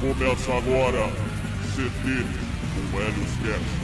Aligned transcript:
Começa 0.00 0.52
agora 0.52 1.08
CT 1.76 2.26
com 2.90 3.00
Helios 3.00 3.36
Cast. 3.44 3.81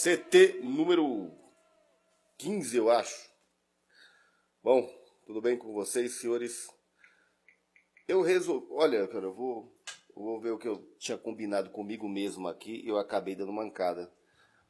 CT 0.00 0.60
número 0.62 1.28
15, 2.36 2.76
eu 2.76 2.88
acho. 2.88 3.28
Bom, 4.62 4.88
tudo 5.26 5.40
bem 5.40 5.58
com 5.58 5.72
vocês, 5.72 6.20
senhores? 6.20 6.68
Eu 8.06 8.22
resolvi. 8.22 8.68
Olha, 8.70 9.08
cara, 9.08 9.24
eu 9.24 9.34
vou, 9.34 9.76
eu 10.16 10.22
vou 10.22 10.40
ver 10.40 10.52
o 10.52 10.58
que 10.58 10.68
eu 10.68 10.88
tinha 11.00 11.18
combinado 11.18 11.70
comigo 11.70 12.08
mesmo 12.08 12.46
aqui 12.46 12.80
e 12.84 12.86
eu 12.86 12.96
acabei 12.96 13.34
dando 13.34 13.52
mancada. 13.52 14.08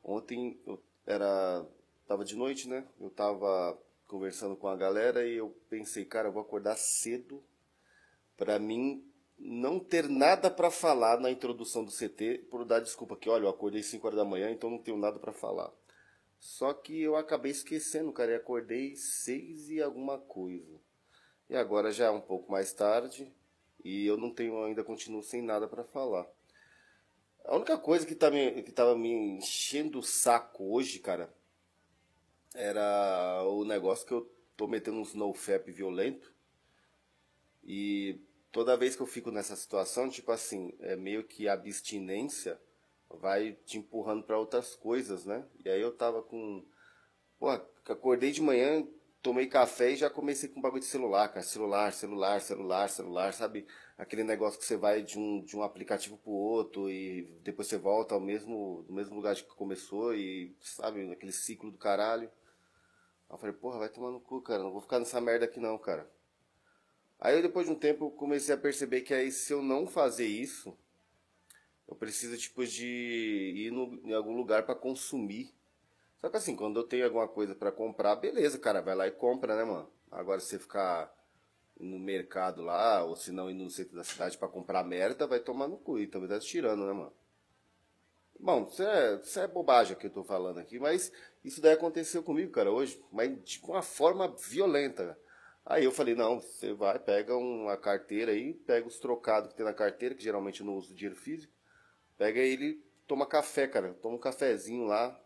Ontem 0.03 0.59
eu 0.67 0.83
era. 1.07 1.63
Tava 2.07 2.25
de 2.25 2.35
noite, 2.35 2.67
né? 2.67 2.89
Eu 2.99 3.11
tava 3.11 3.79
conversando 4.07 4.57
com 4.57 4.67
a 4.67 4.77
galera 4.77 5.29
e 5.29 5.37
eu 5.37 5.51
pensei, 5.69 6.07
cara, 6.07 6.29
eu 6.29 6.33
vou 6.33 6.41
acordar 6.41 6.79
cedo 6.79 7.45
pra 8.35 8.59
mim 8.59 9.08
não 9.39 9.79
ter 9.79 10.09
nada 10.09 10.51
pra 10.51 10.71
falar 10.71 11.21
na 11.21 11.31
introdução 11.31 11.85
do 11.85 11.93
CT, 11.93 12.47
por 12.51 12.65
dar 12.65 12.81
desculpa 12.81 13.17
que, 13.17 13.29
olha, 13.29 13.45
eu 13.45 13.49
acordei 13.49 13.83
5 13.83 14.07
horas 14.07 14.19
da 14.19 14.25
manhã, 14.25 14.51
então 14.51 14.69
não 14.69 14.79
tenho 14.79 14.97
nada 14.97 15.19
pra 15.19 15.33
falar. 15.33 15.73
Só 16.39 16.73
que 16.73 17.01
eu 17.01 17.17
acabei 17.17 17.53
esquecendo, 17.53 18.13
cara, 18.13 18.33
e 18.33 18.37
acordei 18.37 18.97
6 18.97 19.71
e 19.71 19.83
alguma 19.83 20.19
coisa. 20.19 20.81
E 21.49 21.57
agora 21.57 21.93
já 21.93 22.07
é 22.07 22.11
um 22.11 22.21
pouco 22.21 22.51
mais 22.51 22.73
tarde 22.73 23.33
e 23.85 24.07
eu 24.07 24.17
não 24.17 24.31
tenho 24.31 24.63
ainda 24.65 24.85
continuo 24.85 25.23
sem 25.23 25.43
nada 25.43 25.67
pra 25.67 25.85
falar. 25.85 26.27
A 27.45 27.57
única 27.57 27.79
coisa 27.79 28.07
que, 28.07 28.15
tá 28.15 28.31
me, 28.31 28.63
que 28.63 28.71
tava 28.71 28.97
me 28.97 29.11
enchendo 29.11 30.01
o 30.01 30.03
saco 30.03 30.75
hoje, 30.75 30.99
cara, 30.99 31.33
era 32.55 33.43
o 33.45 33.65
negócio 33.65 34.07
que 34.07 34.13
eu 34.13 34.31
tô 34.57 34.67
metendo 34.67 34.99
um 34.99 35.03
snowfap 35.03 35.71
violento. 35.73 36.35
E 37.65 38.21
toda 38.53 38.77
vez 38.77 38.97
que 38.97 39.03
eu 39.03 39.07
fico 39.07 39.31
nessa 39.31 39.57
situação, 39.57 40.09
tipo 40.09 40.33
assim, 40.33 40.73
é 40.81 40.97
meio 40.97 41.25
que 41.25 41.49
a 41.49 41.53
abstinência 41.53 42.61
vai 43.11 43.53
te 43.65 43.79
empurrando 43.79 44.23
para 44.25 44.39
outras 44.39 44.75
coisas, 44.75 45.25
né? 45.25 45.45
E 45.65 45.69
aí 45.69 45.81
eu 45.81 45.93
tava 45.93 46.23
com. 46.23 46.65
Pô, 47.39 47.51
acordei 47.51 48.33
de 48.33 48.43
manhã, 48.43 48.87
tomei 49.23 49.47
café 49.47 49.93
e 49.93 49.97
já 49.97 50.11
comecei 50.11 50.49
com 50.49 50.61
bagulho 50.61 50.81
de 50.81 50.87
celular, 50.87 51.29
cara. 51.29 51.43
Celular, 51.43 51.93
celular, 51.93 52.41
celular, 52.41 52.89
celular, 52.89 53.33
sabe? 53.33 53.67
Aquele 53.97 54.25
negócio 54.25 54.59
que 54.59 54.65
você 54.65 54.77
vai 54.77 55.03
de 55.03 55.19
um, 55.19 55.43
de 55.43 55.57
um 55.57 55.63
aplicativo 55.63 56.17
pro 56.19 56.33
outro 56.33 56.91
e 56.91 57.23
depois 57.43 57.69
você 57.69 57.79
volta 57.79 58.15
ao 58.15 58.21
mesmo, 58.21 58.85
no 58.89 58.95
mesmo 58.95 59.15
lugar 59.17 59.35
que 59.35 59.43
começou 59.55 60.15
e, 60.15 60.55
sabe, 60.61 61.11
aquele 61.13 61.33
ciclo 61.33 61.71
do 61.71 61.79
caralho. 61.79 62.31
Aí 63.29 63.35
eu 63.35 63.39
falei, 63.39 63.55
porra, 63.55 63.79
vai 63.79 63.89
tomar 63.89 64.11
no 64.11 64.21
cu, 64.21 64.41
cara. 64.41 64.63
Não 64.63 64.73
vou 64.73 64.81
ficar 64.81 64.99
nessa 64.99 65.21
merda 65.21 65.45
aqui 65.45 65.61
não, 65.61 65.79
cara. 65.79 66.09
Aí 67.21 67.43
depois 67.43 67.67
de 67.67 67.73
um 67.73 67.79
tempo 67.79 68.07
eu 68.07 68.11
comecei 68.11 68.55
a 68.55 68.59
perceber 68.59 69.01
que 69.01 69.13
aí 69.13 69.33
se 69.33 69.53
eu 69.53 69.61
não 69.63 69.87
fazer 69.87 70.27
isso, 70.27 70.77
eu 71.89 71.97
preciso 71.97 72.37
tipo 72.37 72.65
de 72.67 72.87
ir 73.57 73.73
no, 73.73 74.01
em 74.05 74.15
algum 74.15 74.37
lugar 74.37 74.65
para 74.65 74.75
consumir. 74.75 75.53
Só 76.19 76.29
que 76.29 76.37
assim, 76.37 76.55
quando 76.55 76.79
eu 76.79 76.85
tenho 76.85 77.05
alguma 77.05 77.27
coisa 77.27 77.55
para 77.55 77.73
comprar, 77.73 78.17
beleza, 78.17 78.59
cara, 78.59 78.81
vai 78.81 78.95
lá 78.95 79.07
e 79.07 79.11
compra, 79.11 79.57
né, 79.57 79.65
mano? 79.65 79.91
Agora 80.11 80.41
se 80.41 80.47
você 80.47 80.59
ficar 80.59 81.13
no 81.79 81.99
mercado 81.99 82.63
lá, 82.63 83.05
ou 83.05 83.17
se 83.17 83.31
não 83.31 83.51
ir 83.51 83.55
no 83.55 83.71
centro 83.71 83.97
da 83.97 84.05
cidade 84.05 84.37
para 84.37 84.49
comprar 84.49 84.85
merda, 84.85 85.27
vai 85.27 85.41
tomar 85.41 85.69
no 85.69 85.79
cu 85.79 85.99
e 85.99 86.07
também 86.07 86.29
tá 86.29 86.39
tirando, 86.39 86.85
né, 86.87 86.93
mano? 86.93 87.13
Bom, 88.39 88.69
isso 88.71 88.83
é, 88.83 89.17
isso 89.17 89.41
é 89.41 89.49
bobagem 89.49 89.97
que 89.97 90.07
eu 90.07 90.11
tô 90.11 90.23
falando 90.23 90.59
aqui, 90.59 90.79
mas 90.79 91.11
isso 91.45 91.61
daí 91.61 91.73
aconteceu 91.73 92.23
comigo, 92.23 92.53
cara, 92.53 92.71
hoje, 92.71 93.03
mas 93.11 93.31
de 93.45 93.61
uma 93.65 93.83
forma 93.83 94.29
violenta. 94.29 95.19
Aí 95.71 95.85
eu 95.85 95.93
falei, 95.93 96.15
não, 96.15 96.41
você 96.41 96.73
vai, 96.73 96.99
pega 96.99 97.37
uma 97.37 97.77
carteira 97.77 98.33
aí, 98.33 98.55
pega 98.55 98.89
os 98.89 98.99
trocados 98.99 99.51
que 99.51 99.57
tem 99.59 99.67
na 99.67 99.75
carteira, 99.75 100.15
que 100.15 100.25
geralmente 100.25 100.61
eu 100.61 100.67
não 100.67 100.75
uso 100.75 100.95
dinheiro 100.95 101.15
físico, 101.15 101.53
pega 102.17 102.41
ele, 102.41 102.83
toma 103.07 103.27
café, 103.27 103.69
cara, 103.69 103.93
toma 104.01 104.17
um 104.17 104.19
cafezinho 104.19 104.87
lá. 104.87 105.21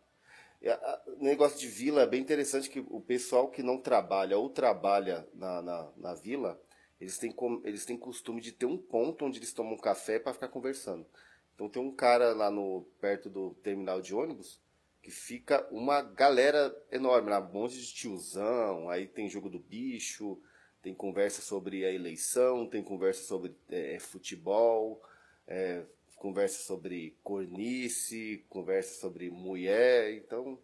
O 1.07 1.23
negócio 1.23 1.61
de 1.61 1.69
vila 1.69 2.03
é 2.03 2.07
bem 2.09 2.21
interessante 2.21 2.69
que 2.69 2.81
o 2.81 3.01
pessoal 3.01 3.51
que 3.53 3.63
não 3.63 3.79
trabalha 3.79 4.37
ou 4.37 4.51
trabalha 4.51 5.29
na, 5.33 5.63
na, 5.63 5.93
na 5.97 6.15
vila, 6.15 6.61
eles 7.01 7.19
têm, 7.19 7.33
eles 7.63 7.85
têm 7.85 7.97
costume 7.97 8.41
de 8.41 8.51
ter 8.51 8.67
um 8.67 8.77
ponto 8.77 9.25
onde 9.25 9.39
eles 9.39 9.53
tomam 9.53 9.77
café 9.77 10.19
para 10.19 10.35
ficar 10.35 10.49
conversando. 10.49 11.07
Então 11.55 11.69
tem 11.69 11.81
um 11.81 11.95
cara 11.95 12.33
lá 12.33 12.51
no 12.51 12.83
perto 13.01 13.31
do 13.31 13.55
terminal 13.63 14.01
de 14.01 14.13
ônibus 14.13 14.61
que 15.03 15.11
fica 15.11 15.67
uma 15.71 16.01
galera 16.01 16.75
enorme, 16.91 17.29
lá, 17.29 17.41
um 17.41 17.53
monte 17.53 17.77
de 17.77 17.93
tiozão, 17.93 18.89
aí 18.89 19.09
tem 19.09 19.29
jogo 19.29 19.51
do 19.51 19.59
bicho, 19.59 20.41
tem 20.81 20.95
conversa 20.95 21.43
sobre 21.43 21.85
a 21.85 21.93
eleição, 21.93 22.69
tem 22.69 22.85
conversa 22.85 23.25
sobre 23.25 23.55
é, 23.69 23.99
futebol, 23.99 25.03
é, 25.47 25.83
conversa 26.17 26.63
sobre 26.63 27.17
cornice, 27.25 28.45
conversa 28.49 29.01
sobre 29.01 29.29
mulher, 29.29 30.15
então 30.15 30.57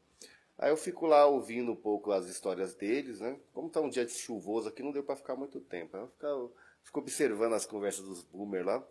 aí 0.57 0.71
eu 0.71 0.77
fico 0.77 1.05
lá 1.05 1.27
ouvindo 1.27 1.73
um 1.73 1.77
pouco 1.77 2.13
as 2.13 2.29
histórias 2.29 2.75
deles, 2.75 3.21
né? 3.21 3.37
Como 3.53 3.69
tá 3.69 3.81
um 3.81 3.91
dia 3.91 4.07
de 4.07 4.13
chuvoso 4.13 4.69
aqui, 4.69 4.85
não 4.85 4.93
deu 4.93 5.03
para 5.03 5.17
ficar 5.17 5.35
muito 5.35 5.61
tempo, 5.61 5.97
eu 5.97 6.09
fico, 6.09 6.53
fico 6.85 7.01
observando 7.01 7.55
as 7.55 7.67
conversas 7.67 8.05
dos 8.05 8.23
boomer 8.23 8.65
lá, 8.65 8.87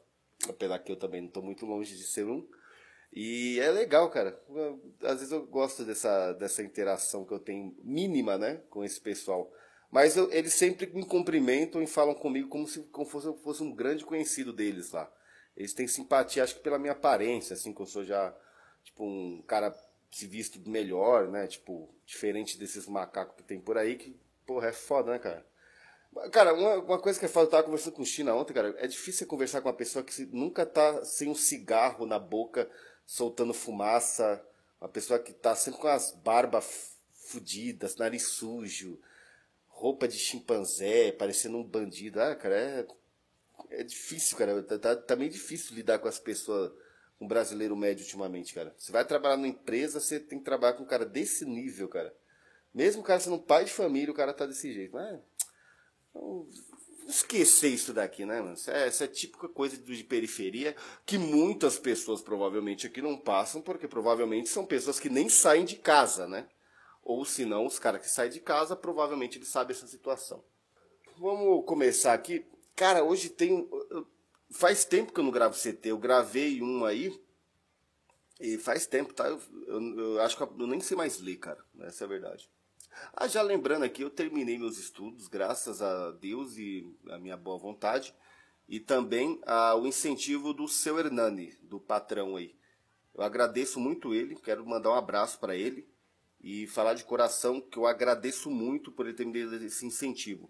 apesar 0.50 0.79
que 0.79 0.91
eu 0.91 0.97
também 0.97 1.22
não 1.22 1.29
tô 1.29 1.41
muito 1.41 1.66
longe 1.66 1.96
de 1.96 2.03
ser 2.03 2.25
um, 2.25 2.46
e 3.12 3.59
é 3.59 3.72
legal, 3.72 4.09
cara. 4.09 4.40
Às 5.01 5.19
vezes 5.19 5.31
eu 5.31 5.45
gosto 5.45 5.84
dessa, 5.84 6.34
dessa 6.34 6.62
interação 6.62 7.25
que 7.25 7.34
eu 7.34 7.40
tenho 7.40 7.75
mínima, 7.84 8.38
né, 8.38 8.62
com 8.69 8.84
esse 8.84 9.00
pessoal. 9.00 9.51
Mas 9.91 10.18
eu, 10.18 10.31
eles 10.31 10.53
sempre 10.53 10.88
me 10.88 11.06
cumprimentam 11.06 11.81
e 11.81 11.88
falam 11.88 12.13
comigo 12.13 12.50
como 12.50 12.67
se 12.67 12.81
como 12.84 13.07
fosse, 13.07 13.28
eu 13.28 13.38
fosse 13.38 13.63
um 13.63 13.73
grande 13.73 14.06
conhecido 14.06 14.51
deles 14.51 14.91
lá. 14.91 15.12
Eles 15.56 15.73
têm 15.73 15.88
simpatia, 15.88 16.44
acho 16.44 16.56
que 16.56 16.62
pela 16.62 16.78
minha 16.78 16.94
aparência, 16.94 17.53
assim, 17.53 17.73
que 17.73 17.81
eu 17.81 17.85
sou 17.85 18.03
já, 18.03 18.35
tipo, 18.84 19.03
um 19.03 19.41
cara 19.47 19.75
se 20.12 20.28
visto 20.28 20.59
melhor, 20.69 21.29
né, 21.29 21.47
tipo, 21.47 21.90
diferente 22.06 22.57
desses 22.57 22.88
macacos 22.88 23.35
que 23.38 23.44
tem 23.44 23.59
por 23.59 23.78
aí, 23.78 23.96
que, 23.96 24.19
porra, 24.46 24.67
é 24.67 24.73
foda, 24.73 25.12
né, 25.12 25.19
cara? 25.19 25.46
Cara, 26.31 26.53
uma, 26.53 26.75
uma 26.78 27.00
coisa 27.00 27.19
que 27.19 27.25
é 27.25 27.28
foda, 27.28 27.47
eu 27.47 27.51
tava 27.51 27.63
conversando 27.63 27.94
com 27.94 28.01
o 28.01 28.06
China 28.06 28.34
ontem, 28.35 28.53
cara, 28.53 28.73
é 28.78 28.88
difícil 28.88 29.19
você 29.19 29.25
conversar 29.25 29.62
com 29.62 29.67
uma 29.67 29.75
pessoa 29.75 30.03
que 30.03 30.25
nunca 30.28 30.66
tá 30.66 31.03
sem 31.03 31.29
um 31.29 31.35
cigarro 31.35 32.06
na 32.06 32.17
boca, 32.17 32.69
soltando 33.07 33.53
fumaça, 33.53 34.45
uma 34.81 34.90
pessoa 34.90 35.18
que 35.18 35.31
tá 35.31 35.56
sempre 35.56 35.79
com 35.79 35.88
as 35.88 36.12
barbas 36.12 36.97
fudidas, 37.13 37.95
nariz 37.95 38.23
sujo, 38.23 39.00
roupa 39.69 40.07
de 40.07 40.18
chimpanzé, 40.19 41.13
parecendo 41.13 41.57
um 41.57 41.63
bandido. 41.63 42.22
Ah, 42.22 42.35
cara, 42.35 42.56
é, 42.56 42.88
é 43.69 43.84
difícil, 43.84 44.38
cara. 44.38 44.62
Tá, 44.62 44.78
tá, 44.78 44.96
tá 44.96 45.16
meio 45.16 45.31
difícil 45.31 45.73
lidar 45.73 46.00
com 46.00 46.07
as 46.07 46.19
pessoas, 46.19 46.72
com 47.17 47.25
um 47.25 47.28
brasileiro 47.28 47.78
médio 47.78 48.03
ultimamente, 48.03 48.53
cara. 48.53 48.75
Você 48.78 48.91
vai 48.91 49.06
trabalhar 49.06 49.38
numa 49.38 49.47
empresa, 49.47 50.01
você 50.01 50.19
tem 50.19 50.38
que 50.38 50.46
trabalhar 50.46 50.73
com 50.73 50.84
um 50.84 50.88
cara 50.88 51.06
desse 51.06 51.46
nível, 51.46 51.88
cara. 51.88 52.13
Mesmo 52.73 53.01
o 53.01 53.06
cara 53.06 53.22
sendo 53.22 53.38
um 53.38 53.41
pai 53.41 53.66
de 53.66 53.72
família, 53.72 54.12
o 54.12 54.16
cara 54.16 54.34
tá 54.34 54.46
desse 54.46 54.73
jeito. 54.73 54.94
Mas, 54.94 55.19
então, 56.09 56.47
esquecer 57.07 57.69
isso 57.69 57.94
daqui, 57.94 58.25
né, 58.25 58.41
mano? 58.41 58.53
Essa 58.53 58.72
é, 58.72 58.87
essa 58.87 59.03
é 59.05 59.08
típica 59.08 59.47
coisa 59.47 59.78
de 59.78 60.03
periferia 60.03 60.76
que 61.05 61.17
muitas 61.17 61.79
pessoas 61.79 62.22
provavelmente 62.22 62.85
aqui 62.87 63.02
não 63.02 63.17
passam, 63.17 63.61
porque 63.61 63.87
provavelmente 63.87 64.49
são 64.49 64.66
pessoas 64.66 64.99
que 64.99 65.09
nem 65.09 65.29
saem 65.29 65.66
de 65.66 65.76
casa, 65.76 66.28
né? 66.28 66.47
Ou 67.03 67.23
se 67.23 67.46
não, 67.46 67.66
os 67.66 67.79
caras 67.79 68.02
que 68.02 68.09
saem 68.09 68.32
de 68.32 68.41
casa, 68.41 68.76
provavelmente 68.76 69.37
eles 69.37 69.47
sabem 69.47 69.76
essa 69.76 69.87
situação. 69.87 70.43
Vamos 71.17 71.66
começar 71.66 72.14
aqui. 72.14 72.46
Cara, 72.76 73.03
hoje 73.03 73.29
tem. 73.29 73.67
Faz 74.52 74.85
tempo 74.85 75.14
que 75.14 75.20
eu 75.20 75.23
não 75.23 75.32
gravo 75.32 75.55
CT. 75.55 75.90
Eu 75.90 75.97
gravei 75.97 76.61
um 76.61 76.85
aí. 76.85 77.17
E 78.40 78.58
faz 78.58 78.85
tempo, 78.85 79.14
tá? 79.14 79.28
Eu, 79.28 79.41
eu, 79.67 79.99
eu 79.99 80.22
acho 80.22 80.37
que 80.37 80.43
eu 80.43 80.67
nem 80.67 80.79
sei 80.79 80.96
mais 80.96 81.20
ler, 81.20 81.37
cara. 81.37 81.64
Essa 81.79 82.03
é 82.03 82.05
a 82.05 82.09
verdade. 82.09 82.49
Ah, 83.14 83.28
já 83.28 83.41
lembrando 83.41 83.84
aqui, 83.84 84.02
eu 84.02 84.09
terminei 84.09 84.58
meus 84.58 84.78
estudos, 84.78 85.28
graças 85.28 85.82
a 85.82 86.11
Deus 86.11 86.58
e 86.58 86.85
a 87.09 87.17
minha 87.17 87.35
boa 87.35 87.58
vontade, 87.58 88.14
e 88.67 88.79
também 88.79 89.41
ao 89.46 89.85
incentivo 89.85 90.53
do 90.53 90.67
seu 90.67 90.99
Hernani, 90.99 91.53
do 91.64 91.79
patrão 91.79 92.35
aí. 92.35 92.55
Eu 93.16 93.23
agradeço 93.23 93.79
muito 93.79 94.14
ele, 94.14 94.35
quero 94.35 94.66
mandar 94.66 94.91
um 94.91 94.96
abraço 94.96 95.40
para 95.40 95.55
ele 95.55 95.88
e 96.40 96.67
falar 96.67 96.94
de 96.94 97.03
coração 97.03 97.59
que 97.59 97.78
eu 97.78 97.88
agradeço 97.88 98.49
muito 98.49 98.91
por 98.91 99.08
ele 99.08 99.16
ter 99.16 99.26
me 99.26 99.44
dado 99.44 99.64
esse 99.66 99.85
incentivo. 99.85 100.49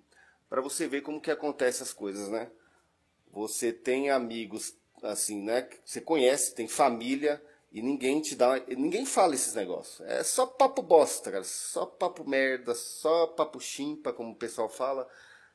Para 0.50 0.62
você 0.62 0.88
ver 0.88 1.02
como 1.02 1.22
que 1.22 1.32
acontece 1.32 1.82
as 1.82 1.94
coisas, 1.94 2.28
né? 2.30 2.52
Você 3.32 3.72
tem 3.72 4.10
amigos 4.10 4.76
assim, 5.04 5.42
né? 5.42 5.70
Você 5.86 6.02
conhece, 6.02 6.56
tem 6.56 6.68
família 6.68 7.42
e 7.72 7.82
ninguém 7.82 8.22
te 8.22 8.36
dá, 8.36 8.60
ninguém 8.68 9.06
fala 9.06 9.36
esses 9.36 9.54
negócios. 9.54 10.00
É 10.08 10.24
só 10.24 10.46
papo 10.46 10.82
bosta, 10.82 11.32
cara, 11.32 11.44
só 11.44 11.86
papo 11.86 12.28
merda, 12.28 12.74
só 12.74 13.28
papo 13.28 13.60
chimpa, 13.60 14.14
como 14.14 14.32
o 14.32 14.36
pessoal 14.36 14.70
fala, 14.70 15.08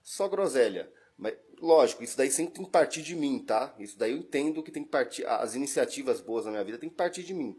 só 0.03 0.29
groselha. 0.29 0.93
Mas 1.17 1.35
lógico, 1.61 2.03
isso 2.03 2.17
daí 2.17 2.31
sempre 2.31 2.55
tem 2.55 2.65
que 2.65 2.71
partir 2.71 3.03
de 3.03 3.15
mim, 3.15 3.39
tá? 3.39 3.75
Isso 3.79 3.99
daí 3.99 4.13
eu 4.13 4.19
entendo 4.19 4.63
que 4.63 4.71
tem 4.71 4.85
que 4.85 4.91
partir, 4.91 5.27
as 5.27 5.55
iniciativas 5.55 6.21
boas 6.21 6.45
na 6.45 6.51
minha 6.51 6.65
vida 6.65 6.79
tem 6.79 6.91
que 6.91 6.97
partir 6.97 7.23
de 7.23 7.35
mim. 7.35 7.59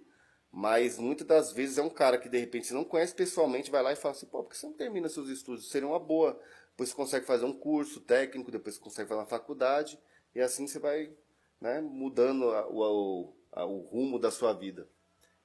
Mas 0.52 1.00
muitas 1.00 1.26
das 1.26 1.52
vezes 1.52 1.80
é 1.80 1.82
um 1.82 1.90
cara 1.90 2.18
que 2.18 2.30
de 2.30 2.38
repente 2.38 2.68
você 2.68 2.76
não 2.76 2.84
conhece 2.84 3.16
pessoalmente, 3.16 3.72
vai 3.72 3.82
lá 3.82 3.92
e 3.92 3.96
fala 3.96 4.14
assim, 4.14 4.28
pô, 4.28 4.44
por 4.44 4.52
que 4.52 4.58
você 4.58 4.68
não 4.68 4.74
termina 4.74 5.10
seus 5.10 5.28
estudos? 5.30 5.70
Seria 5.70 5.88
uma 5.88 6.00
boa. 6.00 6.40
Depois 6.70 6.90
você 6.90 6.96
consegue 6.96 7.26
fazer 7.26 7.46
um 7.46 7.54
curso 7.54 8.02
técnico, 8.02 8.52
depois 8.52 8.76
você 8.76 8.82
consegue 8.82 9.10
fazer 9.10 9.22
uma 9.22 9.28
faculdade, 9.28 10.00
e 10.36 10.42
assim 10.42 10.68
você 10.68 10.78
vai 10.78 11.12
né, 11.60 11.82
mudando 11.82 12.44
o, 12.70 13.34
o 13.56 13.80
rumo 13.80 14.18
da 14.18 14.32
sua 14.32 14.54
vida. 14.54 14.88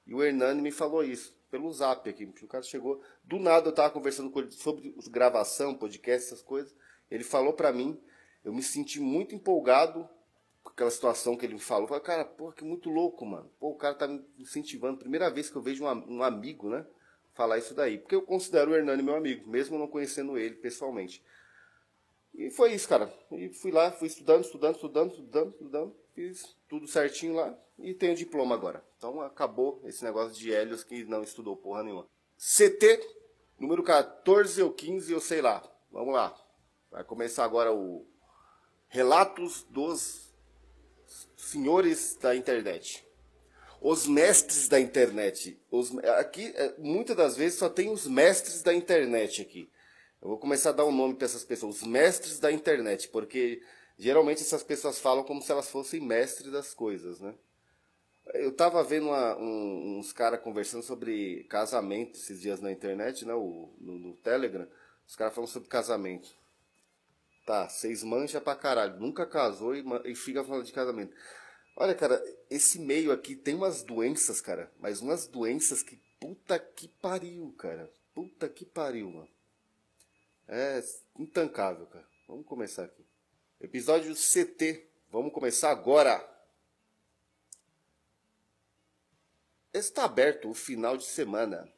E 0.05 0.13
o 0.13 0.23
Hernani 0.23 0.61
me 0.61 0.71
falou 0.71 1.03
isso, 1.03 1.37
pelo 1.51 1.71
zap 1.71 2.09
aqui. 2.09 2.25
O 2.25 2.47
cara 2.47 2.63
chegou, 2.63 3.01
do 3.23 3.37
nada 3.39 3.67
eu 3.67 3.71
estava 3.71 3.93
conversando 3.93 4.31
com 4.31 4.39
ele 4.39 4.51
sobre 4.51 4.95
gravação, 5.09 5.75
podcast, 5.75 6.27
essas 6.27 6.41
coisas. 6.41 6.73
Ele 7.11 7.23
falou 7.23 7.53
para 7.53 7.71
mim, 7.71 7.99
eu 8.43 8.53
me 8.53 8.63
senti 8.63 8.99
muito 8.99 9.35
empolgado 9.35 10.07
com 10.63 10.69
aquela 10.69 10.89
situação 10.89 11.35
que 11.37 11.45
ele 11.45 11.53
me 11.53 11.59
falou. 11.59 11.83
Eu 11.83 11.87
falei, 11.89 12.03
cara, 12.03 12.25
porra, 12.25 12.53
que 12.53 12.63
muito 12.63 12.89
louco, 12.89 13.25
mano. 13.25 13.51
Pô, 13.59 13.69
o 13.69 13.75
cara 13.75 13.95
tá 13.95 14.07
me 14.07 14.23
incentivando. 14.37 14.97
Primeira 14.97 15.29
vez 15.29 15.49
que 15.49 15.55
eu 15.55 15.61
vejo 15.61 15.85
um, 15.85 16.17
um 16.17 16.23
amigo, 16.23 16.69
né? 16.69 16.85
Falar 17.33 17.57
isso 17.57 17.73
daí. 17.73 17.97
Porque 17.97 18.15
eu 18.15 18.21
considero 18.21 18.71
o 18.71 18.75
Hernani 18.75 19.03
meu 19.03 19.15
amigo, 19.15 19.49
mesmo 19.49 19.77
não 19.77 19.87
conhecendo 19.87 20.37
ele 20.37 20.55
pessoalmente. 20.55 21.23
E 22.33 22.49
foi 22.49 22.73
isso, 22.73 22.87
cara. 22.87 23.13
E 23.31 23.49
fui 23.49 23.71
lá, 23.71 23.91
fui 23.91 24.07
estudando, 24.07 24.43
estudando, 24.43 24.75
estudando, 24.75 25.11
estudando, 25.11 25.51
estudando. 25.51 25.95
Fiz 26.19 26.53
tudo 26.67 26.85
certinho 26.85 27.35
lá 27.35 27.57
e 27.77 27.93
tenho 27.93 28.13
diploma 28.13 28.53
agora. 28.53 28.83
Então 28.97 29.21
acabou 29.21 29.81
esse 29.85 30.03
negócio 30.03 30.37
de 30.37 30.51
Helios 30.51 30.83
que 30.83 31.05
não 31.05 31.23
estudou 31.23 31.55
porra 31.55 31.81
nenhuma. 31.81 32.05
CT, 32.37 32.99
número 33.57 33.81
14 33.81 34.61
ou 34.61 34.69
15, 34.69 35.13
eu 35.13 35.21
sei 35.21 35.41
lá. 35.41 35.63
Vamos 35.89 36.13
lá. 36.13 36.37
Vai 36.91 37.05
começar 37.05 37.45
agora 37.45 37.71
o 37.71 38.05
Relatos 38.89 39.63
dos 39.69 40.35
Senhores 41.37 42.17
da 42.17 42.35
Internet. 42.35 43.07
Os 43.79 44.05
mestres 44.05 44.67
da 44.67 44.77
internet. 44.77 45.57
Os, 45.71 45.97
aqui, 45.99 46.51
é, 46.53 46.75
muitas 46.79 47.15
das 47.15 47.37
vezes, 47.37 47.57
só 47.57 47.69
tem 47.69 47.89
os 47.89 48.05
mestres 48.05 48.61
da 48.61 48.73
internet 48.73 49.41
aqui. 49.41 49.71
Eu 50.21 50.27
vou 50.27 50.37
começar 50.37 50.71
a 50.71 50.73
dar 50.73 50.85
um 50.85 50.91
nome 50.91 51.15
para 51.15 51.23
essas 51.23 51.45
pessoas, 51.45 51.77
os 51.77 51.87
mestres 51.87 52.39
da 52.39 52.51
internet, 52.51 53.07
porque 53.07 53.61
geralmente 53.99 54.41
essas 54.41 54.63
pessoas 54.63 54.97
falam 54.97 55.23
como 55.23 55.41
se 55.41 55.51
elas 55.51 55.69
fossem 55.69 55.99
mestres 55.99 56.51
das 56.51 56.73
coisas, 56.73 57.19
né? 57.19 57.35
Eu 58.33 58.55
tava 58.55 58.83
vendo 58.83 59.07
uma, 59.07 59.37
um, 59.37 59.97
uns 59.99 60.13
caras 60.13 60.41
conversando 60.41 60.83
sobre 60.83 61.43
casamento 61.45 62.17
esses 62.17 62.39
dias 62.39 62.61
na 62.61 62.71
internet, 62.71 63.25
né? 63.25 63.33
O, 63.33 63.73
no, 63.79 63.99
no 63.99 64.13
Telegram. 64.17 64.67
Os 65.05 65.15
caras 65.15 65.33
falam 65.33 65.47
sobre 65.47 65.67
casamento. 65.67 66.29
Tá, 67.45 67.67
vocês 67.67 68.03
mancham 68.03 68.39
pra 68.39 68.55
caralho. 68.55 68.99
Nunca 68.99 69.25
casou 69.25 69.75
e, 69.75 69.83
e 70.05 70.15
fica 70.15 70.43
falando 70.43 70.63
de 70.63 70.71
casamento. 70.71 71.15
Olha, 71.75 71.95
cara, 71.95 72.23
esse 72.49 72.77
meio 72.77 73.11
aqui 73.11 73.35
tem 73.35 73.55
umas 73.55 73.81
doenças, 73.81 74.39
cara. 74.39 74.71
Mas 74.79 75.01
umas 75.01 75.27
doenças 75.27 75.81
que 75.81 75.99
puta 76.19 76.59
que 76.59 76.87
pariu, 76.87 77.51
cara. 77.57 77.91
Puta 78.13 78.47
que 78.47 78.63
pariu, 78.63 79.09
mano. 79.09 79.29
É 80.47 80.83
intancável, 81.17 81.87
cara. 81.87 82.07
Vamos 82.27 82.45
começar 82.45 82.83
aqui. 82.83 83.08
Episódio 83.59 84.15
CT. 84.15 84.87
Vamos 85.11 85.33
começar 85.33 85.71
agora. 85.71 86.23
Está 89.73 90.05
aberto 90.05 90.49
o 90.49 90.53
final 90.53 90.97
de 90.97 91.05
semana 91.05 91.71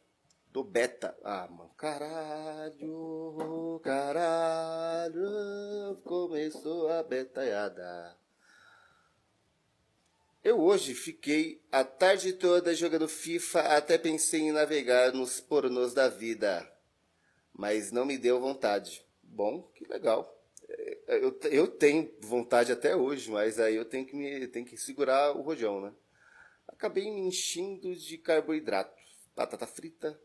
do 0.51 0.63
beta. 0.63 1.15
Ah, 1.23 1.47
mano, 1.49 1.69
caralho, 1.77 3.79
caralho, 3.83 5.21
começou 6.03 6.91
a 6.91 7.03
betaiada. 7.03 8.17
Eu 10.43 10.59
hoje 10.59 10.95
fiquei 10.95 11.61
a 11.71 11.83
tarde 11.83 12.33
toda 12.33 12.73
jogando 12.73 13.07
FIFA, 13.07 13.77
até 13.77 13.97
pensei 13.97 14.41
em 14.41 14.51
navegar 14.51 15.13
nos 15.13 15.39
pornôs 15.39 15.93
da 15.93 16.09
vida 16.09 16.67
mas 17.53 17.91
não 17.91 18.05
me 18.05 18.17
deu 18.17 18.39
vontade. 18.39 19.05
Bom, 19.21 19.63
que 19.75 19.85
legal. 19.85 20.40
Eu, 21.07 21.37
eu 21.51 21.67
tenho 21.67 22.13
vontade 22.21 22.71
até 22.71 22.95
hoje, 22.95 23.29
mas 23.29 23.59
aí 23.59 23.75
eu 23.75 23.85
tenho 23.85 24.05
que, 24.05 24.15
me, 24.15 24.47
tenho 24.47 24.65
que 24.65 24.77
segurar 24.77 25.35
o 25.35 25.41
rojão, 25.41 25.81
né? 25.81 25.93
Acabei 26.67 27.11
me 27.11 27.21
enchendo 27.21 27.95
de 27.95 28.17
carboidratos. 28.17 29.01
Batata 29.35 29.67
frita, 29.67 30.19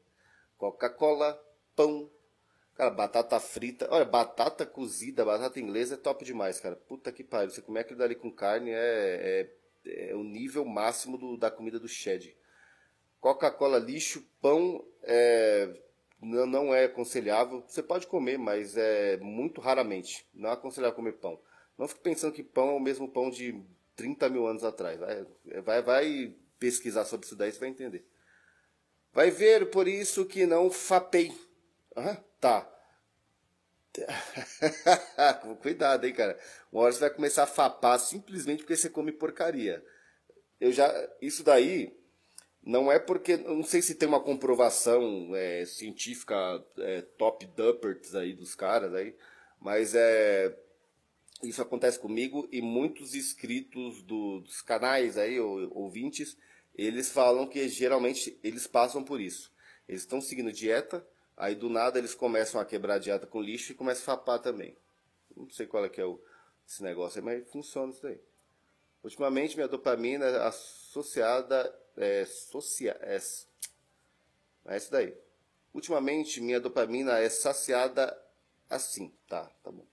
Coca-Cola, 0.57 1.41
pão. 1.75 2.11
Cara, 2.75 2.91
batata 2.91 3.41
frita. 3.41 3.89
Olha, 3.91 4.05
batata 4.05 4.67
cozida, 4.67 5.25
batata 5.25 5.59
inglesa 5.59 5.95
é 5.95 5.99
top 5.99 6.25
demais, 6.25 6.61
cara. 6.61 6.77
Puta 6.77 7.11
que 7.11 7.25
pariu. 7.25 7.51
Você 7.51 7.63
comer 7.63 7.81
aquilo 7.81 7.99
dali 7.99 8.15
com 8.15 8.31
carne 8.31 8.71
é, 8.71 9.51
é, 9.85 10.11
é 10.11 10.15
o 10.15 10.23
nível 10.23 10.65
máximo 10.65 11.17
do, 11.17 11.37
da 11.37 11.51
comida 11.51 11.81
do 11.81 11.89
shed. 11.89 12.37
Coca-Cola 13.21 13.79
lixo, 13.79 14.23
pão 14.41 14.87
é, 15.03 15.83
não, 16.27 16.47
não 16.47 16.75
é 16.75 16.85
aconselhável. 16.85 17.63
Você 17.67 17.83
pode 17.83 18.07
comer, 18.07 18.39
mas 18.39 18.77
é 18.77 19.17
muito 19.19 19.61
raramente. 19.61 20.27
Não 20.35 20.51
é 20.51 20.53
aconselhável 20.53 20.97
comer 20.97 21.13
pão. 21.13 21.41
Não 21.79 21.87
fique 21.87 22.01
pensando 22.01 22.33
que 22.33 22.43
pão 22.43 22.71
é 22.71 22.73
o 22.73 22.81
mesmo 22.81 23.09
pão 23.09 23.31
de 23.31 23.63
30 23.95 24.29
mil 24.29 24.47
anos 24.47 24.65
atrás. 24.65 24.99
Vai, 24.99 25.27
vai, 25.63 25.83
vai 25.83 26.35
pesquisar 26.59 27.05
sobre 27.05 27.27
isso 27.27 27.37
daí, 27.37 27.53
você 27.53 27.61
vai 27.61 27.69
entender. 27.69 28.05
Vai 29.13 29.31
ver 29.31 29.71
por 29.71 29.87
isso 29.87 30.27
que 30.27 30.47
não 30.47 30.71
fapei. 30.71 31.29
Uhum, 31.97 32.17
tá. 32.41 32.73
Cuidado, 35.63 36.05
hein, 36.07 36.13
cara. 36.13 36.39
Uma 36.73 36.83
hora 36.83 36.93
você 36.93 37.01
vai 37.01 37.11
começar 37.11 37.45
a 37.45 37.47
fapar 37.47 37.99
simplesmente 37.99 38.59
porque 38.59 38.77
você 38.77 38.91
come 38.91 39.13
porcaria. 39.13 39.83
Eu 40.61 40.73
já. 40.73 40.93
Isso 41.21 41.43
daí 41.45 41.97
não 42.67 42.91
é 42.91 42.99
porque, 42.99 43.37
não 43.37 43.63
sei 43.63 43.81
se 43.81 43.95
tem 43.95 44.09
uma 44.09 44.19
comprovação 44.19 45.31
é, 45.37 45.65
científica 45.65 46.35
é, 46.79 47.01
top 47.01 47.47
duppers 47.47 48.13
aí 48.17 48.33
dos 48.33 48.57
caras 48.57 48.93
aí, 48.93 49.15
mas 49.61 49.95
é 49.95 50.53
isso 51.45 51.63
acontece 51.63 51.97
comigo 51.97 52.49
e 52.51 52.61
muitos 52.61 53.15
inscritos 53.15 54.03
do, 54.03 54.41
dos 54.41 54.63
canais 54.63 55.17
aí, 55.17 55.39
ou, 55.39 55.71
ouvintes, 55.79 56.37
eles 56.75 57.09
falam 57.09 57.47
que 57.47 57.69
geralmente 57.69 58.37
eles 58.43 58.67
passam 58.67 59.05
por 59.05 59.21
isso. 59.21 59.53
Eles 59.89 60.01
estão 60.01 60.21
seguindo 60.21 60.53
dieta, 60.53 61.07
aí 61.37 61.55
do 61.55 61.69
nada 61.69 62.01
eles 62.01 62.17
começam 62.17 62.61
a 62.61 62.65
quebrar 62.65 62.95
a 62.95 62.99
dieta 62.99 63.29
com 63.29 63.41
lixo 63.41 63.71
e 63.71 63.77
começam 63.77 64.03
a 64.03 64.17
fapar 64.17 64.41
também. 64.41 64.77
Não 65.37 65.49
sei 65.51 65.67
qual 65.67 65.85
é 65.85 65.89
que 65.89 66.01
é 66.01 66.05
o, 66.05 66.21
esse 66.67 66.83
negócio 66.83 67.21
aí, 67.21 67.25
mas 67.25 67.49
funciona 67.49 67.93
isso 67.93 68.03
daí. 68.03 68.19
Ultimamente 69.05 69.55
minha 69.55 69.69
dopamina 69.69 70.43
associada 70.49 71.73
é, 71.97 72.25
social. 72.25 72.97
É, 73.01 73.17
é 74.67 74.77
isso 74.77 74.91
daí. 74.91 75.15
Ultimamente, 75.73 76.41
minha 76.41 76.61
dopamina 76.61 77.19
é 77.19 77.29
saciada 77.29 78.17
assim, 78.69 79.13
tá, 79.29 79.45
tá 79.63 79.71
bom. 79.71 79.87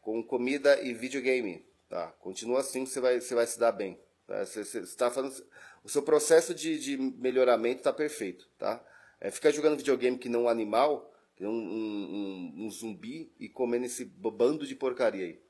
Com 0.00 0.22
comida 0.22 0.80
e 0.82 0.94
videogame, 0.94 1.64
tá. 1.88 2.08
Continua 2.20 2.60
assim, 2.60 2.86
você 2.86 3.00
vai, 3.00 3.20
você 3.20 3.34
vai 3.34 3.46
se 3.46 3.58
dar 3.58 3.72
bem. 3.72 3.98
Tá? 4.26 4.44
Você, 4.44 4.64
você, 4.64 4.80
você 4.80 4.96
tá 4.96 5.10
falando, 5.10 5.34
o 5.82 5.88
seu 5.88 6.02
processo 6.02 6.54
de, 6.54 6.78
de 6.78 6.96
melhoramento 6.96 7.82
tá 7.82 7.92
perfeito, 7.92 8.48
tá. 8.58 8.82
É, 9.20 9.30
ficar 9.30 9.50
jogando 9.50 9.76
videogame 9.76 10.16
que 10.16 10.28
não 10.28 10.44
um 10.44 10.48
animal, 10.48 11.12
que 11.36 11.44
um, 11.44 11.50
um, 11.50 12.54
um, 12.56 12.64
um 12.66 12.70
zumbi 12.70 13.32
e 13.38 13.48
comendo 13.48 13.86
esse 13.86 14.04
bando 14.04 14.66
de 14.66 14.74
porcaria 14.74 15.26
aí. 15.26 15.40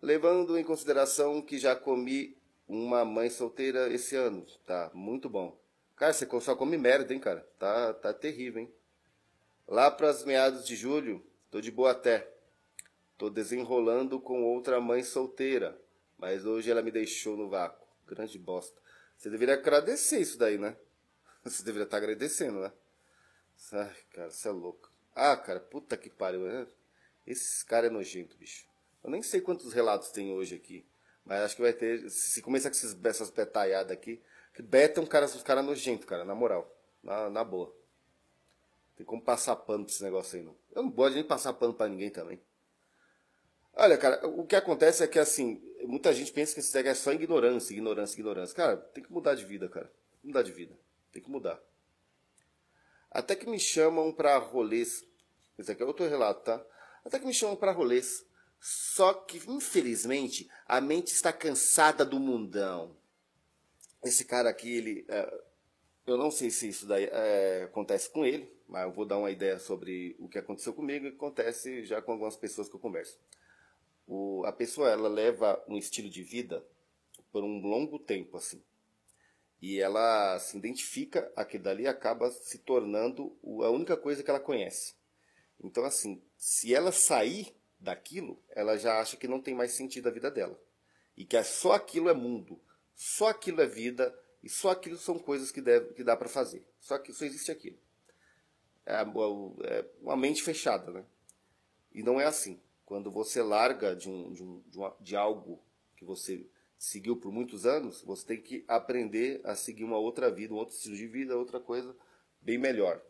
Levando 0.00 0.56
em 0.56 0.64
consideração 0.64 1.42
que 1.42 1.58
já 1.58 1.76
comi 1.76 2.39
uma 2.70 3.04
mãe 3.04 3.28
solteira 3.28 3.92
esse 3.92 4.14
ano. 4.14 4.46
Tá 4.64 4.92
muito 4.94 5.28
bom. 5.28 5.58
Cara, 5.96 6.12
você 6.12 6.26
só 6.40 6.54
come 6.54 6.78
merda, 6.78 7.12
hein, 7.12 7.18
cara? 7.18 7.40
Tá, 7.58 7.92
tá 7.92 8.14
terrível, 8.14 8.62
hein? 8.62 8.72
Lá 9.66 9.90
para 9.90 10.08
as 10.08 10.24
meados 10.24 10.64
de 10.64 10.76
julho, 10.76 11.24
tô 11.50 11.60
de 11.60 11.70
boa 11.70 11.90
até. 11.90 12.32
Tô 13.18 13.28
desenrolando 13.28 14.20
com 14.20 14.44
outra 14.44 14.80
mãe 14.80 15.02
solteira, 15.02 15.78
mas 16.16 16.46
hoje 16.46 16.70
ela 16.70 16.80
me 16.80 16.92
deixou 16.92 17.36
no 17.36 17.48
vácuo. 17.48 17.86
Grande 18.06 18.38
bosta. 18.38 18.80
Você 19.16 19.28
deveria 19.28 19.54
agradecer 19.54 20.20
isso 20.20 20.38
daí, 20.38 20.56
né? 20.56 20.76
Você 21.44 21.62
deveria 21.64 21.84
estar 21.84 21.98
tá 21.98 22.02
agradecendo, 22.02 22.60
né? 22.60 22.72
Ai, 23.72 23.96
cara, 24.12 24.30
você 24.30 24.48
é 24.48 24.50
louco. 24.50 24.90
Ah, 25.14 25.36
cara, 25.36 25.60
puta 25.60 25.96
que 25.96 26.08
pariu. 26.08 26.40
Né? 26.40 26.66
Esse 27.26 27.64
cara 27.64 27.88
é 27.88 27.90
nojento, 27.90 28.36
bicho. 28.36 28.66
Eu 29.02 29.10
nem 29.10 29.22
sei 29.22 29.40
quantos 29.40 29.72
relatos 29.72 30.10
tem 30.10 30.32
hoje 30.32 30.54
aqui. 30.54 30.86
Mas 31.24 31.42
acho 31.42 31.56
que 31.56 31.62
vai 31.62 31.72
ter. 31.72 32.08
Se 32.10 32.42
começar 32.42 32.70
com 32.70 32.76
esses, 32.76 32.96
essas 33.04 33.30
betalhadas 33.30 33.92
aqui. 33.92 34.22
Que 34.54 34.62
beta 34.62 35.00
é 35.00 35.02
um 35.02 35.06
cara, 35.06 35.26
um 35.26 35.42
cara 35.42 35.62
nojento, 35.62 36.06
cara, 36.06 36.24
na 36.24 36.34
moral. 36.34 36.70
Na, 37.02 37.30
na 37.30 37.44
boa. 37.44 37.74
Tem 38.96 39.06
como 39.06 39.22
passar 39.22 39.56
pano 39.56 39.84
pra 39.84 39.92
esse 39.92 40.02
negócio 40.02 40.38
aí, 40.38 40.44
não. 40.44 40.54
Eu 40.72 40.82
não 40.82 40.90
gosto 40.90 41.14
nem 41.14 41.24
passar 41.24 41.52
pano 41.54 41.72
pra 41.72 41.88
ninguém 41.88 42.10
também. 42.10 42.40
Olha, 43.72 43.96
cara, 43.96 44.26
o 44.26 44.46
que 44.46 44.56
acontece 44.56 45.02
é 45.02 45.06
que 45.06 45.18
assim, 45.18 45.62
muita 45.84 46.12
gente 46.12 46.32
pensa 46.32 46.52
que 46.52 46.60
esse 46.60 46.76
é 46.78 46.94
só 46.94 47.12
ignorância, 47.12 47.72
ignorância, 47.72 48.14
ignorância. 48.14 48.54
Cara, 48.54 48.76
tem 48.76 49.02
que 49.02 49.12
mudar 49.12 49.34
de 49.34 49.44
vida, 49.44 49.68
cara. 49.68 49.90
Mudar 50.22 50.42
de 50.42 50.52
vida. 50.52 50.76
Tem 51.12 51.22
que 51.22 51.30
mudar. 51.30 51.58
Até 53.10 53.34
que 53.34 53.48
me 53.48 53.58
chamam 53.58 54.12
para 54.12 54.36
rolês. 54.36 55.04
Esse 55.58 55.72
aqui 55.72 55.82
é 55.82 55.86
outro 55.86 56.06
relato, 56.06 56.44
tá? 56.44 56.64
Até 57.04 57.18
que 57.18 57.26
me 57.26 57.34
chamam 57.34 57.56
para 57.56 57.72
rolês. 57.72 58.26
Só 58.60 59.14
que, 59.14 59.38
infelizmente, 59.50 60.48
a 60.66 60.80
mente 60.80 61.08
está 61.12 61.32
cansada 61.32 62.04
do 62.04 62.20
mundão. 62.20 62.96
Esse 64.04 64.24
cara 64.24 64.50
aqui, 64.50 64.70
ele. 64.76 65.06
É, 65.08 65.42
eu 66.06 66.16
não 66.16 66.30
sei 66.30 66.50
se 66.50 66.68
isso 66.68 66.86
daí 66.86 67.04
é, 67.04 67.64
acontece 67.64 68.10
com 68.10 68.24
ele, 68.24 68.52
mas 68.68 68.82
eu 68.82 68.92
vou 68.92 69.04
dar 69.04 69.18
uma 69.18 69.30
ideia 69.30 69.58
sobre 69.58 70.16
o 70.18 70.28
que 70.28 70.38
aconteceu 70.38 70.72
comigo 70.72 71.06
e 71.06 71.10
acontece 71.10 71.84
já 71.84 72.02
com 72.02 72.12
algumas 72.12 72.36
pessoas 72.36 72.68
que 72.68 72.74
eu 72.74 72.80
converso. 72.80 73.18
O, 74.06 74.44
a 74.44 74.52
pessoa 74.52 74.90
ela 74.90 75.08
leva 75.08 75.62
um 75.68 75.76
estilo 75.76 76.10
de 76.10 76.22
vida 76.22 76.64
por 77.30 77.44
um 77.44 77.60
longo 77.60 77.98
tempo 77.98 78.36
assim 78.36 78.60
e 79.60 79.78
ela 79.78 80.38
se 80.38 80.56
identifica 80.56 81.30
aquilo 81.36 81.64
dali 81.64 81.86
acaba 81.86 82.30
se 82.30 82.58
tornando 82.58 83.36
a 83.62 83.70
única 83.70 83.96
coisa 83.96 84.22
que 84.22 84.30
ela 84.30 84.40
conhece. 84.40 84.94
Então, 85.62 85.84
assim, 85.84 86.22
se 86.36 86.74
ela 86.74 86.90
sair 86.90 87.54
daquilo, 87.80 88.38
ela 88.50 88.76
já 88.76 89.00
acha 89.00 89.16
que 89.16 89.26
não 89.26 89.40
tem 89.40 89.54
mais 89.54 89.72
sentido 89.72 90.08
a 90.08 90.12
vida 90.12 90.30
dela. 90.30 90.60
E 91.16 91.24
que 91.24 91.36
é 91.36 91.42
só 91.42 91.72
aquilo 91.72 92.08
é 92.08 92.14
mundo, 92.14 92.60
só 92.94 93.28
aquilo 93.28 93.60
é 93.62 93.66
vida, 93.66 94.14
e 94.42 94.48
só 94.48 94.70
aquilo 94.70 94.96
são 94.96 95.18
coisas 95.18 95.50
que, 95.50 95.60
deve, 95.60 95.94
que 95.94 96.04
dá 96.04 96.16
para 96.16 96.28
fazer. 96.28 96.64
Só 96.78 96.98
que 96.98 97.12
só 97.12 97.24
existe 97.24 97.50
aquilo. 97.50 97.78
É, 98.86 98.94
é 98.94 99.86
uma 100.00 100.16
mente 100.16 100.42
fechada, 100.42 100.90
né? 100.90 101.04
E 101.92 102.02
não 102.02 102.20
é 102.20 102.26
assim. 102.26 102.60
Quando 102.84 103.10
você 103.10 103.42
larga 103.42 103.94
de, 103.94 104.08
um, 104.08 104.32
de, 104.32 104.42
um, 104.42 104.62
de, 104.66 104.78
uma, 104.78 104.96
de 105.00 105.16
algo 105.16 105.62
que 105.96 106.04
você 106.04 106.46
seguiu 106.78 107.16
por 107.16 107.30
muitos 107.30 107.66
anos, 107.66 108.02
você 108.02 108.26
tem 108.26 108.40
que 108.40 108.64
aprender 108.66 109.40
a 109.44 109.54
seguir 109.54 109.84
uma 109.84 109.98
outra 109.98 110.30
vida, 110.30 110.54
um 110.54 110.56
outro 110.56 110.74
estilo 110.74 110.96
de 110.96 111.06
vida, 111.06 111.36
outra 111.36 111.60
coisa 111.60 111.94
bem 112.40 112.58
melhor. 112.58 113.00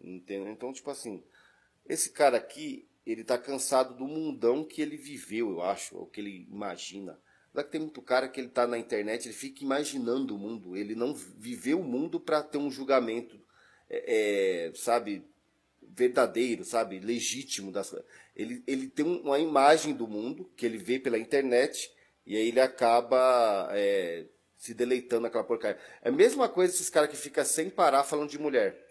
Entendeu? 0.00 0.52
Então, 0.52 0.72
tipo 0.72 0.90
assim, 0.90 1.24
esse 1.86 2.10
cara 2.10 2.36
aqui, 2.36 2.86
ele 3.06 3.24
tá 3.24 3.36
cansado 3.36 3.94
do 3.94 4.06
mundão 4.06 4.64
que 4.64 4.80
ele 4.80 4.96
viveu, 4.96 5.50
eu 5.50 5.62
acho, 5.62 5.96
ou 5.96 6.06
que 6.06 6.20
ele 6.20 6.46
imagina. 6.50 7.18
Lá 7.52 7.62
que 7.62 7.70
tem 7.70 7.80
muito 7.80 8.02
cara 8.02 8.28
que 8.28 8.40
ele 8.40 8.48
tá 8.48 8.66
na 8.66 8.78
internet, 8.78 9.26
ele 9.26 9.34
fica 9.34 9.62
imaginando 9.62 10.34
o 10.34 10.38
mundo, 10.38 10.76
ele 10.76 10.94
não 10.94 11.14
viveu 11.14 11.80
o 11.80 11.84
mundo 11.84 12.18
para 12.18 12.42
ter 12.42 12.58
um 12.58 12.70
julgamento, 12.70 13.38
é, 13.88 14.68
é, 14.68 14.72
sabe, 14.74 15.24
verdadeiro, 15.82 16.64
sabe, 16.64 16.98
legítimo 16.98 17.70
das 17.70 17.94
ele, 18.34 18.64
ele 18.66 18.88
tem 18.88 19.06
uma 19.06 19.38
imagem 19.38 19.94
do 19.94 20.08
mundo 20.08 20.50
que 20.56 20.66
ele 20.66 20.78
vê 20.78 20.98
pela 20.98 21.18
internet 21.18 21.92
e 22.26 22.36
aí 22.36 22.48
ele 22.48 22.60
acaba 22.60 23.68
é, 23.72 24.26
se 24.56 24.74
deleitando 24.74 25.22
naquela 25.22 25.44
porcaria. 25.44 25.78
É 26.02 26.08
a 26.08 26.12
mesma 26.12 26.48
coisa 26.48 26.74
esses 26.74 26.90
caras 26.90 27.10
que 27.10 27.16
ficam 27.16 27.44
sem 27.44 27.70
parar 27.70 28.02
falando 28.02 28.30
de 28.30 28.38
mulher. 28.38 28.83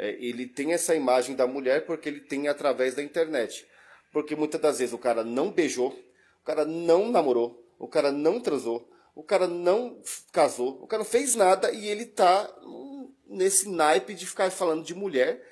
É, 0.00 0.16
ele 0.18 0.46
tem 0.46 0.72
essa 0.72 0.94
imagem 0.94 1.36
da 1.36 1.46
mulher 1.46 1.84
porque 1.84 2.08
ele 2.08 2.20
tem 2.20 2.48
através 2.48 2.94
da 2.94 3.02
internet. 3.02 3.66
Porque 4.10 4.34
muitas 4.34 4.58
das 4.58 4.78
vezes 4.78 4.94
o 4.94 4.98
cara 4.98 5.22
não 5.22 5.50
beijou, 5.50 5.90
o 6.40 6.44
cara 6.44 6.64
não 6.64 7.10
namorou, 7.10 7.62
o 7.78 7.86
cara 7.86 8.10
não 8.10 8.40
transou, 8.40 8.90
o 9.14 9.22
cara 9.22 9.46
não 9.46 10.02
casou, 10.32 10.82
o 10.82 10.86
cara 10.86 11.02
não 11.02 11.10
fez 11.10 11.34
nada 11.34 11.70
e 11.70 11.86
ele 11.86 12.06
tá 12.06 12.50
nesse 13.26 13.68
naipe 13.68 14.14
de 14.14 14.26
ficar 14.26 14.50
falando 14.50 14.82
de 14.82 14.94
mulher 14.94 15.46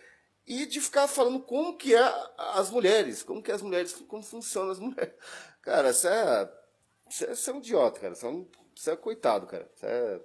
e 0.47 0.65
de 0.65 0.81
ficar 0.81 1.07
falando 1.07 1.41
como 1.41 1.77
que 1.77 1.95
é 1.95 2.15
as 2.55 2.71
mulheres, 2.71 3.23
como 3.23 3.43
que 3.43 3.53
as 3.53 3.61
mulheres, 3.61 3.93
como 4.09 4.23
funcionam 4.23 4.71
as 4.71 4.79
mulheres. 4.79 5.13
Cara, 5.61 5.91
isso 5.91 6.09
é 6.09 6.51
você 7.11 7.51
é, 7.51 7.53
um 7.53 7.59
idiota, 7.59 8.01
cara. 8.01 8.15
Você 8.15 8.27
é, 8.27 8.29
um, 8.29 8.49
você 8.75 8.91
é 8.93 8.97
coitado, 8.97 9.47
cara. 9.47 9.71
Você 9.75 9.87
é... 9.87 10.21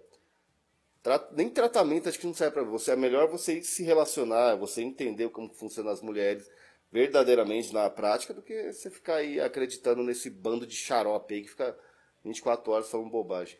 Tra... 1.03 1.29
Nem 1.33 1.50
tratamento 1.50 2.07
acho 2.07 2.17
que 2.17 2.25
não 2.25 2.33
serve 2.33 2.53
pra 2.53 2.63
você. 2.63 2.91
É 2.91 2.95
melhor 2.95 3.27
você 3.27 3.62
se 3.62 3.83
relacionar, 3.83 4.55
você 4.55 4.81
entender 4.81 5.29
como 5.29 5.53
funcionam 5.53 5.91
as 5.91 6.01
mulheres 6.01 6.50
verdadeiramente 6.91 7.74
na 7.74 7.89
prática 7.89 8.33
do 8.33 8.41
que 8.41 8.72
você 8.72 8.89
ficar 8.89 9.15
aí 9.15 9.41
acreditando 9.41 10.01
nesse 10.01 10.29
bando 10.29 10.65
de 10.65 10.75
xarope 10.75 11.33
aí 11.33 11.41
que 11.41 11.50
fica 11.50 11.77
24 12.24 12.72
horas 12.72 12.89
falando 12.89 13.10
bobagem. 13.10 13.60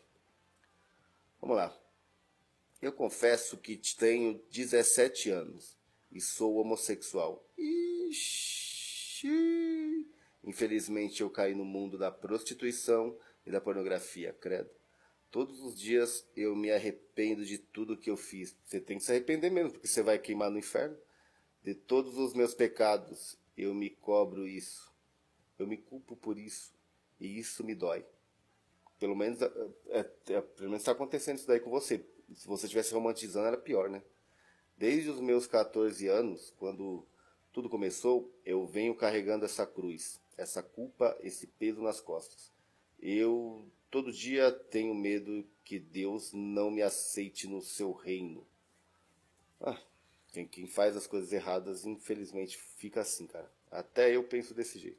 Vamos 1.40 1.56
lá. 1.56 1.76
Eu 2.80 2.92
confesso 2.92 3.58
que 3.58 3.76
tenho 3.98 4.40
17 4.50 5.30
anos 5.30 5.76
e 6.10 6.20
sou 6.20 6.56
homossexual. 6.56 7.44
Ixi. 7.58 9.28
Infelizmente 10.44 11.20
eu 11.22 11.28
caí 11.28 11.54
no 11.54 11.64
mundo 11.64 11.98
da 11.98 12.10
prostituição 12.10 13.18
e 13.44 13.50
da 13.50 13.60
pornografia, 13.60 14.32
credo. 14.40 14.70
Todos 15.34 15.60
os 15.64 15.76
dias 15.76 16.24
eu 16.36 16.54
me 16.54 16.70
arrependo 16.70 17.44
de 17.44 17.58
tudo 17.58 17.96
que 17.96 18.08
eu 18.08 18.16
fiz. 18.16 18.56
Você 18.64 18.78
tem 18.80 18.98
que 18.98 19.02
se 19.02 19.10
arrepender 19.10 19.50
mesmo, 19.50 19.72
porque 19.72 19.88
você 19.88 20.00
vai 20.00 20.16
queimar 20.16 20.48
no 20.48 20.60
inferno. 20.60 20.96
De 21.60 21.74
todos 21.74 22.16
os 22.16 22.32
meus 22.34 22.54
pecados, 22.54 23.36
eu 23.58 23.74
me 23.74 23.90
cobro 23.90 24.46
isso. 24.46 24.94
Eu 25.58 25.66
me 25.66 25.76
culpo 25.76 26.14
por 26.14 26.38
isso. 26.38 26.72
E 27.18 27.36
isso 27.36 27.64
me 27.64 27.74
dói. 27.74 28.06
Pelo 29.00 29.16
menos, 29.16 29.42
é, 29.42 29.50
é, 29.88 29.98
é 30.34 30.40
pelo 30.40 30.68
menos 30.68 30.82
está 30.82 30.92
acontecendo 30.92 31.38
isso 31.38 31.48
daí 31.48 31.58
com 31.58 31.70
você. 31.70 32.06
Se 32.32 32.46
você 32.46 32.66
estivesse 32.66 32.94
romantizando, 32.94 33.48
era 33.48 33.56
pior, 33.56 33.90
né? 33.90 34.04
Desde 34.76 35.10
os 35.10 35.18
meus 35.18 35.48
14 35.48 36.06
anos, 36.06 36.54
quando 36.60 37.04
tudo 37.52 37.68
começou, 37.68 38.32
eu 38.44 38.64
venho 38.68 38.94
carregando 38.94 39.44
essa 39.44 39.66
cruz 39.66 40.20
essa 40.36 40.62
culpa, 40.62 41.16
esse 41.20 41.48
peso 41.48 41.82
nas 41.82 42.00
costas. 42.00 42.52
Eu 43.00 43.66
todo 43.94 44.10
dia 44.10 44.50
tenho 44.50 44.92
medo 44.92 45.46
que 45.64 45.78
Deus 45.78 46.32
não 46.32 46.68
me 46.68 46.82
aceite 46.82 47.46
no 47.46 47.62
seu 47.62 47.92
reino. 47.92 48.44
Ah, 49.60 49.80
quem 50.50 50.66
faz 50.66 50.96
as 50.96 51.06
coisas 51.06 51.32
erradas, 51.32 51.86
infelizmente, 51.86 52.58
fica 52.76 53.02
assim, 53.02 53.24
cara. 53.28 53.48
Até 53.70 54.16
eu 54.16 54.24
penso 54.24 54.52
desse 54.52 54.80
jeito. 54.80 54.98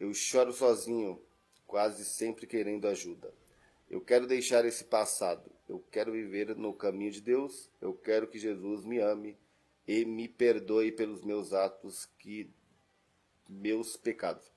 Eu 0.00 0.14
choro 0.14 0.54
sozinho, 0.54 1.20
quase 1.66 2.06
sempre 2.06 2.46
querendo 2.46 2.88
ajuda. 2.88 3.30
Eu 3.90 4.00
quero 4.00 4.26
deixar 4.26 4.64
esse 4.64 4.84
passado. 4.84 5.52
Eu 5.68 5.84
quero 5.90 6.12
viver 6.12 6.56
no 6.56 6.72
caminho 6.72 7.12
de 7.12 7.20
Deus. 7.20 7.68
Eu 7.78 7.92
quero 7.92 8.26
que 8.26 8.38
Jesus 8.38 8.86
me 8.86 9.00
ame 9.00 9.36
e 9.86 10.06
me 10.06 10.28
perdoe 10.28 10.90
pelos 10.92 11.22
meus 11.22 11.52
atos 11.52 12.06
que 12.18 12.50
meus 13.46 13.98
pecados. 13.98 14.50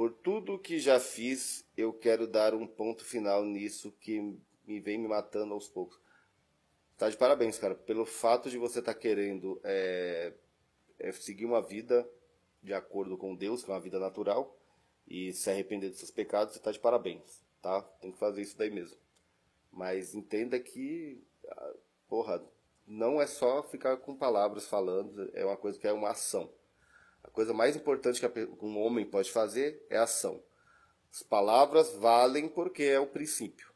Por 0.00 0.12
tudo 0.12 0.58
que 0.58 0.78
já 0.78 0.98
fiz, 0.98 1.62
eu 1.76 1.92
quero 1.92 2.26
dar 2.26 2.54
um 2.54 2.66
ponto 2.66 3.04
final 3.04 3.44
nisso 3.44 3.92
que 4.00 4.34
me 4.66 4.80
vem 4.80 4.96
me 4.96 5.06
matando 5.06 5.52
aos 5.52 5.68
poucos. 5.68 6.00
Tá 6.96 7.10
de 7.10 7.18
parabéns, 7.18 7.58
cara, 7.58 7.74
pelo 7.74 8.06
fato 8.06 8.48
de 8.48 8.56
você 8.56 8.78
estar 8.78 8.94
tá 8.94 8.98
querendo 8.98 9.60
é, 9.62 10.32
é 10.98 11.12
seguir 11.12 11.44
uma 11.44 11.60
vida 11.60 12.08
de 12.62 12.72
acordo 12.72 13.18
com 13.18 13.36
Deus, 13.36 13.62
que 13.62 13.70
é 13.70 13.74
uma 13.74 13.80
vida 13.80 13.98
natural, 13.98 14.58
e 15.06 15.34
se 15.34 15.50
arrepender 15.50 15.90
dos 15.90 15.98
seus 15.98 16.10
pecados, 16.10 16.54
você 16.54 16.60
tá 16.60 16.72
de 16.72 16.80
parabéns, 16.80 17.42
tá? 17.60 17.82
Tem 18.00 18.10
que 18.10 18.18
fazer 18.18 18.40
isso 18.40 18.56
daí 18.56 18.70
mesmo. 18.70 18.96
Mas 19.70 20.14
entenda 20.14 20.58
que, 20.58 21.22
ah, 21.46 21.74
porra, 22.08 22.42
não 22.86 23.20
é 23.20 23.26
só 23.26 23.62
ficar 23.64 23.98
com 23.98 24.16
palavras 24.16 24.66
falando, 24.66 25.30
é 25.34 25.44
uma 25.44 25.58
coisa 25.58 25.78
que 25.78 25.86
é 25.86 25.92
uma 25.92 26.08
ação. 26.08 26.50
A 27.22 27.30
coisa 27.30 27.52
mais 27.52 27.76
importante 27.76 28.20
que 28.20 28.64
um 28.64 28.78
homem 28.78 29.04
pode 29.04 29.30
fazer 29.30 29.84
é 29.88 29.96
ação. 29.96 30.42
As 31.12 31.22
palavras 31.22 31.92
valem 31.94 32.48
porque 32.48 32.84
é 32.84 33.00
o 33.00 33.06
princípio. 33.06 33.70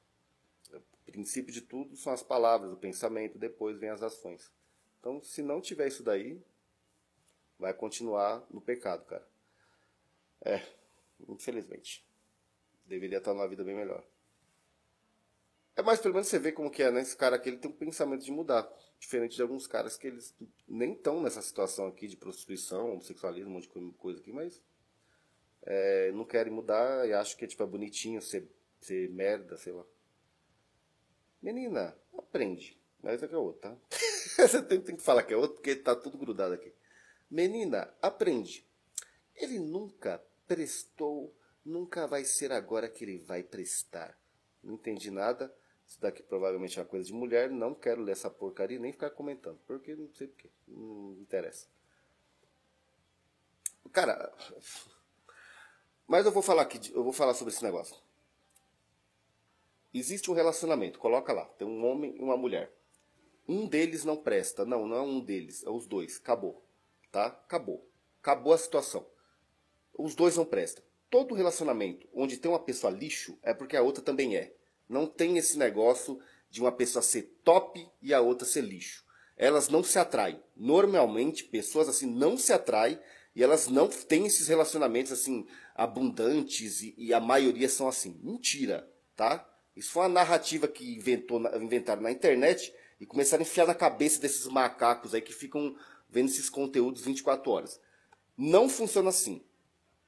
O 0.72 1.12
princípio 1.12 1.52
de 1.52 1.60
tudo 1.60 1.96
são 1.96 2.12
as 2.12 2.22
palavras, 2.22 2.72
o 2.72 2.76
pensamento, 2.76 3.38
depois 3.38 3.78
vem 3.78 3.90
as 3.90 4.02
ações. 4.02 4.50
Então, 5.00 5.22
se 5.22 5.42
não 5.42 5.60
tiver 5.60 5.88
isso 5.88 6.02
daí, 6.02 6.42
vai 7.58 7.74
continuar 7.74 8.44
no 8.50 8.60
pecado, 8.60 9.04
cara. 9.04 9.26
É, 10.40 10.60
infelizmente. 11.28 12.04
Deveria 12.86 13.18
estar 13.18 13.32
numa 13.32 13.48
vida 13.48 13.64
bem 13.64 13.74
melhor. 13.74 14.04
É, 15.76 15.82
mas 15.82 16.00
pelo 16.00 16.14
menos 16.14 16.28
você 16.28 16.38
vê 16.38 16.52
como 16.52 16.70
que 16.70 16.82
é, 16.82 16.90
né? 16.90 17.00
Esse 17.00 17.16
cara 17.16 17.36
aqui 17.36 17.48
ele 17.48 17.58
tem 17.58 17.70
um 17.70 17.74
pensamento 17.74 18.24
de 18.24 18.30
mudar. 18.30 18.70
Diferente 19.04 19.36
de 19.36 19.42
alguns 19.42 19.66
caras 19.66 19.98
que 19.98 20.06
eles 20.06 20.34
nem 20.66 20.94
estão 20.94 21.22
nessa 21.22 21.42
situação 21.42 21.86
aqui 21.86 22.08
de 22.08 22.16
prostituição, 22.16 22.90
homossexualismo, 22.90 23.50
um 23.50 23.52
monte 23.52 23.68
de 23.68 23.92
coisa 23.98 24.18
aqui, 24.18 24.32
mas 24.32 24.62
é, 25.60 26.10
não 26.12 26.24
querem 26.24 26.50
mudar 26.50 27.06
e 27.06 27.12
acham 27.12 27.36
que 27.36 27.46
tipo, 27.46 27.62
é 27.62 27.66
bonitinho 27.66 28.22
ser, 28.22 28.50
ser 28.80 29.10
merda, 29.10 29.58
sei 29.58 29.74
lá. 29.74 29.84
Menina, 31.42 31.94
aprende. 32.16 32.80
Mas 33.02 33.22
aqui 33.22 33.34
é 33.34 33.36
outro, 33.36 33.60
tá? 33.60 33.76
Você 34.38 34.62
tem, 34.62 34.80
tem 34.80 34.96
que 34.96 35.02
falar 35.02 35.22
que 35.22 35.34
é 35.34 35.36
outro, 35.36 35.56
porque 35.56 35.76
tá 35.76 35.94
tudo 35.94 36.16
grudado 36.16 36.54
aqui. 36.54 36.72
Menina, 37.30 37.94
aprende. 38.00 38.66
Ele 39.36 39.58
nunca 39.58 40.18
prestou, 40.46 41.36
nunca 41.62 42.06
vai 42.06 42.24
ser 42.24 42.52
agora 42.52 42.88
que 42.88 43.04
ele 43.04 43.18
vai 43.18 43.42
prestar. 43.42 44.18
Não 44.62 44.76
entendi 44.76 45.10
nada 45.10 45.54
isso 45.86 46.00
daqui 46.00 46.22
provavelmente 46.22 46.78
é 46.78 46.82
uma 46.82 46.88
coisa 46.88 47.04
de 47.06 47.12
mulher, 47.12 47.50
não 47.50 47.74
quero 47.74 48.02
ler 48.02 48.12
essa 48.12 48.30
porcaria 48.30 48.78
nem 48.78 48.92
ficar 48.92 49.10
comentando, 49.10 49.58
porque 49.66 49.94
não 49.94 50.12
sei 50.14 50.28
porquê, 50.28 50.50
não 50.66 51.16
interessa. 51.20 51.68
Cara, 53.92 54.32
Mas 56.06 56.26
eu 56.26 56.32
vou 56.32 56.42
falar 56.42 56.62
aqui, 56.62 56.92
eu 56.92 57.04
vou 57.04 57.12
falar 57.12 57.34
sobre 57.34 57.52
esse 57.54 57.62
negócio. 57.62 57.96
Existe 59.92 60.30
um 60.30 60.34
relacionamento, 60.34 60.98
coloca 60.98 61.32
lá, 61.32 61.44
tem 61.44 61.66
um 61.66 61.86
homem 61.86 62.16
e 62.16 62.20
uma 62.20 62.36
mulher. 62.36 62.72
Um 63.46 63.68
deles 63.68 64.04
não 64.04 64.16
presta, 64.16 64.64
não, 64.64 64.86
não 64.86 64.96
é 64.96 65.02
um 65.02 65.20
deles, 65.20 65.62
é 65.64 65.70
os 65.70 65.86
dois, 65.86 66.16
acabou, 66.16 66.66
tá? 67.12 67.26
Acabou, 67.26 67.88
acabou 68.20 68.52
a 68.52 68.58
situação. 68.58 69.06
Os 69.96 70.14
dois 70.14 70.36
não 70.36 70.44
prestam. 70.44 70.82
Todo 71.08 71.34
relacionamento 71.34 72.08
onde 72.12 72.36
tem 72.36 72.50
uma 72.50 72.58
pessoa 72.58 72.92
lixo 72.92 73.38
é 73.42 73.54
porque 73.54 73.76
a 73.76 73.82
outra 73.82 74.02
também 74.02 74.36
é. 74.36 74.52
Não 74.88 75.06
tem 75.06 75.38
esse 75.38 75.58
negócio 75.58 76.18
de 76.50 76.60
uma 76.60 76.72
pessoa 76.72 77.02
ser 77.02 77.38
top 77.42 77.86
e 78.00 78.14
a 78.14 78.20
outra 78.20 78.46
ser 78.46 78.62
lixo. 78.62 79.04
Elas 79.36 79.68
não 79.68 79.82
se 79.82 79.98
atraem. 79.98 80.40
Normalmente, 80.56 81.44
pessoas 81.44 81.88
assim 81.88 82.06
não 82.06 82.38
se 82.38 82.52
atraem 82.52 82.98
e 83.34 83.42
elas 83.42 83.66
não 83.66 83.88
têm 83.88 84.26
esses 84.26 84.46
relacionamentos 84.46 85.10
assim 85.10 85.46
abundantes 85.74 86.82
e, 86.82 86.94
e 86.96 87.12
a 87.12 87.18
maioria 87.18 87.68
são 87.68 87.88
assim. 87.88 88.20
Mentira, 88.22 88.88
tá? 89.16 89.48
Isso 89.74 89.90
foi 89.90 90.02
uma 90.02 90.08
narrativa 90.08 90.68
que 90.68 90.96
inventou, 90.96 91.40
inventaram 91.56 92.02
na 92.02 92.12
internet 92.12 92.72
e 93.00 93.06
começaram 93.06 93.42
a 93.42 93.46
enfiar 93.46 93.66
na 93.66 93.74
cabeça 93.74 94.20
desses 94.20 94.46
macacos 94.46 95.14
aí 95.14 95.20
que 95.20 95.32
ficam 95.32 95.76
vendo 96.08 96.28
esses 96.28 96.48
conteúdos 96.48 97.02
24 97.02 97.50
horas. 97.50 97.80
Não 98.36 98.68
funciona 98.68 99.08
assim. 99.08 99.44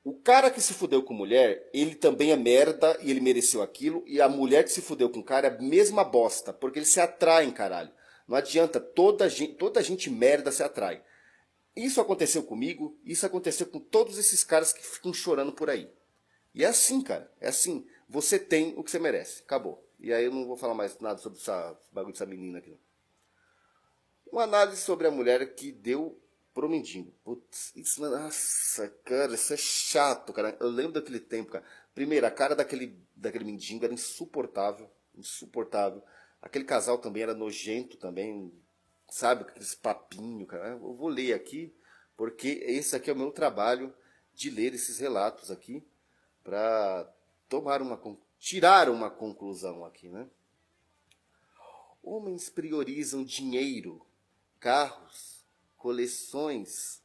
O 0.07 0.15
cara 0.15 0.53
que 0.53 0.61
se 0.61 0.73
fudeu 0.73 1.03
com 1.03 1.13
mulher, 1.13 1.69
ele 1.75 1.97
também 1.97 2.31
é 2.31 2.37
merda 2.37 2.97
e 3.03 3.11
ele 3.11 3.21
mereceu 3.21 3.61
aquilo. 3.61 4.05
E 4.07 4.21
a 4.21 4.29
mulher 4.29 4.63
que 4.63 4.71
se 4.71 4.81
fudeu 4.81 5.11
com 5.11 5.19
o 5.19 5.25
cara 5.25 5.49
é 5.49 5.51
a 5.51 5.61
mesma 5.61 6.05
bosta, 6.05 6.53
porque 6.53 6.79
eles 6.79 6.91
se 6.91 7.01
atraem, 7.01 7.51
caralho. 7.51 7.91
Não 8.29 8.37
adianta, 8.37 8.79
toda 8.79 9.29
gente, 9.29 9.55
toda 9.55 9.83
gente 9.83 10.09
merda 10.09 10.53
se 10.53 10.63
atrai. 10.63 11.03
Isso 11.75 12.01
aconteceu 12.01 12.45
comigo, 12.45 12.97
isso 13.05 13.27
aconteceu 13.27 13.67
com 13.67 13.81
todos 13.81 14.17
esses 14.17 14.45
caras 14.45 14.73
que 14.73 14.87
ficam 14.87 15.13
chorando 15.13 15.51
por 15.51 15.69
aí. 15.69 15.91
E 16.55 16.63
é 16.63 16.69
assim, 16.69 17.01
cara, 17.03 17.29
é 17.41 17.49
assim. 17.49 17.85
Você 18.09 18.39
tem 18.39 18.75
o 18.77 18.85
que 18.85 18.93
você 18.93 19.01
merece. 19.01 19.43
Acabou. 19.43 19.85
E 19.99 20.13
aí 20.13 20.27
eu 20.27 20.31
não 20.31 20.47
vou 20.47 20.57
falar 20.57 20.75
mais 20.75 20.97
nada 21.01 21.19
sobre 21.19 21.41
essa 21.41 21.77
bagulho 21.91 22.13
dessa 22.13 22.27
menina 22.27 22.59
aqui. 22.59 22.79
Uma 24.31 24.45
análise 24.45 24.83
sobre 24.83 25.09
a 25.09 25.11
mulher 25.11 25.57
que 25.57 25.73
deu 25.73 26.17
pro 26.57 26.71
mendigo. 26.71 27.13
Putz, 27.23 27.71
isso, 27.77 28.01
nossa, 28.01 28.89
cara, 29.05 29.35
isso 29.35 29.53
é 29.53 29.59
chato, 29.59 30.33
cara. 30.33 30.57
Eu 30.59 30.71
lembro 30.71 30.93
daquele 30.93 31.21
tempo, 31.21 31.53
cara. 31.53 31.65
Primeiro, 31.95 32.27
a 32.27 32.31
cara 32.31 32.57
daquele, 32.57 32.99
daquele 33.15 33.45
mendigo 33.45 33.85
era 33.85 33.93
insuportável. 33.93 34.91
Insuportável. 35.15 36.03
Aquele 36.41 36.65
casal 36.65 36.97
também 36.97 37.25
era 37.25 37.35
nojento 37.35 37.99
também. 37.99 38.51
Sabe, 39.07 39.43
aqueles 39.43 39.75
papinho, 39.75 40.47
cara. 40.47 40.71
Eu 40.71 40.95
vou 40.95 41.09
ler 41.09 41.35
aqui, 41.35 41.75
porque 42.17 42.49
esse 42.67 42.97
aqui 42.97 43.11
é 43.11 43.13
o 43.13 43.19
meu 43.19 43.31
trabalho 43.31 43.93
de 44.33 44.49
ler 44.49 44.73
esses 44.73 44.99
relatos 44.99 45.51
aqui 45.51 45.87
para 46.43 47.07
tomar 47.51 47.83
uma 47.83 48.01
tirar 48.39 48.89
uma 48.89 49.11
conclusão 49.11 49.85
aqui, 49.85 50.09
né? 50.09 50.27
Homens 52.03 52.49
priorizam 52.49 53.23
dinheiro, 53.23 54.01
carros, 54.59 55.36
coleções, 55.87 57.01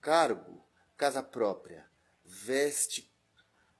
cargo, 0.00 0.66
casa 0.96 1.22
própria, 1.22 1.88
veste, 2.24 3.08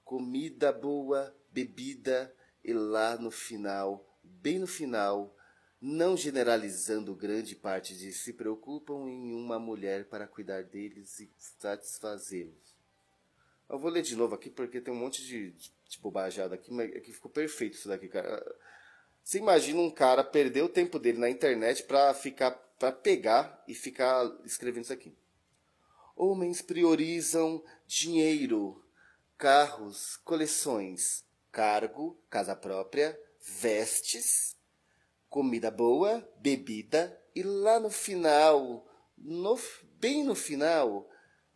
comida 0.01 0.71
boa, 0.71 1.35
bebida 1.51 2.33
e 2.63 2.71
lá 2.71 3.17
no 3.17 3.29
final, 3.29 4.17
bem 4.23 4.57
no 4.57 4.65
final, 4.65 5.35
não 5.81 6.15
generalizando 6.15 7.13
grande 7.13 7.53
parte 7.53 7.97
de 7.97 8.13
se 8.13 8.31
preocupam 8.31 9.09
em 9.09 9.35
uma 9.35 9.59
mulher 9.59 10.05
para 10.05 10.25
cuidar 10.25 10.63
deles 10.63 11.19
e 11.19 11.29
satisfazê-los. 11.37 12.77
Eu 13.67 13.77
vou 13.77 13.91
ler 13.91 14.03
de 14.03 14.15
novo 14.15 14.35
aqui 14.35 14.49
porque 14.49 14.79
tem 14.79 14.93
um 14.93 14.97
monte 14.97 15.21
de, 15.21 15.51
de, 15.51 15.73
de 15.85 15.99
bobajada 15.99 16.55
aqui, 16.55 16.71
mas 16.71 16.95
aqui 16.95 17.11
ficou 17.11 17.29
perfeito 17.29 17.73
isso 17.73 17.89
daqui, 17.89 18.07
cara. 18.07 18.41
Você 19.21 19.37
imagina 19.37 19.81
um 19.81 19.91
cara 19.91 20.23
perder 20.23 20.61
o 20.61 20.69
tempo 20.69 20.97
dele 20.97 21.17
na 21.17 21.29
internet 21.29 21.83
para 21.83 22.13
ficar 22.13 22.64
para 22.85 22.91
pegar 22.91 23.63
e 23.67 23.73
ficar 23.73 24.31
escrevendo 24.45 24.83
isso 24.83 24.93
aqui. 24.93 25.17
Homens 26.15 26.61
priorizam 26.61 27.63
dinheiro, 27.87 28.85
carros, 29.35 30.17
coleções, 30.17 31.25
cargo, 31.51 32.21
casa 32.29 32.55
própria, 32.55 33.19
vestes, 33.41 34.55
comida 35.27 35.71
boa, 35.71 36.31
bebida 36.37 37.19
e 37.33 37.41
lá 37.41 37.79
no 37.79 37.89
final, 37.89 38.87
no, 39.17 39.59
bem 39.99 40.23
no 40.23 40.35
final, 40.35 41.09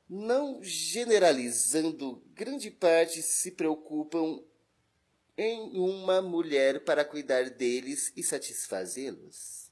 não 0.10 0.64
generalizando, 0.64 2.24
grande 2.34 2.72
parte 2.72 3.22
se 3.22 3.52
preocupam 3.52 4.44
em 5.38 5.78
uma 5.78 6.24
mulher 6.24 6.84
para 6.84 7.06
cuidar 7.06 7.52
deles 7.52 8.12
e 8.18 8.24
satisfazê-los. 8.24 9.69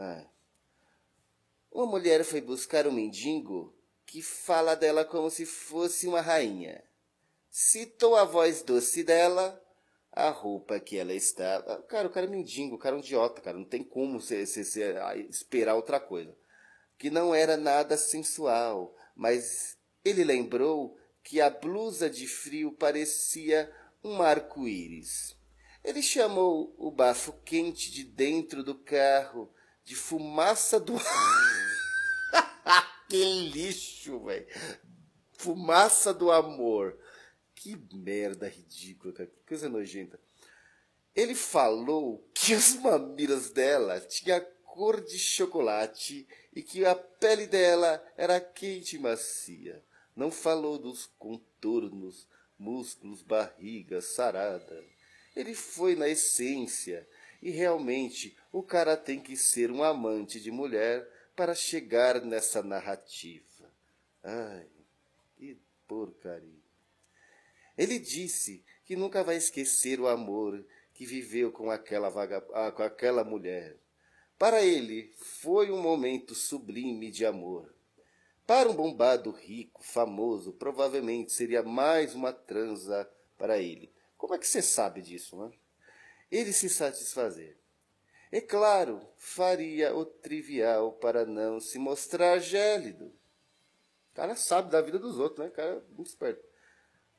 Ah. 0.00 0.24
Uma 1.72 1.86
mulher 1.86 2.22
foi 2.22 2.40
buscar 2.40 2.86
um 2.86 2.92
mendigo 2.92 3.76
que 4.06 4.22
fala 4.22 4.76
dela 4.76 5.04
como 5.04 5.28
se 5.28 5.44
fosse 5.44 6.06
uma 6.06 6.20
rainha. 6.20 6.84
Citou 7.50 8.14
a 8.14 8.22
voz 8.22 8.62
doce 8.62 9.02
dela, 9.02 9.60
a 10.12 10.30
roupa 10.30 10.78
que 10.78 10.96
ela 10.96 11.12
estava. 11.12 11.82
Cara, 11.82 12.06
o 12.06 12.12
cara 12.12 12.26
é 12.26 12.30
mendigo, 12.30 12.76
o 12.76 12.78
cara 12.78 12.94
é 12.94 12.98
um 12.98 13.02
idiota, 13.02 13.40
cara. 13.40 13.58
Não 13.58 13.64
tem 13.64 13.82
como 13.82 14.20
você, 14.20 14.46
você, 14.46 14.64
você 14.64 14.94
esperar 15.28 15.74
outra 15.74 15.98
coisa. 15.98 16.32
Que 16.96 17.10
não 17.10 17.34
era 17.34 17.56
nada 17.56 17.96
sensual, 17.96 18.94
mas 19.16 19.76
ele 20.04 20.22
lembrou 20.22 20.96
que 21.24 21.40
a 21.40 21.50
blusa 21.50 22.08
de 22.08 22.28
frio 22.28 22.70
parecia 22.70 23.68
um 24.02 24.22
arco-íris. 24.22 25.36
Ele 25.82 26.02
chamou 26.02 26.72
o 26.78 26.88
bafo 26.88 27.32
quente 27.44 27.90
de 27.90 28.04
dentro 28.04 28.62
do 28.62 28.76
carro 28.76 29.52
de 29.88 29.96
fumaça 29.96 30.78
do. 30.78 30.96
que 33.08 33.48
lixo, 33.48 34.22
velho! 34.22 34.46
Fumaça 35.32 36.12
do 36.12 36.30
amor. 36.30 36.94
Que 37.54 37.74
merda 37.94 38.46
ridícula, 38.46 39.14
cara. 39.14 39.30
Que 39.30 39.48
coisa 39.48 39.66
nojenta. 39.66 40.20
Ele 41.14 41.34
falou 41.34 42.22
que 42.34 42.52
as 42.52 42.74
mamilas 42.74 43.48
dela 43.48 43.98
tinham 43.98 44.44
cor 44.62 45.00
de 45.00 45.18
chocolate 45.18 46.28
e 46.54 46.62
que 46.62 46.84
a 46.84 46.94
pele 46.94 47.46
dela 47.46 48.04
era 48.14 48.38
quente 48.38 48.96
e 48.96 48.98
macia. 48.98 49.82
Não 50.14 50.30
falou 50.30 50.78
dos 50.78 51.06
contornos, 51.18 52.28
músculos, 52.58 53.22
barriga, 53.22 54.02
sarada. 54.02 54.84
Ele 55.34 55.54
foi 55.54 55.96
na 55.96 56.08
essência. 56.08 57.08
E 57.40 57.50
realmente 57.50 58.36
o 58.52 58.62
cara 58.62 58.96
tem 58.96 59.20
que 59.20 59.36
ser 59.36 59.70
um 59.70 59.82
amante 59.82 60.40
de 60.40 60.50
mulher 60.50 61.08
para 61.36 61.54
chegar 61.54 62.20
nessa 62.22 62.62
narrativa. 62.62 63.72
Ai, 64.22 64.66
que 65.36 65.58
porcaria. 65.86 66.62
Ele 67.76 67.98
disse 67.98 68.64
que 68.84 68.96
nunca 68.96 69.22
vai 69.22 69.36
esquecer 69.36 70.00
o 70.00 70.08
amor 70.08 70.64
que 70.92 71.06
viveu 71.06 71.52
com 71.52 71.70
aquela, 71.70 72.08
vaga, 72.08 72.44
ah, 72.52 72.72
com 72.72 72.82
aquela 72.82 73.22
mulher 73.22 73.78
para 74.38 74.62
ele, 74.62 75.12
foi 75.16 75.72
um 75.72 75.82
momento 75.82 76.32
sublime 76.32 77.10
de 77.10 77.26
amor. 77.26 77.74
Para 78.46 78.70
um 78.70 78.74
bombado 78.74 79.32
rico, 79.32 79.82
famoso, 79.82 80.52
provavelmente 80.52 81.32
seria 81.32 81.62
mais 81.62 82.14
uma 82.14 82.32
transa 82.32 83.10
para 83.36 83.58
ele. 83.58 83.92
Como 84.16 84.34
é 84.34 84.38
que 84.38 84.46
você 84.46 84.62
sabe 84.62 85.02
disso, 85.02 85.36
né? 85.36 85.50
Ele 86.30 86.52
se 86.52 86.68
satisfazer. 86.68 87.56
É 88.30 88.40
claro, 88.40 89.00
faria 89.16 89.94
o 89.94 90.04
trivial 90.04 90.92
para 90.92 91.24
não 91.24 91.60
se 91.60 91.78
mostrar 91.78 92.38
gélido. 92.38 93.06
O 94.12 94.14
cara 94.14 94.36
sabe 94.36 94.70
da 94.70 94.82
vida 94.82 94.98
dos 94.98 95.18
outros, 95.18 95.38
né? 95.38 95.46
O 95.46 95.54
cara 95.54 95.70
é 95.76 95.94
muito 95.94 96.08
esperto. 96.08 96.44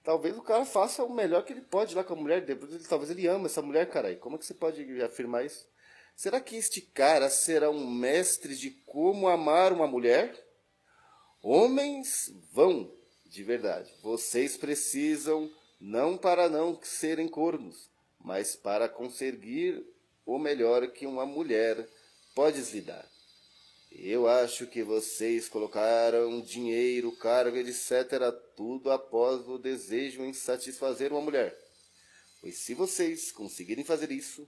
Talvez 0.03 0.37
o 0.37 0.41
cara 0.41 0.65
faça 0.65 1.03
o 1.03 1.13
melhor 1.13 1.43
que 1.43 1.53
ele 1.53 1.61
pode 1.61 1.95
lá 1.95 2.03
com 2.03 2.13
a 2.13 2.17
mulher 2.17 2.41
dele. 2.41 2.59
Talvez 2.87 3.09
ele 3.09 3.27
ama 3.27 3.47
essa 3.47 3.61
mulher, 3.61 3.89
caralho. 3.89 4.17
Como 4.19 4.35
é 4.35 4.39
que 4.39 4.45
você 4.45 4.53
pode 4.53 5.01
afirmar 5.01 5.45
isso? 5.45 5.67
Será 6.15 6.39
que 6.39 6.55
este 6.55 6.81
cara 6.81 7.29
será 7.29 7.69
um 7.69 7.89
mestre 7.89 8.55
de 8.55 8.71
como 8.85 9.27
amar 9.27 9.71
uma 9.71 9.87
mulher? 9.87 10.35
Homens 11.41 12.33
vão, 12.51 12.93
de 13.25 13.43
verdade. 13.43 13.93
Vocês 14.01 14.57
precisam 14.57 15.49
não 15.79 16.17
para 16.17 16.49
não 16.49 16.77
serem 16.83 17.27
cornos, 17.27 17.88
mas 18.19 18.55
para 18.55 18.89
conseguir 18.89 19.85
o 20.25 20.37
melhor 20.37 20.87
que 20.91 21.05
uma 21.05 21.25
mulher 21.25 21.87
pode 22.35 22.61
lhe 22.71 22.81
dar. 22.81 23.09
Eu 23.91 24.27
acho 24.27 24.67
que 24.67 24.83
vocês 24.83 25.49
colocaram 25.49 26.41
dinheiro, 26.41 27.11
cargo, 27.17 27.57
etc., 27.57 28.31
tudo 28.55 28.91
após 28.91 29.47
o 29.47 29.57
desejo 29.57 30.23
em 30.23 30.31
satisfazer 30.31 31.11
uma 31.11 31.21
mulher. 31.21 31.57
Pois 32.39 32.57
se 32.59 32.75
vocês 32.75 33.31
conseguirem 33.31 33.83
fazer 33.83 34.11
isso, 34.11 34.47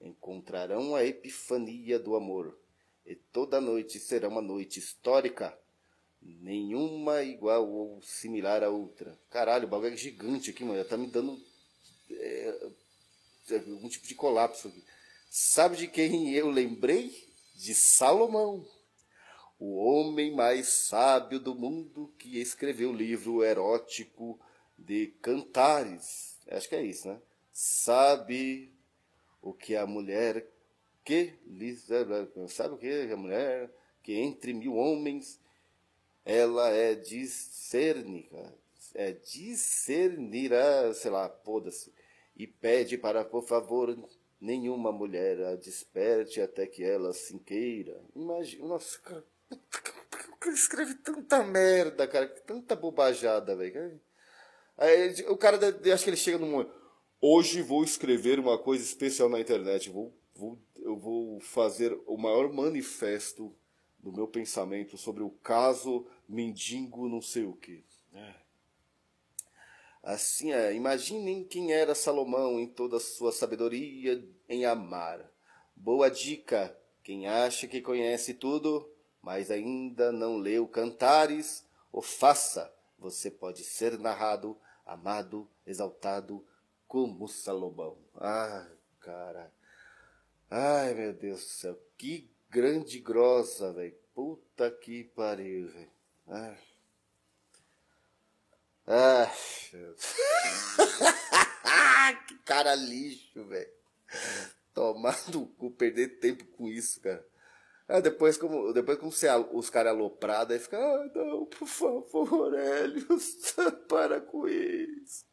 encontrarão 0.00 0.94
a 0.94 1.04
epifania 1.04 1.98
do 1.98 2.14
amor, 2.14 2.56
e 3.04 3.14
toda 3.14 3.60
noite 3.60 3.98
será 3.98 4.28
uma 4.28 4.42
noite 4.42 4.78
histórica. 4.78 5.58
nenhuma 6.20 7.22
igual 7.22 7.68
ou 7.68 8.02
similar 8.02 8.64
a 8.64 8.70
outra. 8.70 9.16
Caralho, 9.30 9.66
o 9.66 9.70
bagulho 9.70 9.94
é 9.94 9.96
gigante 9.96 10.50
aqui, 10.50 10.64
mano. 10.64 10.84
Tá 10.84 10.96
me 10.96 11.06
dando 11.06 11.40
é, 12.10 12.45
algum 13.54 13.88
tipo 13.88 14.06
de 14.06 14.14
colapso 14.14 14.68
aqui. 14.68 14.84
Sabe 15.30 15.76
de 15.76 15.88
quem 15.88 16.32
eu 16.32 16.50
lembrei? 16.50 17.26
De 17.54 17.74
Salomão, 17.74 18.66
o 19.58 19.76
homem 19.76 20.34
mais 20.34 20.68
sábio 20.68 21.40
do 21.40 21.54
mundo 21.54 22.12
que 22.18 22.38
escreveu 22.38 22.90
o 22.90 22.96
livro 22.96 23.42
erótico 23.42 24.38
de 24.76 25.08
Cantares. 25.22 26.36
Acho 26.48 26.68
que 26.68 26.74
é 26.74 26.82
isso, 26.82 27.08
né? 27.08 27.18
Sabe 27.52 28.70
o 29.40 29.54
que 29.54 29.74
a 29.74 29.86
mulher 29.86 30.46
que 31.04 31.32
sabe 32.48 32.74
o 32.74 32.78
que 32.78 33.10
a 33.10 33.16
mulher 33.16 33.70
que 34.02 34.12
entre 34.14 34.52
mil 34.52 34.74
homens 34.74 35.40
ela 36.24 36.68
é 36.70 36.94
discernica, 36.96 38.52
é 38.92 39.12
discernirá, 39.12 40.92
sei 40.92 41.10
lá, 41.10 41.28
poda-se, 41.28 41.92
e 42.36 42.46
pede 42.46 42.98
para, 42.98 43.24
por 43.24 43.42
favor, 43.42 43.96
nenhuma 44.40 44.92
mulher 44.92 45.42
a 45.44 45.56
desperte 45.56 46.40
até 46.40 46.66
que 46.66 46.84
ela 46.84 47.12
se 47.12 47.38
queira. 47.40 48.00
Imagina, 48.14 48.66
nossa, 48.66 48.98
cara, 49.00 49.24
escreve 50.52 50.94
tanta 50.96 51.42
merda, 51.42 52.06
cara, 52.06 52.28
tanta 52.28 52.76
bobajada, 52.76 53.56
velho. 53.56 54.00
Aí 54.76 55.14
o 55.28 55.36
cara, 55.36 55.58
acho 55.92 56.04
que 56.04 56.10
ele 56.10 56.16
chega 56.16 56.38
num 56.38 56.66
hoje 57.20 57.62
vou 57.62 57.82
escrever 57.82 58.38
uma 58.38 58.58
coisa 58.58 58.84
especial 58.84 59.28
na 59.28 59.40
internet, 59.40 59.90
vou, 59.90 60.14
vou, 60.34 60.58
eu 60.76 60.96
vou 60.96 61.40
fazer 61.40 61.98
o 62.06 62.16
maior 62.16 62.52
manifesto 62.52 63.54
do 63.98 64.12
meu 64.12 64.28
pensamento 64.28 64.96
sobre 64.96 65.22
o 65.22 65.30
caso 65.30 66.06
mendigo 66.28 67.08
não 67.08 67.20
sei 67.20 67.44
o 67.44 67.54
que. 67.54 67.84
É. 68.12 68.45
Assim, 70.06 70.52
é, 70.52 70.72
imaginem 70.72 71.42
quem 71.42 71.72
era 71.72 71.92
Salomão 71.92 72.60
em 72.60 72.68
toda 72.68 72.98
a 72.98 73.00
sua 73.00 73.32
sabedoria 73.32 74.24
em 74.48 74.64
amar. 74.64 75.28
Boa 75.74 76.08
dica, 76.08 76.78
quem 77.02 77.26
acha 77.26 77.66
que 77.66 77.80
conhece 77.82 78.32
tudo, 78.32 78.88
mas 79.20 79.50
ainda 79.50 80.12
não 80.12 80.36
leu 80.36 80.68
Cantares, 80.68 81.66
o 81.90 82.00
faça. 82.00 82.72
Você 83.00 83.32
pode 83.32 83.64
ser 83.64 83.98
narrado, 83.98 84.56
amado, 84.86 85.50
exaltado 85.66 86.46
como 86.86 87.26
Salomão. 87.26 87.98
Ah, 88.14 88.64
cara. 89.00 89.52
Ai, 90.48 90.94
meu 90.94 91.14
Deus 91.14 91.40
do 91.40 91.46
céu. 91.46 91.80
Que 91.98 92.30
grande 92.48 93.00
grossa, 93.00 93.72
velho. 93.72 93.96
Puta 94.14 94.70
que 94.70 95.02
pariu, 95.02 95.66
velho. 95.66 95.90
Ah. 96.28 96.56
Ah. 98.86 99.30
que 102.28 102.38
cara 102.44 102.74
lixo, 102.74 103.44
velho. 103.44 103.70
Tomar 104.72 105.18
no 105.32 105.46
cu, 105.46 105.70
perder 105.70 106.20
tempo 106.20 106.44
com 106.46 106.68
isso, 106.68 107.00
cara. 107.00 107.26
Ah, 107.88 108.00
depois, 108.00 108.36
como, 108.36 108.72
depois 108.72 108.98
como 108.98 109.12
você, 109.12 109.28
os 109.52 109.70
caras 109.70 109.92
aloprados, 109.92 110.52
aí 110.52 110.58
fica, 110.58 110.76
ah, 110.76 111.10
não, 111.14 111.46
por 111.46 111.68
favor, 111.68 112.52
Helios, 112.52 113.54
para 113.88 114.20
com 114.20 114.48
isso. 114.48 115.24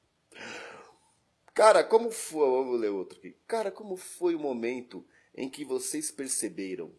Cara, 1.53 1.83
como 1.83 2.11
foi, 2.11 2.49
vamos 2.49 2.79
ler 2.79 2.89
outro 2.89 3.17
aqui. 3.17 3.35
Cara, 3.47 3.71
como 3.71 3.95
foi 3.95 4.35
o 4.35 4.39
momento 4.39 5.05
em 5.35 5.49
que 5.49 5.65
vocês 5.65 6.11
perceberam? 6.11 6.93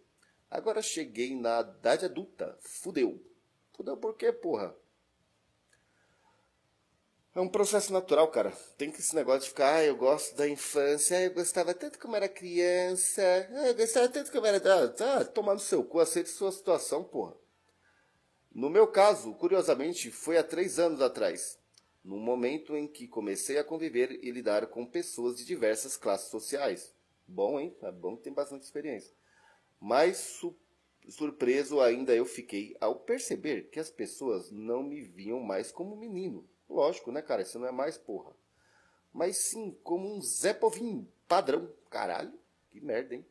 Agora 0.51 0.83
cheguei 0.83 1.35
na 1.35 1.61
idade 1.61 2.05
adulta, 2.05 2.57
fudeu. 2.61 3.21
Fudeu 3.77 3.97
por 3.97 4.17
quê, 4.17 4.33
porra? 4.33 4.75
É 7.35 7.41
um 7.41 7.49
processo 7.49 7.93
natural, 7.93 8.29
cara. 8.29 8.53
Tem 8.79 8.93
que 8.93 9.01
esse 9.01 9.13
negócio 9.13 9.41
de 9.43 9.49
ficar, 9.49 9.75
ah, 9.75 9.85
eu 9.85 9.97
gosto 9.97 10.37
da 10.37 10.49
infância, 10.49 11.21
eu 11.21 11.35
gostava 11.35 11.75
tanto 11.75 11.99
como 11.99 12.15
era 12.15 12.29
criança, 12.29 13.23
eu 13.67 13.75
gostava 13.75 14.09
tanto 14.09 14.31
como 14.31 14.47
era. 14.47 14.59
Ah, 14.59 14.89
tá, 14.89 15.25
tomar 15.25 15.55
no 15.55 15.61
seu 15.61 15.83
cu, 15.83 15.99
aceite 15.99 16.31
sua 16.31 16.53
situação, 16.53 17.03
porra. 17.03 17.35
No 18.55 18.71
meu 18.71 18.87
caso, 18.87 19.35
curiosamente, 19.35 20.13
foi 20.13 20.39
há 20.39 20.45
três 20.45 20.79
anos 20.79 21.01
atrás, 21.01 21.59
no 22.05 22.19
momento 22.19 22.77
em 22.77 22.87
que 22.87 23.09
comecei 23.09 23.59
a 23.59 23.65
conviver 23.65 24.13
e 24.23 24.31
lidar 24.31 24.69
com 24.69 24.87
pessoas 24.87 25.37
de 25.37 25.45
diversas 25.45 25.97
classes 25.97 26.31
sociais. 26.31 26.95
Bom, 27.27 27.59
hein? 27.59 27.77
É 27.83 27.91
bom 27.91 28.17
que 28.17 28.23
tem 28.23 28.33
bastante 28.33 28.63
experiência. 28.63 29.13
Mas 29.81 30.41
Surpreso 31.09 31.81
ainda 31.81 32.15
eu 32.15 32.25
fiquei 32.25 32.77
ao 32.81 33.01
perceber 33.01 33.71
que 33.71 33.81
as 33.81 33.91
pessoas 33.91 34.53
não 34.53 34.85
me 34.85 35.03
viam 35.03 35.41
mais 35.41 35.73
como 35.73 35.97
menino. 35.97 36.49
Lógico, 36.69 37.13
né, 37.13 37.23
cara? 37.23 37.43
Isso 37.43 37.59
não 37.59 37.67
é 37.67 37.73
mais 37.73 37.97
porra. 37.97 38.33
Mas 39.13 39.37
sim 39.37 39.77
como 39.83 40.13
um 40.13 40.21
Zé 40.21 40.53
Povinho 40.53 41.09
padrão. 41.29 41.73
Caralho, 41.89 42.33
que 42.71 42.81
merda, 42.81 43.15
hein? 43.15 43.25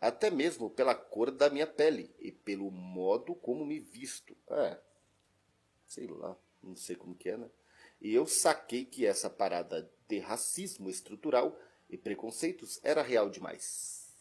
Até 0.00 0.30
mesmo 0.30 0.68
pela 0.68 0.94
cor 0.94 1.30
da 1.30 1.48
minha 1.48 1.66
pele 1.66 2.12
e 2.18 2.32
pelo 2.32 2.70
modo 2.70 3.34
como 3.36 3.64
me 3.64 3.78
visto. 3.78 4.36
É, 4.48 4.78
sei 5.86 6.08
lá, 6.08 6.36
não 6.62 6.74
sei 6.74 6.96
como 6.96 7.14
que 7.14 7.28
é, 7.28 7.36
né? 7.36 7.48
E 8.00 8.12
eu 8.12 8.26
saquei 8.26 8.84
que 8.84 9.06
essa 9.06 9.30
parada 9.30 9.88
de 10.08 10.18
racismo 10.18 10.90
estrutural 10.90 11.56
e 11.88 11.96
preconceitos 11.96 12.80
era 12.82 13.00
real 13.00 13.30
demais. 13.30 14.12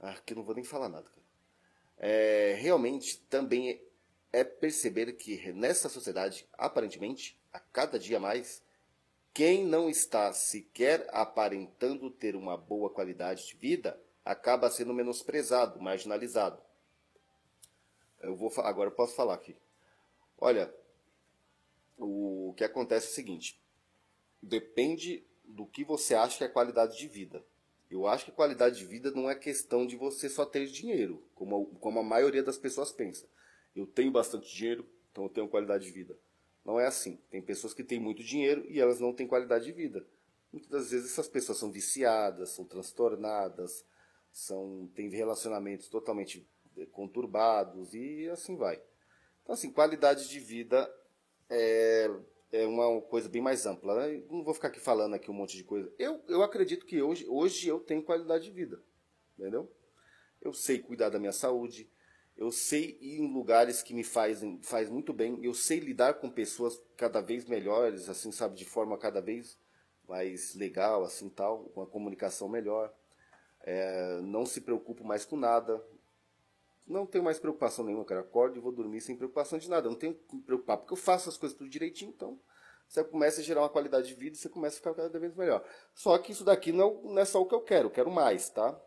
Ah, 0.00 0.14
que 0.24 0.32
eu 0.32 0.36
não 0.36 0.44
vou 0.44 0.54
nem 0.54 0.64
falar 0.64 0.88
nada. 0.88 1.10
É, 1.98 2.54
realmente 2.58 3.18
também 3.28 3.82
é 4.34 4.42
perceber 4.42 5.12
que 5.12 5.52
nessa 5.52 5.88
sociedade, 5.88 6.44
aparentemente, 6.54 7.38
a 7.52 7.60
cada 7.60 8.00
dia 8.00 8.18
mais, 8.18 8.64
quem 9.32 9.64
não 9.64 9.88
está 9.88 10.32
sequer 10.32 11.06
aparentando 11.12 12.10
ter 12.10 12.34
uma 12.34 12.56
boa 12.56 12.90
qualidade 12.90 13.46
de 13.46 13.54
vida 13.54 13.96
acaba 14.24 14.68
sendo 14.72 14.92
menosprezado, 14.92 15.80
marginalizado. 15.80 16.60
Eu 18.20 18.34
vou 18.34 18.52
agora 18.56 18.90
eu 18.90 18.94
posso 18.94 19.14
falar 19.14 19.34
aqui. 19.34 19.56
Olha, 20.36 20.74
o 21.96 22.54
que 22.56 22.64
acontece 22.64 23.06
é 23.06 23.10
o 23.10 23.14
seguinte: 23.14 23.62
depende 24.42 25.24
do 25.44 25.64
que 25.64 25.84
você 25.84 26.16
acha 26.16 26.38
que 26.38 26.44
é 26.44 26.48
qualidade 26.48 26.98
de 26.98 27.06
vida. 27.06 27.44
Eu 27.88 28.08
acho 28.08 28.24
que 28.24 28.32
qualidade 28.32 28.78
de 28.78 28.84
vida 28.84 29.12
não 29.12 29.30
é 29.30 29.36
questão 29.36 29.86
de 29.86 29.94
você 29.94 30.28
só 30.28 30.44
ter 30.44 30.66
dinheiro, 30.66 31.22
como, 31.36 31.66
como 31.78 32.00
a 32.00 32.02
maioria 32.02 32.42
das 32.42 32.58
pessoas 32.58 32.90
pensa. 32.90 33.28
Eu 33.74 33.86
tenho 33.86 34.10
bastante 34.10 34.54
dinheiro, 34.54 34.86
então 35.10 35.24
eu 35.24 35.30
tenho 35.30 35.48
qualidade 35.48 35.84
de 35.84 35.90
vida. 35.90 36.16
Não 36.64 36.80
é 36.80 36.86
assim. 36.86 37.18
Tem 37.30 37.42
pessoas 37.42 37.74
que 37.74 37.84
têm 37.84 38.00
muito 38.00 38.22
dinheiro 38.22 38.64
e 38.68 38.80
elas 38.80 39.00
não 39.00 39.12
têm 39.12 39.26
qualidade 39.26 39.64
de 39.66 39.72
vida. 39.72 40.06
Muitas 40.52 40.70
das 40.70 40.90
vezes 40.90 41.12
essas 41.12 41.28
pessoas 41.28 41.58
são 41.58 41.70
viciadas, 41.70 42.50
são 42.50 42.64
transtornadas, 42.64 43.84
são 44.32 44.88
têm 44.94 45.08
relacionamentos 45.10 45.88
totalmente 45.88 46.48
eh, 46.76 46.86
conturbados 46.86 47.92
e 47.92 48.28
assim 48.28 48.56
vai. 48.56 48.80
Então 49.42 49.54
assim, 49.54 49.70
qualidade 49.70 50.28
de 50.28 50.38
vida 50.38 50.88
é 51.50 52.08
é 52.54 52.64
uma 52.66 53.00
coisa 53.02 53.28
bem 53.28 53.42
mais 53.42 53.66
ampla. 53.66 53.94
Né? 53.96 54.22
Não 54.30 54.44
vou 54.44 54.54
ficar 54.54 54.68
aqui 54.68 54.78
falando 54.78 55.14
aqui 55.14 55.28
um 55.28 55.34
monte 55.34 55.56
de 55.56 55.64
coisa. 55.64 55.92
Eu, 55.98 56.22
eu 56.28 56.40
acredito 56.40 56.86
que 56.86 57.02
hoje, 57.02 57.26
hoje 57.28 57.66
eu 57.66 57.80
tenho 57.80 58.02
qualidade 58.02 58.44
de 58.44 58.52
vida. 58.52 58.80
Entendeu? 59.36 59.68
Eu 60.40 60.52
sei 60.52 60.78
cuidar 60.78 61.08
da 61.08 61.18
minha 61.18 61.32
saúde. 61.32 61.90
Eu 62.36 62.50
sei 62.50 62.98
ir 63.00 63.20
em 63.20 63.32
lugares 63.32 63.82
que 63.82 63.94
me 63.94 64.02
fazem 64.02 64.60
faz 64.62 64.90
muito 64.90 65.12
bem. 65.12 65.38
Eu 65.42 65.54
sei 65.54 65.78
lidar 65.78 66.14
com 66.14 66.28
pessoas 66.28 66.80
cada 66.96 67.20
vez 67.20 67.44
melhores, 67.44 68.08
assim, 68.08 68.32
sabe, 68.32 68.56
de 68.56 68.64
forma 68.64 68.98
cada 68.98 69.20
vez 69.20 69.58
mais 70.08 70.54
legal, 70.54 71.04
assim, 71.04 71.28
tal, 71.28 71.64
com 71.66 71.82
a 71.82 71.86
comunicação 71.86 72.48
melhor. 72.48 72.92
É, 73.62 74.20
não 74.22 74.44
se 74.44 74.60
preocupo 74.60 75.04
mais 75.04 75.24
com 75.24 75.36
nada. 75.36 75.82
Não 76.86 77.06
tenho 77.06 77.24
mais 77.24 77.38
preocupação 77.38 77.84
nenhuma, 77.84 78.04
cara. 78.04 78.20
Acordo 78.20 78.58
e 78.58 78.60
vou 78.60 78.72
dormir 78.72 79.00
sem 79.00 79.16
preocupação 79.16 79.58
de 79.58 79.70
nada. 79.70 79.88
Não 79.88 79.96
tenho 79.96 80.14
que 80.14 80.36
me 80.36 80.42
preocupar, 80.42 80.76
porque 80.76 80.92
eu 80.92 80.98
faço 80.98 81.28
as 81.28 81.36
coisas 81.38 81.56
tudo 81.56 81.70
direitinho, 81.70 82.10
então 82.10 82.38
você 82.88 83.02
começa 83.02 83.40
a 83.40 83.44
gerar 83.44 83.62
uma 83.62 83.68
qualidade 83.68 84.08
de 84.08 84.14
vida 84.14 84.36
e 84.36 84.38
você 84.38 84.48
começa 84.48 84.76
a 84.76 84.78
ficar 84.78 84.94
cada 84.94 85.18
vez 85.18 85.34
melhor. 85.34 85.64
Só 85.94 86.18
que 86.18 86.32
isso 86.32 86.44
daqui 86.44 86.72
não, 86.72 87.02
não 87.02 87.18
é 87.18 87.24
só 87.24 87.40
o 87.40 87.46
que 87.46 87.54
eu 87.54 87.60
quero, 87.60 87.86
eu 87.86 87.90
quero 87.90 88.10
mais, 88.10 88.50
tá? 88.50 88.78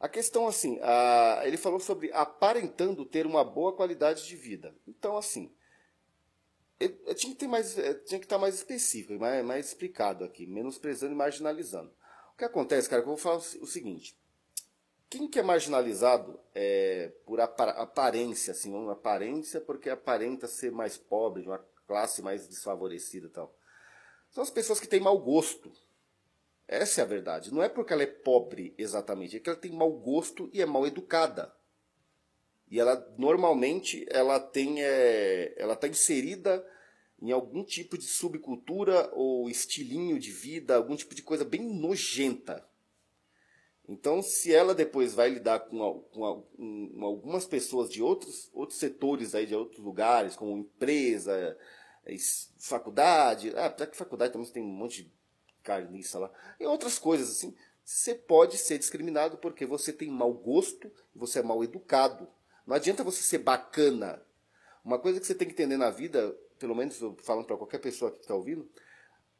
A 0.00 0.08
questão, 0.08 0.46
assim, 0.46 0.78
a, 0.80 1.42
ele 1.44 1.56
falou 1.56 1.80
sobre 1.80 2.12
aparentando 2.12 3.04
ter 3.04 3.26
uma 3.26 3.42
boa 3.42 3.72
qualidade 3.72 4.26
de 4.26 4.36
vida. 4.36 4.74
Então, 4.86 5.16
assim, 5.16 5.52
eu, 6.78 6.96
eu 7.06 7.14
tinha 7.14 7.32
que 7.32 7.38
ter 7.38 7.48
mais, 7.48 7.74
tinha 8.06 8.20
que 8.20 8.26
estar 8.26 8.38
mais 8.38 8.54
específico, 8.54 9.18
mais, 9.18 9.44
mais 9.44 9.66
explicado 9.66 10.24
aqui, 10.24 10.46
menosprezando 10.46 11.12
e 11.12 11.16
marginalizando. 11.16 11.92
O 12.32 12.36
que 12.38 12.44
acontece, 12.44 12.88
cara, 12.88 13.02
que 13.02 13.08
eu 13.08 13.14
vou 13.14 13.20
falar 13.20 13.38
o 13.38 13.66
seguinte. 13.66 14.16
Quem 15.10 15.26
que 15.26 15.38
é 15.38 15.42
marginalizado 15.42 16.38
é, 16.54 17.12
por 17.24 17.40
aparência, 17.40 18.52
assim, 18.52 18.72
uma 18.72 18.92
aparência 18.92 19.60
porque 19.60 19.88
aparenta 19.88 20.46
ser 20.46 20.70
mais 20.70 20.96
pobre, 20.96 21.42
de 21.42 21.48
uma 21.48 21.64
classe 21.86 22.22
mais 22.22 22.46
desfavorecida 22.46 23.26
e 23.26 23.30
tal? 23.30 23.52
São 24.30 24.42
as 24.42 24.50
pessoas 24.50 24.78
que 24.78 24.86
têm 24.86 25.00
mau 25.00 25.18
gosto. 25.18 25.72
Essa 26.68 27.00
é 27.00 27.04
a 27.04 27.06
verdade. 27.06 27.52
Não 27.52 27.62
é 27.62 27.68
porque 27.68 27.94
ela 27.94 28.02
é 28.02 28.06
pobre 28.06 28.74
exatamente, 28.76 29.36
é 29.36 29.40
que 29.40 29.48
ela 29.48 29.58
tem 29.58 29.72
mau 29.72 29.90
gosto 29.90 30.50
e 30.52 30.60
é 30.60 30.66
mal 30.66 30.86
educada. 30.86 31.50
E 32.70 32.78
ela 32.78 33.14
normalmente 33.16 34.06
ela 34.10 34.38
tem 34.38 34.82
é, 34.82 35.54
ela 35.56 35.72
está 35.72 35.88
inserida 35.88 36.62
em 37.20 37.32
algum 37.32 37.64
tipo 37.64 37.96
de 37.96 38.04
subcultura 38.04 39.10
ou 39.14 39.48
estilinho 39.48 40.18
de 40.18 40.30
vida, 40.30 40.76
algum 40.76 40.94
tipo 40.94 41.14
de 41.14 41.22
coisa 41.22 41.44
bem 41.44 41.62
nojenta. 41.62 42.68
Então, 43.88 44.20
se 44.20 44.54
ela 44.54 44.74
depois 44.74 45.14
vai 45.14 45.30
lidar 45.30 45.60
com, 45.60 45.78
com, 46.12 46.42
com 46.42 47.04
algumas 47.04 47.46
pessoas 47.46 47.88
de 47.88 48.02
outros, 48.02 48.50
outros 48.52 48.78
setores 48.78 49.34
aí, 49.34 49.46
de 49.46 49.54
outros 49.54 49.82
lugares, 49.82 50.36
como 50.36 50.58
empresa, 50.58 51.56
é, 52.04 52.16
faculdade, 52.58 53.50
ah, 53.56 53.64
apesar 53.64 53.86
que 53.86 53.96
faculdade 53.96 54.34
também 54.34 54.46
tem 54.52 54.62
um 54.62 54.66
monte 54.66 55.04
de 55.04 55.17
carniça 55.68 56.18
lá, 56.18 56.30
e 56.58 56.64
outras 56.64 56.98
coisas 56.98 57.30
assim, 57.30 57.54
você 57.84 58.14
pode 58.14 58.56
ser 58.56 58.78
discriminado 58.78 59.36
porque 59.36 59.66
você 59.66 59.92
tem 59.92 60.10
mau 60.10 60.32
gosto, 60.32 60.90
você 61.14 61.40
é 61.40 61.42
mal 61.42 61.62
educado. 61.62 62.28
Não 62.66 62.76
adianta 62.76 63.04
você 63.04 63.22
ser 63.22 63.38
bacana. 63.38 64.22
Uma 64.84 64.98
coisa 64.98 65.18
que 65.20 65.26
você 65.26 65.34
tem 65.34 65.48
que 65.48 65.54
entender 65.54 65.76
na 65.76 65.90
vida, 65.90 66.36
pelo 66.58 66.74
menos 66.74 66.98
falando 67.22 67.46
para 67.46 67.56
qualquer 67.56 67.78
pessoa 67.78 68.10
que 68.10 68.20
está 68.20 68.34
ouvindo, 68.34 68.68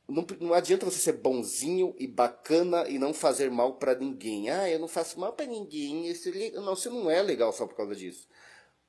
não, 0.09 0.27
não 0.41 0.55
adianta 0.55 0.87
você 0.87 0.99
ser 0.99 1.13
bonzinho 1.13 1.95
e 1.99 2.07
bacana 2.07 2.89
e 2.89 2.99
não 2.99 3.13
fazer 3.13 3.51
mal 3.51 3.75
para 3.75 3.95
ninguém. 3.95 4.49
Ah, 4.49 4.69
eu 4.69 4.79
não 4.79 4.89
faço 4.89 5.21
mal 5.21 5.35
para 5.35 5.45
ninguém. 5.45 6.09
Esse, 6.09 6.51
não, 6.53 6.75
você 6.75 6.89
não 6.89 7.11
é 7.11 7.21
legal 7.21 7.53
só 7.53 7.67
por 7.67 7.77
causa 7.77 7.95
disso. 7.95 8.27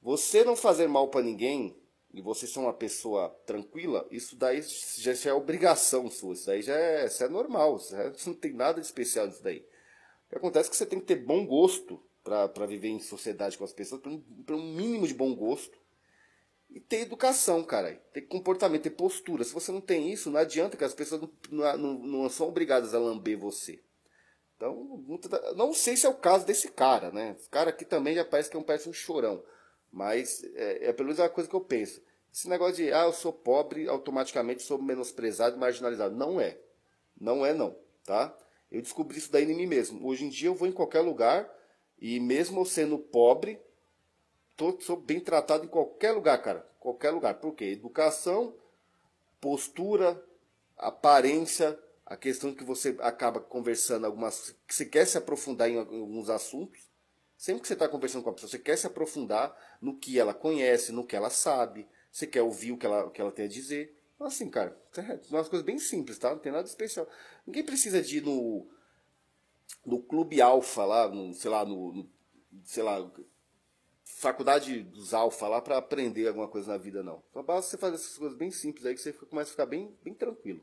Você 0.01 0.45
não 0.45 0.55
fazer 0.55 0.87
mal 0.87 1.09
para 1.09 1.21
ninguém 1.21 1.75
e 2.11 2.21
você 2.21 2.47
ser 2.47 2.59
uma 2.59 2.73
pessoa 2.73 3.29
tranquila, 3.45 4.07
isso 4.09 4.35
daí 4.35 4.61
já, 4.61 5.13
é 5.29 5.33
obrigação 5.33 6.09
sua. 6.09 6.33
Isso 6.33 6.47
daí 6.47 6.61
já 6.61 6.75
é, 6.75 7.05
isso 7.05 7.23
é 7.23 7.29
normal. 7.29 7.77
Isso, 7.77 7.95
é, 7.95 8.09
isso 8.09 8.29
não 8.29 8.35
tem 8.35 8.53
nada 8.53 8.81
de 8.81 8.85
especial 8.85 9.27
nisso 9.27 9.43
daí. 9.43 9.59
O 10.25 10.29
que 10.29 10.35
acontece 10.37 10.69
é 10.69 10.71
que 10.71 10.77
você 10.77 10.85
tem 10.85 10.99
que 10.99 11.05
ter 11.05 11.17
bom 11.17 11.45
gosto 11.45 12.01
para 12.23 12.65
viver 12.65 12.89
em 12.89 12.99
sociedade 12.99 13.57
com 13.57 13.63
as 13.63 13.73
pessoas, 13.73 14.01
para 14.45 14.55
um 14.55 14.73
mínimo 14.75 15.07
de 15.07 15.13
bom 15.13 15.35
gosto 15.35 15.77
e 16.69 16.79
ter 16.79 17.01
educação, 17.01 17.63
cara. 17.63 17.95
Ter 18.13 18.21
comportamento, 18.21 18.83
ter 18.83 18.91
postura. 18.91 19.43
Se 19.43 19.53
você 19.53 19.71
não 19.71 19.81
tem 19.81 20.11
isso, 20.11 20.29
não 20.29 20.39
adianta 20.39 20.77
que 20.77 20.83
as 20.83 20.93
pessoas 20.93 21.21
não, 21.49 21.77
não, 21.77 21.93
não 21.93 22.29
são 22.29 22.47
obrigadas 22.47 22.93
a 22.93 22.99
lamber 22.99 23.37
você. 23.37 23.83
Então, 24.55 25.03
não 25.55 25.73
sei 25.73 25.95
se 25.95 26.05
é 26.05 26.09
o 26.09 26.15
caso 26.15 26.45
desse 26.45 26.69
cara, 26.69 27.11
né? 27.11 27.35
Esse 27.39 27.49
cara 27.49 27.69
aqui 27.69 27.85
também 27.85 28.13
já 28.13 28.25
parece 28.25 28.49
que 28.49 28.57
é 28.57 28.59
um, 28.59 28.63
parece 28.63 28.89
um 28.89 28.93
chorão. 28.93 29.43
Mas 29.91 30.43
é, 30.55 30.89
é 30.89 30.93
pelo 30.93 31.07
menos 31.07 31.19
a 31.19 31.29
coisa 31.29 31.49
que 31.49 31.55
eu 31.55 31.61
penso. 31.61 32.01
Esse 32.31 32.47
negócio 32.47 32.75
de, 32.75 32.93
ah, 32.93 33.03
eu 33.03 33.13
sou 33.13 33.33
pobre, 33.33 33.87
automaticamente 33.87 34.61
sou 34.61 34.81
menosprezado 34.81 35.55
e 35.55 35.59
marginalizado. 35.59 36.15
Não 36.15 36.39
é. 36.39 36.57
Não 37.19 37.45
é, 37.45 37.53
não. 37.53 37.75
Tá? 38.05 38.35
Eu 38.71 38.81
descobri 38.81 39.17
isso 39.17 39.31
daí 39.31 39.43
em 39.43 39.55
mim 39.55 39.65
mesmo. 39.65 40.07
Hoje 40.07 40.25
em 40.25 40.29
dia 40.29 40.49
eu 40.49 40.55
vou 40.55 40.67
em 40.67 40.71
qualquer 40.71 41.01
lugar 41.01 41.49
e 41.99 42.19
mesmo 42.19 42.61
eu 42.61 42.65
sendo 42.65 42.97
pobre, 42.97 43.59
tô, 44.55 44.79
sou 44.79 44.95
bem 44.95 45.19
tratado 45.19 45.65
em 45.65 45.67
qualquer 45.67 46.11
lugar, 46.11 46.41
cara. 46.41 46.67
Qualquer 46.79 47.11
lugar. 47.11 47.35
Por 47.35 47.53
quê? 47.55 47.65
Educação, 47.65 48.55
postura, 49.41 50.23
aparência, 50.77 51.77
a 52.05 52.15
questão 52.15 52.53
que 52.53 52.63
você 52.63 52.95
acaba 52.99 53.39
conversando 53.39 54.05
algumas. 54.05 54.55
que 54.67 54.73
você 54.73 54.85
quer 54.85 55.05
se 55.05 55.17
aprofundar 55.17 55.69
em 55.69 55.77
alguns 55.77 56.29
assuntos. 56.29 56.88
Sempre 57.39 57.61
que 57.61 57.69
você 57.69 57.73
está 57.73 57.87
conversando 57.87 58.21
com 58.21 58.31
a 58.31 58.33
pessoa, 58.33 58.49
você 58.49 58.59
quer 58.59 58.77
se 58.77 58.85
aprofundar 58.85 59.55
no 59.81 59.97
que 59.97 60.19
ela 60.19 60.33
conhece, 60.33 60.91
no 60.91 61.07
que 61.07 61.15
ela 61.15 61.29
sabe, 61.29 61.87
você 62.11 62.27
quer 62.27 62.41
ouvir 62.41 62.73
o 62.73 62.77
que 62.77 62.85
ela, 62.85 63.05
o 63.05 63.11
que 63.11 63.21
ela 63.21 63.31
tem 63.31 63.45
a 63.45 63.47
dizer. 63.47 63.97
Então, 64.13 64.27
assim, 64.27 64.49
cara, 64.49 64.77
é 64.97 65.21
umas 65.29 65.47
coisas 65.47 65.65
bem 65.65 65.79
simples, 65.79 66.19
tá? 66.19 66.31
Não 66.31 66.39
tem 66.39 66.51
nada 66.51 66.67
especial. 66.67 67.07
Ninguém 67.47 67.63
precisa 67.63 68.01
de 68.01 68.17
ir 68.17 68.23
no, 68.23 68.67
no 69.85 70.01
clube 70.01 70.41
alfa 70.41 70.83
lá, 70.83 71.07
no, 71.07 71.33
sei 71.33 71.49
lá, 71.49 71.63
no, 71.63 71.93
no 71.93 72.09
sei 72.65 72.83
lá, 72.83 73.09
faculdade 74.03 74.83
dos 74.83 75.13
alfa 75.13 75.47
lá 75.47 75.61
para 75.61 75.77
aprender 75.77 76.27
alguma 76.27 76.49
coisa 76.49 76.69
na 76.69 76.77
vida, 76.77 77.01
não. 77.01 77.23
Só 77.31 77.41
basta 77.41 77.71
você 77.71 77.77
fazer 77.77 77.95
essas 77.95 78.17
coisas 78.17 78.37
bem 78.37 78.51
simples 78.51 78.85
aí 78.85 78.93
que 78.93 78.99
você 78.99 79.13
começa 79.13 79.51
a 79.51 79.51
ficar 79.51 79.65
bem, 79.65 79.97
bem 80.03 80.13
tranquilo. 80.13 80.61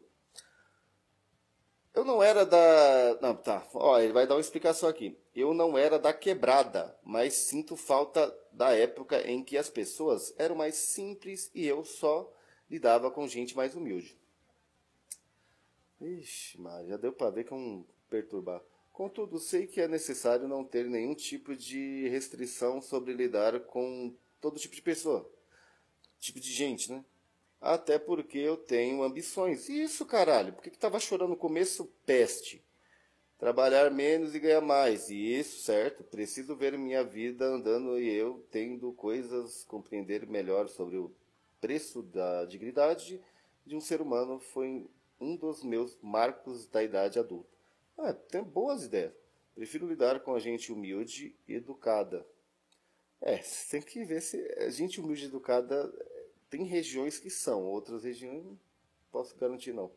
Eu 1.97 2.05
não 2.05 2.23
era 2.23 2.45
da. 2.45 3.19
Não, 3.23 3.35
tá. 3.35 3.67
Ó, 3.73 3.99
ele 3.99 4.13
vai 4.13 4.27
dar 4.27 4.35
uma 4.35 4.41
explicação 4.43 4.87
aqui. 4.87 5.17
Eu 5.35 5.55
não 5.55 5.79
era 5.79 5.99
da 5.99 6.13
quebrada, 6.13 6.95
mas 7.03 7.33
sinto 7.33 7.75
falta 7.75 8.39
da 8.53 8.71
época 8.77 9.27
em 9.27 9.43
que 9.43 9.57
as 9.57 9.71
pessoas 9.71 10.35
eram 10.37 10.55
mais 10.55 10.75
simples 10.75 11.51
e 11.55 11.67
eu 11.67 11.87
só 11.87 12.31
lidava 12.69 13.11
com 13.11 13.27
gente 13.27 13.57
mais 13.57 13.75
humilde. 13.75 14.15
Ixi, 15.99 16.61
mas 16.61 16.87
já 16.87 16.99
deu 16.99 17.15
para 17.15 17.31
ver 17.31 17.45
que 17.45 17.55
é 17.55 17.57
um 17.57 17.83
perturbar. 18.11 18.61
Contudo, 18.93 19.39
sei 19.39 19.67
que 19.67 19.81
é 19.81 19.89
necessário 19.89 20.47
não 20.47 20.63
ter 20.63 20.85
nenhum 20.85 21.15
tipo 21.15 21.57
de 21.57 22.09
restrição 22.09 22.83
sobre 22.83 23.15
lidar 23.15 23.59
com 23.61 24.15
todo 24.39 24.61
tipo 24.61 24.75
de 24.75 24.83
pessoa, 24.83 25.27
tipo 26.21 26.41
de 26.41 26.53
gente, 26.53 26.93
né? 26.93 27.03
Até 27.67 27.99
porque 27.99 28.39
eu 28.39 28.57
tenho 28.57 29.03
ambições. 29.03 29.69
Isso, 29.69 30.07
caralho, 30.07 30.53
por 30.53 30.63
que, 30.63 30.71
que 30.71 30.79
tava 30.79 31.01
chorando 31.01 31.31
no 31.31 31.37
começo? 31.37 31.87
Peste. 32.07 32.65
Trabalhar 33.39 33.91
menos 33.91 34.37
e 34.37 34.39
ganhar 34.39 34.61
mais. 34.61 35.11
Isso, 35.11 35.65
certo? 35.65 36.05
Preciso 36.05 36.55
ver 36.55 36.79
minha 36.79 37.03
vida 37.03 37.45
andando 37.45 37.99
e 37.99 38.09
eu 38.09 38.47
tendo 38.53 38.93
coisas, 38.93 39.65
compreender 39.65 40.29
melhor 40.29 40.69
sobre 40.69 40.97
o 40.97 41.11
preço 41.61 42.03
da 42.03 42.45
dignidade 42.45 43.21
de 43.67 43.75
um 43.75 43.81
ser 43.81 44.01
humano 44.01 44.39
foi 44.39 44.87
um 45.21 45.35
dos 45.35 45.65
meus 45.65 45.99
marcos 46.01 46.69
da 46.69 46.85
idade 46.85 47.19
adulta. 47.19 47.51
Ah, 47.99 48.13
tem 48.13 48.45
boas 48.45 48.85
ideias. 48.85 49.13
Prefiro 49.57 49.89
lidar 49.89 50.21
com 50.21 50.33
a 50.37 50.39
gente 50.39 50.71
humilde 50.71 51.35
e 51.49 51.55
educada. 51.55 52.25
É, 53.21 53.39
tem 53.69 53.83
que 53.83 54.05
ver 54.05 54.23
se 54.23 54.41
a 54.59 54.71
gente 54.71 55.01
humilde 55.01 55.25
e 55.25 55.27
educada 55.27 55.93
tem 56.51 56.65
regiões 56.65 57.19
que 57.19 57.31
são, 57.31 57.63
outras 57.63 58.05
regiões 58.05 58.45
não 58.45 58.59
posso 59.11 59.37
garantir 59.37 59.73
não. 59.73 59.91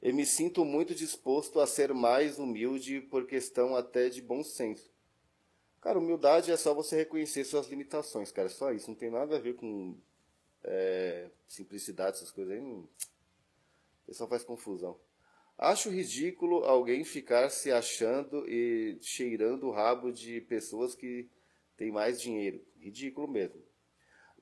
Eu 0.00 0.12
me 0.14 0.26
sinto 0.26 0.64
muito 0.64 0.94
disposto 0.94 1.60
a 1.60 1.66
ser 1.66 1.94
mais 1.94 2.38
humilde 2.38 3.00
por 3.00 3.26
questão 3.26 3.76
até 3.76 4.08
de 4.08 4.20
bom 4.20 4.42
senso. 4.42 4.92
Cara, 5.80 5.98
humildade 5.98 6.50
é 6.50 6.56
só 6.56 6.74
você 6.74 6.96
reconhecer 6.96 7.44
suas 7.44 7.68
limitações, 7.68 8.32
cara. 8.32 8.48
Só 8.48 8.72
isso. 8.72 8.88
Não 8.88 8.96
tem 8.96 9.10
nada 9.10 9.36
a 9.36 9.40
ver 9.40 9.54
com 9.54 9.96
é, 10.64 11.28
simplicidade, 11.46 12.16
essas 12.16 12.30
coisas 12.30 12.54
aí. 12.54 12.60
Não... 12.60 12.88
Pessoal 14.06 14.28
faz 14.28 14.42
confusão. 14.42 14.98
Acho 15.56 15.90
ridículo 15.90 16.64
alguém 16.64 17.04
ficar 17.04 17.48
se 17.50 17.70
achando 17.70 18.48
e 18.48 18.98
cheirando 19.00 19.68
o 19.68 19.70
rabo 19.70 20.12
de 20.12 20.40
pessoas 20.40 20.94
que 20.94 21.28
têm 21.76 21.92
mais 21.92 22.20
dinheiro. 22.20 22.64
Ridículo 22.80 23.28
mesmo. 23.28 23.62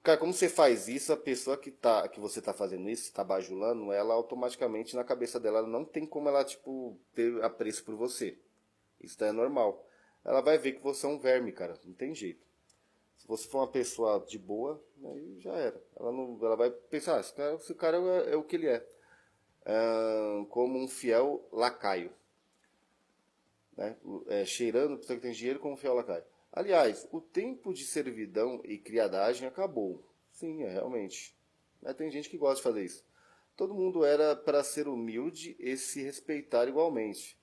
Cara, 0.02 0.18
como 0.18 0.32
você 0.32 0.48
faz 0.48 0.88
isso, 0.88 1.12
a 1.12 1.16
pessoa 1.16 1.56
que, 1.56 1.70
tá, 1.70 2.08
que 2.08 2.18
você 2.18 2.40
tá 2.40 2.54
fazendo 2.54 2.88
isso, 2.88 3.04
está 3.04 3.22
bajulando, 3.22 3.92
ela 3.92 4.14
automaticamente 4.14 4.96
na 4.96 5.04
cabeça 5.04 5.38
dela 5.38 5.62
não 5.66 5.84
tem 5.84 6.06
como 6.06 6.28
ela, 6.28 6.42
tipo, 6.44 6.98
ter 7.14 7.42
apreço 7.44 7.84
por 7.84 7.94
você. 7.94 8.38
Isso 9.00 9.22
é 9.22 9.32
normal. 9.32 9.86
Ela 10.24 10.40
vai 10.40 10.56
ver 10.56 10.72
que 10.72 10.82
você 10.82 11.04
é 11.06 11.08
um 11.08 11.18
verme, 11.18 11.52
cara. 11.52 11.78
Não 11.84 11.92
tem 11.92 12.14
jeito. 12.14 12.46
Se 13.18 13.28
você 13.28 13.46
for 13.46 13.58
uma 13.58 13.68
pessoa 13.68 14.24
de 14.26 14.38
boa, 14.38 14.82
aí 15.04 15.38
já 15.40 15.52
era. 15.52 15.82
Ela, 15.98 16.12
não, 16.12 16.38
ela 16.42 16.56
vai 16.56 16.70
pensar, 16.70 17.16
ah, 17.16 17.20
esse 17.20 17.34
cara, 17.34 17.54
esse 17.54 17.74
cara 17.74 17.96
é, 17.98 18.32
é 18.32 18.36
o 18.36 18.42
que 18.42 18.56
ele 18.56 18.68
é 18.68 18.86
como 20.48 20.78
um 20.78 20.88
fiel 20.88 21.46
lacaio. 21.52 22.12
Né? 23.76 23.96
É, 24.28 24.44
cheirando 24.44 24.98
pessoa 24.98 25.16
que 25.16 25.22
tem 25.22 25.32
dinheiro 25.32 25.60
como 25.60 25.74
um 25.74 25.76
fiel 25.76 25.94
lacaio. 25.94 26.24
Aliás, 26.52 27.06
o 27.12 27.20
tempo 27.20 27.72
de 27.72 27.84
servidão 27.84 28.60
e 28.64 28.76
criadagem 28.76 29.46
acabou. 29.46 30.04
Sim, 30.32 30.64
é 30.64 30.68
realmente. 30.70 31.36
Mas 31.80 31.96
tem 31.96 32.10
gente 32.10 32.28
que 32.28 32.38
gosta 32.38 32.56
de 32.56 32.62
fazer 32.62 32.84
isso. 32.84 33.04
Todo 33.56 33.74
mundo 33.74 34.04
era 34.04 34.34
para 34.34 34.64
ser 34.64 34.88
humilde 34.88 35.54
e 35.58 35.76
se 35.76 36.02
respeitar 36.02 36.66
igualmente. 36.68 37.38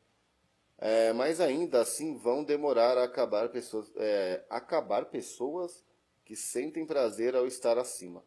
É, 0.77 1.11
mas 1.13 1.39
ainda 1.39 1.81
assim 1.81 2.17
vão 2.17 2.43
demorar 2.43 2.97
a 2.97 3.03
acabar 3.03 3.49
pessoas, 3.49 3.91
é, 3.95 4.43
acabar 4.49 5.05
pessoas 5.05 5.83
que 6.23 6.35
sentem 6.35 6.85
prazer 6.85 7.35
ao 7.35 7.47
estar 7.47 7.77
acima. 7.77 8.23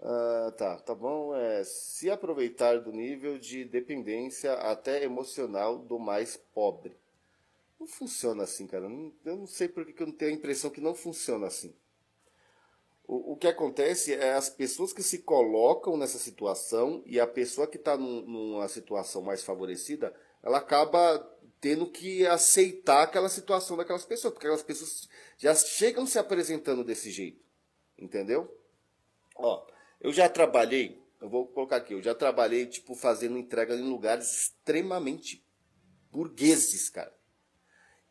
Ah, 0.00 0.52
tá, 0.56 0.76
tá 0.78 0.94
bom. 0.94 1.34
É, 1.34 1.64
se 1.64 2.10
aproveitar 2.10 2.80
do 2.80 2.92
nível 2.92 3.38
de 3.38 3.64
dependência 3.64 4.52
até 4.54 5.02
emocional 5.02 5.78
do 5.78 5.98
mais 5.98 6.36
pobre. 6.36 6.96
Não 7.78 7.86
funciona 7.86 8.42
assim, 8.44 8.66
cara. 8.66 8.86
Eu 9.24 9.36
não 9.36 9.46
sei 9.46 9.68
porque 9.68 10.02
eu 10.02 10.06
não 10.06 10.14
tenho 10.14 10.32
a 10.32 10.34
impressão 10.34 10.70
que 10.70 10.80
não 10.80 10.94
funciona 10.94 11.46
assim. 11.46 11.74
O, 13.06 13.32
o 13.32 13.36
que 13.36 13.46
acontece 13.46 14.14
é 14.14 14.32
as 14.32 14.48
pessoas 14.48 14.92
que 14.92 15.02
se 15.02 15.18
colocam 15.18 15.96
nessa 15.96 16.18
situação 16.18 17.02
e 17.06 17.20
a 17.20 17.26
pessoa 17.26 17.66
que 17.66 17.76
está 17.76 17.96
num, 17.96 18.22
numa 18.22 18.66
situação 18.68 19.22
mais 19.22 19.44
favorecida, 19.44 20.12
ela 20.42 20.58
acaba 20.58 21.18
tendo 21.60 21.90
que 21.90 22.26
aceitar 22.26 23.02
aquela 23.02 23.28
situação 23.28 23.76
daquelas 23.76 24.04
pessoas, 24.04 24.32
porque 24.32 24.46
aquelas 24.46 24.62
pessoas 24.62 25.08
já 25.38 25.54
chegam 25.54 26.06
se 26.06 26.18
apresentando 26.18 26.82
desse 26.82 27.10
jeito. 27.10 27.44
Entendeu? 27.98 28.52
Ó, 29.36 29.66
eu 30.00 30.12
já 30.12 30.28
trabalhei, 30.28 31.00
eu 31.20 31.28
vou 31.28 31.46
colocar 31.46 31.76
aqui, 31.76 31.94
eu 31.94 32.02
já 32.02 32.14
trabalhei, 32.14 32.66
tipo, 32.66 32.94
fazendo 32.94 33.38
entrega 33.38 33.74
em 33.74 33.88
lugares 33.88 34.32
extremamente 34.32 35.44
burgueses, 36.10 36.90
cara. 36.90 37.15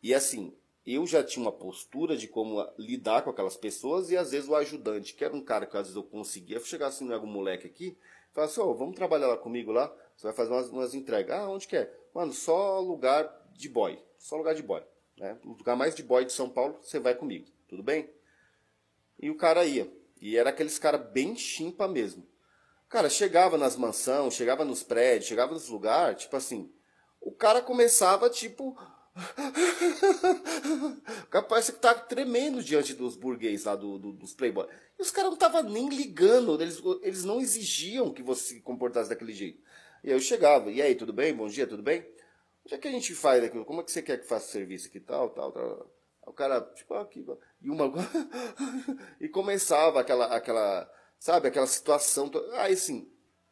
E 0.02 0.14
assim, 0.14 0.56
eu 0.86 1.06
já 1.06 1.22
tinha 1.22 1.44
uma 1.44 1.52
postura 1.52 2.16
de 2.16 2.28
como 2.28 2.64
lidar 2.78 3.22
com 3.22 3.30
aquelas 3.30 3.56
pessoas 3.56 4.10
e 4.10 4.16
às 4.16 4.30
vezes 4.30 4.48
o 4.48 4.54
ajudante, 4.54 5.14
que 5.14 5.24
era 5.24 5.34
um 5.34 5.42
cara 5.42 5.66
que 5.66 5.76
às 5.76 5.84
vezes 5.84 5.96
eu 5.96 6.02
conseguia, 6.02 6.60
chegar 6.60 6.88
assim, 6.88 7.12
algum 7.12 7.26
moleque 7.26 7.66
aqui, 7.66 7.98
falar 8.32 8.46
assim, 8.46 8.60
ó, 8.60 8.66
oh, 8.66 8.74
vamos 8.74 8.94
trabalhar 8.94 9.26
lá 9.26 9.36
comigo 9.36 9.72
lá, 9.72 9.92
você 10.16 10.28
vai 10.28 10.32
fazer 10.32 10.52
umas, 10.52 10.68
umas 10.68 10.94
entregas. 10.94 11.36
Ah, 11.36 11.48
onde 11.48 11.66
que 11.66 11.76
é? 11.76 11.92
Mano, 12.14 12.32
só 12.32 12.80
lugar 12.80 13.28
de 13.52 13.68
boy, 13.68 13.98
só 14.18 14.36
lugar 14.36 14.54
de 14.54 14.62
boy. 14.62 14.82
Né? 15.16 15.38
O 15.44 15.50
lugar 15.52 15.76
mais 15.76 15.94
de 15.94 16.02
boy 16.02 16.24
de 16.24 16.32
São 16.32 16.48
Paulo, 16.48 16.78
você 16.82 16.98
vai 16.98 17.14
comigo, 17.14 17.46
tudo 17.68 17.82
bem? 17.82 18.08
E 19.18 19.30
o 19.30 19.36
cara 19.36 19.64
ia. 19.64 19.90
E 20.20 20.36
era 20.36 20.50
aqueles 20.50 20.78
cara 20.78 20.98
bem 20.98 21.36
chimpa 21.36 21.88
mesmo. 21.88 22.26
Cara, 22.88 23.10
chegava 23.10 23.58
nas 23.58 23.76
mansões, 23.76 24.34
chegava 24.34 24.64
nos 24.64 24.82
prédios, 24.82 25.26
chegava 25.26 25.52
nos 25.52 25.68
lugares, 25.68 26.22
tipo 26.22 26.36
assim, 26.36 26.72
o 27.20 27.32
cara 27.32 27.60
começava, 27.60 28.30
tipo. 28.30 28.78
O 31.22 31.26
cara 31.28 31.44
parece 31.46 31.72
que 31.72 31.78
tá 31.78 31.94
tremendo 31.94 32.62
diante 32.62 32.92
dos 32.92 33.16
burguês 33.16 33.64
lá, 33.64 33.74
do, 33.74 33.98
do 33.98 34.12
dos 34.12 34.34
playboy. 34.34 34.66
E 34.98 35.02
os 35.02 35.10
caras 35.10 35.30
não 35.30 35.34
estavam 35.34 35.62
nem 35.62 35.88
ligando, 35.88 36.60
eles, 36.60 36.82
eles 37.02 37.24
não 37.24 37.40
exigiam 37.40 38.12
que 38.12 38.22
você 38.22 38.54
se 38.54 38.60
comportasse 38.60 39.08
daquele 39.08 39.32
jeito. 39.32 39.62
E 40.04 40.08
aí 40.08 40.14
eu 40.14 40.20
chegava, 40.20 40.70
e 40.70 40.82
aí, 40.82 40.94
tudo 40.94 41.12
bem? 41.12 41.34
Bom 41.34 41.48
dia, 41.48 41.66
tudo 41.66 41.82
bem? 41.82 42.00
O 42.64 42.68
que 42.68 42.74
é 42.74 42.78
que 42.78 42.88
a 42.88 42.92
gente 42.92 43.14
faz 43.14 43.42
aquilo? 43.42 43.64
Como 43.64 43.80
é 43.80 43.84
que 43.84 43.90
você 43.90 44.02
quer 44.02 44.18
que 44.18 44.26
faça 44.26 44.48
o 44.48 44.50
serviço 44.50 44.88
aqui? 44.88 45.00
Tal, 45.00 45.30
tal, 45.30 45.52
tal. 45.52 45.90
O 46.26 46.32
cara, 46.32 46.60
tipo, 46.60 46.94
aqui, 46.94 47.24
e 47.62 47.70
uma. 47.70 47.92
e 49.20 49.28
começava 49.28 50.00
aquela, 50.00 50.26
aquela, 50.26 50.90
sabe, 51.18 51.48
aquela 51.48 51.66
situação. 51.66 52.30
Aí 52.54 52.74
assim, 52.74 53.08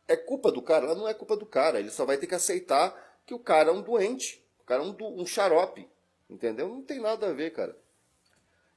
é 0.08 0.16
culpa 0.16 0.50
do 0.50 0.60
cara? 0.60 0.94
Não 0.94 1.08
é 1.08 1.14
culpa 1.14 1.36
do 1.36 1.46
cara. 1.46 1.78
Ele 1.78 1.90
só 1.90 2.04
vai 2.04 2.18
ter 2.18 2.26
que 2.26 2.34
aceitar 2.34 2.92
que 3.24 3.32
o 3.32 3.38
cara 3.38 3.70
é 3.70 3.72
um 3.72 3.82
doente. 3.82 4.43
O 4.64 4.66
cara 4.66 4.82
é 4.82 4.86
um, 4.86 5.20
um 5.20 5.26
xarope. 5.26 5.86
Entendeu? 6.28 6.68
Não 6.68 6.82
tem 6.82 7.00
nada 7.00 7.28
a 7.28 7.32
ver, 7.32 7.52
cara. 7.52 7.78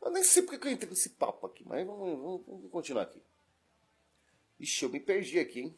Eu 0.01 0.11
nem 0.11 0.23
sei 0.23 0.43
porque 0.43 0.67
eu 0.67 0.71
entrei 0.71 0.89
nesse 0.89 1.11
papo 1.11 1.47
aqui, 1.47 1.63
mas 1.65 1.85
vamos, 1.87 2.19
vamos, 2.19 2.45
vamos 2.45 2.71
continuar 2.71 3.03
aqui. 3.03 3.21
Ixi, 4.59 4.83
eu 4.83 4.89
me 4.89 4.99
perdi 4.99 5.39
aqui, 5.39 5.61
hein? 5.61 5.77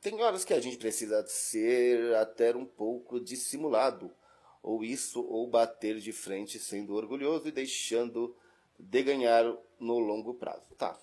Tem 0.00 0.22
horas 0.22 0.44
que 0.44 0.54
a 0.54 0.60
gente 0.60 0.78
precisa 0.78 1.26
ser 1.26 2.14
até 2.16 2.56
um 2.56 2.64
pouco 2.64 3.20
dissimulado, 3.20 4.10
ou 4.62 4.82
isso, 4.82 5.22
ou 5.22 5.46
bater 5.46 5.98
de 5.98 6.12
frente 6.12 6.58
sendo 6.58 6.94
orgulhoso 6.94 7.48
e 7.48 7.52
deixando 7.52 8.34
de 8.78 9.02
ganhar 9.02 9.44
no 9.78 9.98
longo 9.98 10.34
prazo. 10.34 10.74
Tá. 10.76 10.98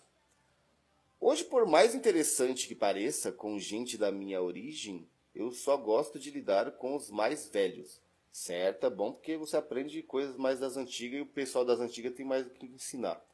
Hoje, 1.22 1.46
por 1.46 1.66
mais 1.66 1.96
interessante 1.96 2.68
que 2.68 2.76
pareça 2.76 3.32
com 3.32 3.58
gente 3.58 3.98
da 3.98 4.12
minha 4.12 4.42
origem, 4.42 5.08
eu 5.34 5.54
só 5.54 5.78
gosto 5.78 6.20
de 6.20 6.30
lidar 6.30 6.72
com 6.72 6.96
os 6.96 7.10
mais 7.10 7.48
velhos. 7.48 8.02
Certo, 8.30 8.86
é 8.86 8.90
bom 8.90 9.14
porque 9.14 9.38
você 9.38 9.56
aprende 9.56 10.04
coisas 10.04 10.36
mais 10.36 10.60
das 10.60 10.76
antigas 10.76 11.20
e 11.20 11.22
o 11.22 11.26
pessoal 11.26 11.64
das 11.64 11.80
antigas 11.80 12.14
tem 12.14 12.26
mais 12.26 12.46
o 12.46 12.50
que 12.50 12.66
ensinar 12.66 13.26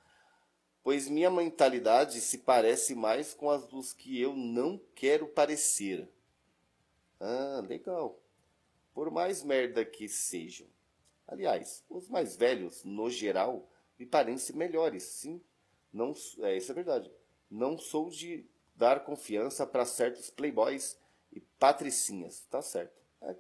pois 0.88 1.10
minha 1.10 1.30
mentalidade 1.30 2.22
se 2.22 2.38
parece 2.38 2.96
mais 2.96 3.34
com 3.34 3.50
as 3.50 3.68
dos 3.68 3.92
que 3.92 4.22
eu 4.22 4.34
não 4.34 4.80
quero 4.96 5.28
parecer. 5.28 6.10
Ah, 7.20 7.62
legal. 7.68 8.18
Por 8.94 9.12
mais 9.12 9.44
merda 9.44 9.84
que 9.84 10.08
sejam. 10.08 10.66
Aliás, 11.28 11.84
os 11.90 12.08
mais 12.08 12.38
velhos, 12.38 12.86
no 12.86 13.10
geral, 13.10 13.70
me 14.00 14.06
parecem 14.06 14.56
melhores, 14.56 15.04
sim. 15.04 15.42
Não, 15.92 16.14
é, 16.40 16.56
isso 16.56 16.72
é 16.72 16.76
verdade. 16.76 17.12
Não 17.50 17.78
sou 17.78 18.10
de 18.10 18.46
dar 18.76 19.04
confiança 19.04 19.66
para 19.66 19.86
certos 19.86 20.30
playboys 20.30 20.98
e 21.32 21.40
patricinhas. 21.60 22.46
Tá 22.50 22.62
certo. 22.62 23.02
É, 23.22 23.32
é, 23.32 23.38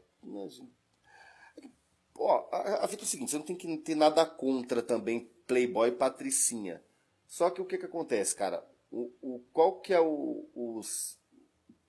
ó, 2.15 2.49
a, 2.51 2.85
a 2.85 2.87
fita 2.87 3.03
é 3.03 3.05
o 3.05 3.07
seguinte, 3.07 3.31
você 3.31 3.37
não 3.37 3.45
tem 3.45 3.55
que 3.55 3.77
ter 3.77 3.95
nada 3.95 4.25
contra 4.25 4.81
também 4.81 5.31
playboy 5.45 5.89
e 5.89 5.93
patricinha. 5.93 6.83
Só 7.27 7.49
que 7.49 7.61
o 7.61 7.65
que, 7.65 7.77
que 7.77 7.85
acontece, 7.85 8.35
cara? 8.35 8.65
O, 8.91 9.11
o, 9.21 9.39
qual 9.51 9.79
que 9.79 9.93
é 9.93 9.99
o, 9.99 10.49
os... 10.55 11.19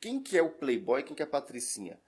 Quem 0.01 0.21
que 0.21 0.37
é 0.37 0.43
o 0.43 0.51
playboy, 0.51 1.03
quem 1.03 1.15
que 1.15 1.23
é 1.23 1.27
a 1.27 1.29
patricinha? 1.29 2.01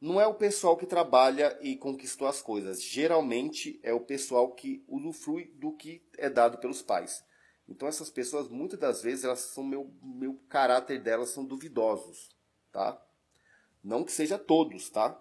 Não 0.00 0.20
é 0.20 0.26
o 0.26 0.34
pessoal 0.34 0.76
que 0.76 0.84
trabalha 0.84 1.56
e 1.60 1.76
conquistou 1.76 2.26
as 2.26 2.42
coisas. 2.42 2.82
Geralmente 2.82 3.78
é 3.84 3.92
o 3.92 4.00
pessoal 4.00 4.52
que 4.52 4.84
usufrui 4.88 5.52
do 5.54 5.72
que 5.72 6.04
é 6.18 6.28
dado 6.28 6.58
pelos 6.58 6.82
pais. 6.82 7.24
Então 7.68 7.88
essas 7.88 8.10
pessoas, 8.10 8.48
muitas 8.48 8.78
das 8.78 9.02
vezes, 9.02 9.24
elas 9.24 9.40
são 9.40 9.64
meu, 9.64 9.90
meu 10.02 10.38
caráter 10.48 11.00
delas 11.00 11.30
são 11.30 11.44
duvidosos, 11.44 12.30
tá? 12.70 13.00
Não 13.82 14.04
que 14.04 14.12
seja 14.12 14.38
todos, 14.38 14.90
tá? 14.90 15.20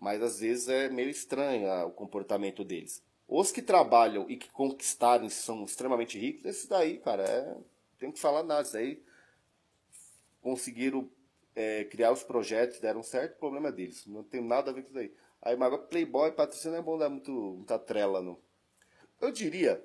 Mas 0.00 0.22
às 0.22 0.40
vezes 0.40 0.68
é 0.68 0.88
meio 0.88 1.08
estranho 1.08 1.68
o 1.86 1.90
comportamento 1.90 2.64
deles. 2.64 3.02
Os 3.28 3.50
que 3.50 3.62
trabalham 3.62 4.28
e 4.28 4.36
que 4.36 4.50
conquistaram 4.50 5.28
são 5.28 5.64
extremamente 5.64 6.18
ricos, 6.18 6.44
esses 6.44 6.66
daí, 6.66 6.98
cara, 6.98 7.24
é, 7.24 7.56
tem 7.98 8.12
que 8.12 8.20
falar 8.20 8.42
nada. 8.42 8.62
Esses 8.62 8.72
daí 8.72 9.02
conseguiram 10.40 11.10
é, 11.54 11.84
criar 11.84 12.12
os 12.12 12.22
projetos, 12.22 12.78
deram 12.78 13.02
certo, 13.02 13.34
o 13.34 13.38
problema 13.38 13.68
é 13.68 13.72
deles. 13.72 14.06
Não 14.06 14.22
tem 14.22 14.40
nada 14.40 14.70
a 14.70 14.74
ver 14.74 14.82
com 14.82 14.90
isso 14.90 14.98
aí. 14.98 15.12
Aí, 15.42 15.56
mas 15.56 15.76
Playboy, 15.88 16.32
Patrícia 16.32 16.70
não 16.70 16.78
é 16.78 16.82
bom 16.82 16.96
dar 16.98 17.08
muito, 17.08 17.32
muita 17.32 17.78
trela, 17.78 18.22
não. 18.22 18.38
Eu 19.20 19.32
diria 19.32 19.84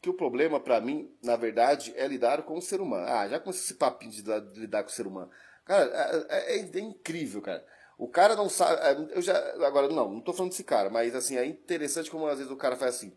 que 0.00 0.08
o 0.08 0.14
problema, 0.14 0.60
para 0.60 0.80
mim, 0.80 1.12
na 1.22 1.36
verdade, 1.36 1.92
é 1.96 2.06
lidar 2.06 2.42
com 2.42 2.56
o 2.56 2.62
ser 2.62 2.80
humano. 2.80 3.06
Ah, 3.08 3.28
já 3.28 3.40
com 3.40 3.50
esse 3.50 3.74
papinho 3.74 4.12
de, 4.12 4.22
lidar 4.60 4.84
com 4.84 4.90
o 4.90 4.92
ser 4.92 5.06
humano. 5.06 5.30
Cara, 5.64 5.84
é, 6.30 6.56
é, 6.56 6.58
é 6.58 6.80
incrível, 6.80 7.42
cara. 7.42 7.64
O 7.98 8.08
cara 8.08 8.36
não 8.36 8.48
sabe. 8.48 8.80
É, 8.80 9.16
eu 9.16 9.20
já. 9.20 9.36
Agora, 9.66 9.88
não, 9.88 10.12
não 10.12 10.20
tô 10.20 10.32
falando 10.32 10.52
desse 10.52 10.62
cara, 10.62 10.88
mas 10.88 11.14
assim, 11.14 11.36
é 11.36 11.44
interessante 11.44 12.10
como 12.10 12.26
às 12.28 12.38
vezes 12.38 12.52
o 12.52 12.56
cara 12.56 12.76
faz 12.76 12.94
assim. 12.94 13.12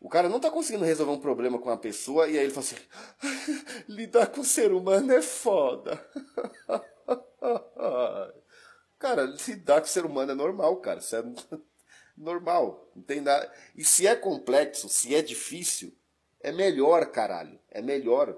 O 0.00 0.08
cara 0.08 0.28
não 0.28 0.40
tá 0.40 0.50
conseguindo 0.50 0.84
resolver 0.84 1.12
um 1.12 1.20
problema 1.20 1.58
com 1.58 1.68
uma 1.68 1.76
pessoa 1.76 2.28
e 2.28 2.38
aí 2.38 2.44
ele 2.44 2.54
fala 2.54 2.64
assim: 2.64 2.76
lidar 3.86 4.28
com 4.28 4.40
o 4.40 4.44
ser 4.44 4.72
humano 4.72 5.12
é 5.12 5.20
foda. 5.20 6.02
cara, 8.98 9.24
lidar 9.46 9.80
com 9.80 9.86
o 9.86 9.90
ser 9.90 10.06
humano 10.06 10.32
é 10.32 10.34
normal, 10.34 10.76
cara. 10.78 11.00
Isso 11.00 11.14
é 11.14 11.22
normal. 12.18 12.90
Não 12.94 13.02
tem 13.02 13.20
nada. 13.20 13.52
E 13.76 13.84
se 13.84 14.06
é 14.06 14.14
complexo, 14.14 14.88
se 14.88 15.14
é 15.14 15.22
difícil, 15.22 15.92
é 16.40 16.52
melhor, 16.52 17.10
caralho. 17.10 17.58
É 17.70 17.80
melhor. 17.80 18.36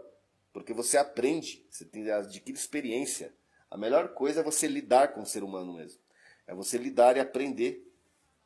Porque 0.53 0.73
você 0.73 0.97
aprende, 0.97 1.64
você 1.71 1.85
tem, 1.85 2.11
adquire 2.11 2.57
experiência. 2.57 3.33
A 3.71 3.77
melhor 3.77 4.14
coisa 4.14 4.40
é 4.40 4.45
você 4.45 4.66
lidar 4.66 5.12
com 5.12 5.23
o 5.23 5.27
ser 5.27 5.43
humano 5.43 5.75
mesmo. 5.75 6.01
É 6.47 6.55
você 6.55 6.77
lidar 6.77 7.16
e 7.16 7.21
aprender. 7.21 7.87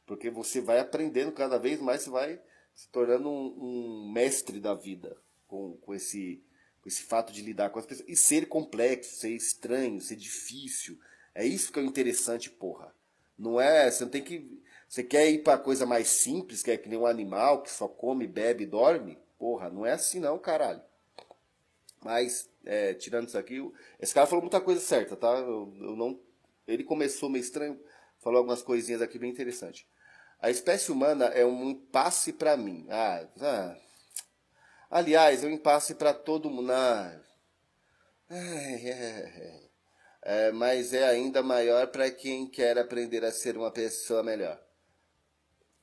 Porque 0.07 0.29
você 0.29 0.61
vai 0.61 0.79
aprendendo 0.79 1.33
cada 1.33 1.59
vez 1.59 1.81
mais, 1.81 2.03
você 2.03 2.11
vai 2.11 2.41
se 2.75 2.89
tornando 2.89 3.31
um, 3.31 4.05
um 4.05 4.13
mestre 4.13 4.61
da 4.61 4.75
vida 4.75 5.17
com, 5.47 5.77
com, 5.79 5.95
esse, 5.95 6.43
com 6.83 6.89
esse 6.89 7.05
fato 7.05 7.33
de 7.33 7.41
lidar 7.41 7.71
com 7.71 7.79
as 7.79 7.87
pessoas. 7.87 8.09
E 8.09 8.17
ser 8.17 8.47
complexo, 8.47 9.17
ser 9.17 9.31
estranho, 9.31 10.01
ser 10.01 10.17
difícil. 10.17 10.99
É 11.35 11.47
isso 11.47 11.73
que 11.73 11.79
é 11.79 11.83
interessante, 11.83 12.51
porra. 12.51 12.95
Não 13.39 13.61
é. 13.61 13.91
Você 13.91 14.05
não 14.05 14.11
tem 14.11 14.23
que. 14.23 14.63
Você 14.95 15.03
quer 15.03 15.29
ir 15.29 15.43
para 15.43 15.59
coisa 15.59 15.85
mais 15.85 16.07
simples, 16.07 16.63
que 16.63 16.71
é 16.71 16.77
que 16.77 16.89
nem 16.89 16.97
um 16.97 17.05
animal 17.05 17.65
que 17.65 17.71
só 17.73 17.89
come, 17.89 18.29
bebe 18.29 18.63
e 18.63 18.67
dorme? 18.69 19.19
Porra, 19.37 19.69
não 19.69 19.85
é 19.85 19.91
assim 19.91 20.21
não, 20.21 20.39
caralho. 20.39 20.81
Mas, 22.01 22.49
é, 22.65 22.95
tirando 22.95 23.27
isso 23.27 23.37
aqui, 23.37 23.61
esse 23.99 24.15
cara 24.15 24.29
falou 24.29 24.43
muita 24.43 24.61
coisa 24.61 24.81
certa, 24.81 25.17
tá? 25.17 25.37
Eu, 25.37 25.75
eu, 25.81 25.97
não, 25.97 26.21
ele 26.65 26.85
começou 26.85 27.29
meio 27.29 27.43
estranho, 27.43 27.77
falou 28.21 28.39
algumas 28.39 28.63
coisinhas 28.63 29.03
aqui 29.03 29.19
bem 29.19 29.33
interessantes. 29.33 29.85
A 30.39 30.49
espécie 30.49 30.93
humana 30.93 31.25
é 31.25 31.45
um 31.45 31.71
impasse 31.71 32.33
para 32.33 32.57
mim. 32.57 32.87
Ah, 32.89 33.27
ah, 33.41 33.77
aliás, 34.89 35.43
é 35.43 35.49
um 35.49 35.51
impasse 35.51 35.97
para 35.97 36.15
todo 36.15 36.49
mundo. 36.49 36.71
Ah, 36.71 37.21
é, 38.31 38.91
é, 38.91 39.71
é, 40.23 40.53
mas 40.53 40.93
é 40.93 41.05
ainda 41.05 41.43
maior 41.43 41.89
para 41.89 42.09
quem 42.13 42.47
quer 42.47 42.79
aprender 42.79 43.25
a 43.25 43.33
ser 43.33 43.57
uma 43.57 43.73
pessoa 43.73 44.23
melhor. 44.23 44.64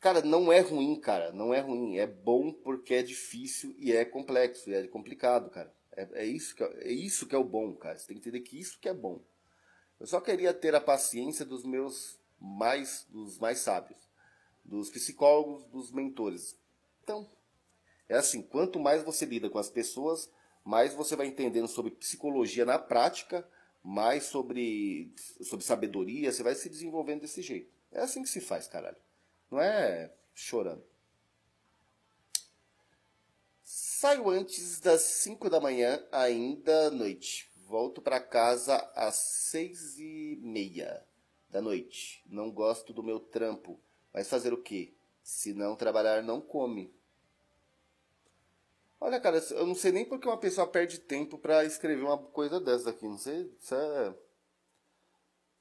Cara, 0.02 0.24
não 0.24 0.52
é 0.52 0.60
ruim, 0.60 1.00
cara. 1.00 1.32
Não 1.32 1.54
é 1.54 1.60
ruim. 1.60 2.00
É 2.00 2.08
bom 2.08 2.52
porque 2.52 2.96
é 2.96 3.04
difícil 3.04 3.76
e 3.78 3.94
é 3.94 4.04
complexo, 4.04 4.70
e 4.70 4.74
é 4.74 4.88
complicado, 4.88 5.52
cara. 5.52 5.72
É, 5.92 6.24
é, 6.24 6.26
isso 6.26 6.56
que 6.56 6.64
é, 6.64 6.92
isso 6.92 7.28
que 7.28 7.36
é 7.36 7.38
o 7.38 7.44
bom, 7.44 7.76
cara. 7.76 7.98
Você 7.98 8.08
tem 8.08 8.16
que 8.18 8.28
entender 8.28 8.42
que 8.42 8.60
isso 8.60 8.80
que 8.80 8.90
é 8.90 8.94
bom. 8.94 9.22
Eu 10.00 10.08
só 10.08 10.20
queria 10.20 10.54
ter 10.54 10.74
a 10.74 10.82
paciência 10.82 11.46
dos 11.46 11.64
meus 11.64 12.20
mais, 12.40 13.06
dos 13.10 13.38
mais 13.38 13.60
sábios, 13.60 14.10
dos 14.66 14.90
psicólogos, 14.90 15.66
dos 15.66 15.92
mentores. 15.92 16.58
Então, 17.04 17.30
é 18.10 18.16
assim, 18.16 18.42
quanto 18.42 18.80
mais 18.80 19.04
você 19.04 19.26
lida 19.26 19.52
com 19.52 19.60
as 19.60 19.70
pessoas, 19.70 20.32
mais 20.66 20.96
você 20.96 21.16
vai 21.16 21.28
entendendo 21.28 21.68
sobre 21.68 21.92
psicologia 21.92 22.66
na 22.66 22.80
prática, 22.80 23.48
mais 23.84 24.24
sobre, 24.24 25.14
sobre 25.42 25.64
sabedoria, 25.64 26.32
você 26.32 26.42
vai 26.42 26.56
se 26.56 26.70
desenvolvendo 26.70 27.22
desse 27.22 27.44
jeito. 27.44 27.72
É 27.92 28.00
assim 28.00 28.24
que 28.24 28.30
se 28.30 28.42
faz, 28.42 28.68
caralho. 28.68 28.98
Não 29.52 29.60
é 29.60 30.12
chorando. 30.34 30.84
Saio 33.64 34.30
antes 34.30 34.80
das 34.80 35.02
5 35.02 35.50
da 35.50 35.60
manhã, 35.60 36.04
ainda 36.12 36.90
noite. 36.90 37.52
Volto 37.68 38.02
para 38.02 38.20
casa 38.20 38.78
às 38.96 39.16
seis 39.16 39.98
e 40.00 40.40
meia. 40.42 41.06
da 41.50 41.62
noite. 41.62 42.24
Não 42.28 42.50
gosto 42.50 42.94
do 42.94 43.04
meu 43.04 43.20
trampo. 43.20 43.80
Mas 44.14 44.30
fazer 44.30 44.54
o 44.54 44.62
quê? 44.62 44.94
Se 45.22 45.54
não 45.54 45.76
trabalhar, 45.76 46.24
não 46.24 46.40
come. 46.42 46.94
Olha, 49.00 49.20
cara, 49.20 49.38
eu 49.52 49.66
não 49.66 49.76
sei 49.76 49.92
nem 49.92 50.06
porque 50.06 50.28
uma 50.28 50.38
pessoa 50.38 50.66
perde 50.66 51.00
tempo 51.00 51.38
para 51.38 51.66
escrever 51.66 52.04
uma 52.04 52.18
coisa 52.18 52.60
dessa 52.60 52.92
aqui. 52.92 53.06
Não 53.06 53.18
sei. 53.18 53.52
Isso 53.60 53.76
é... 53.76 54.16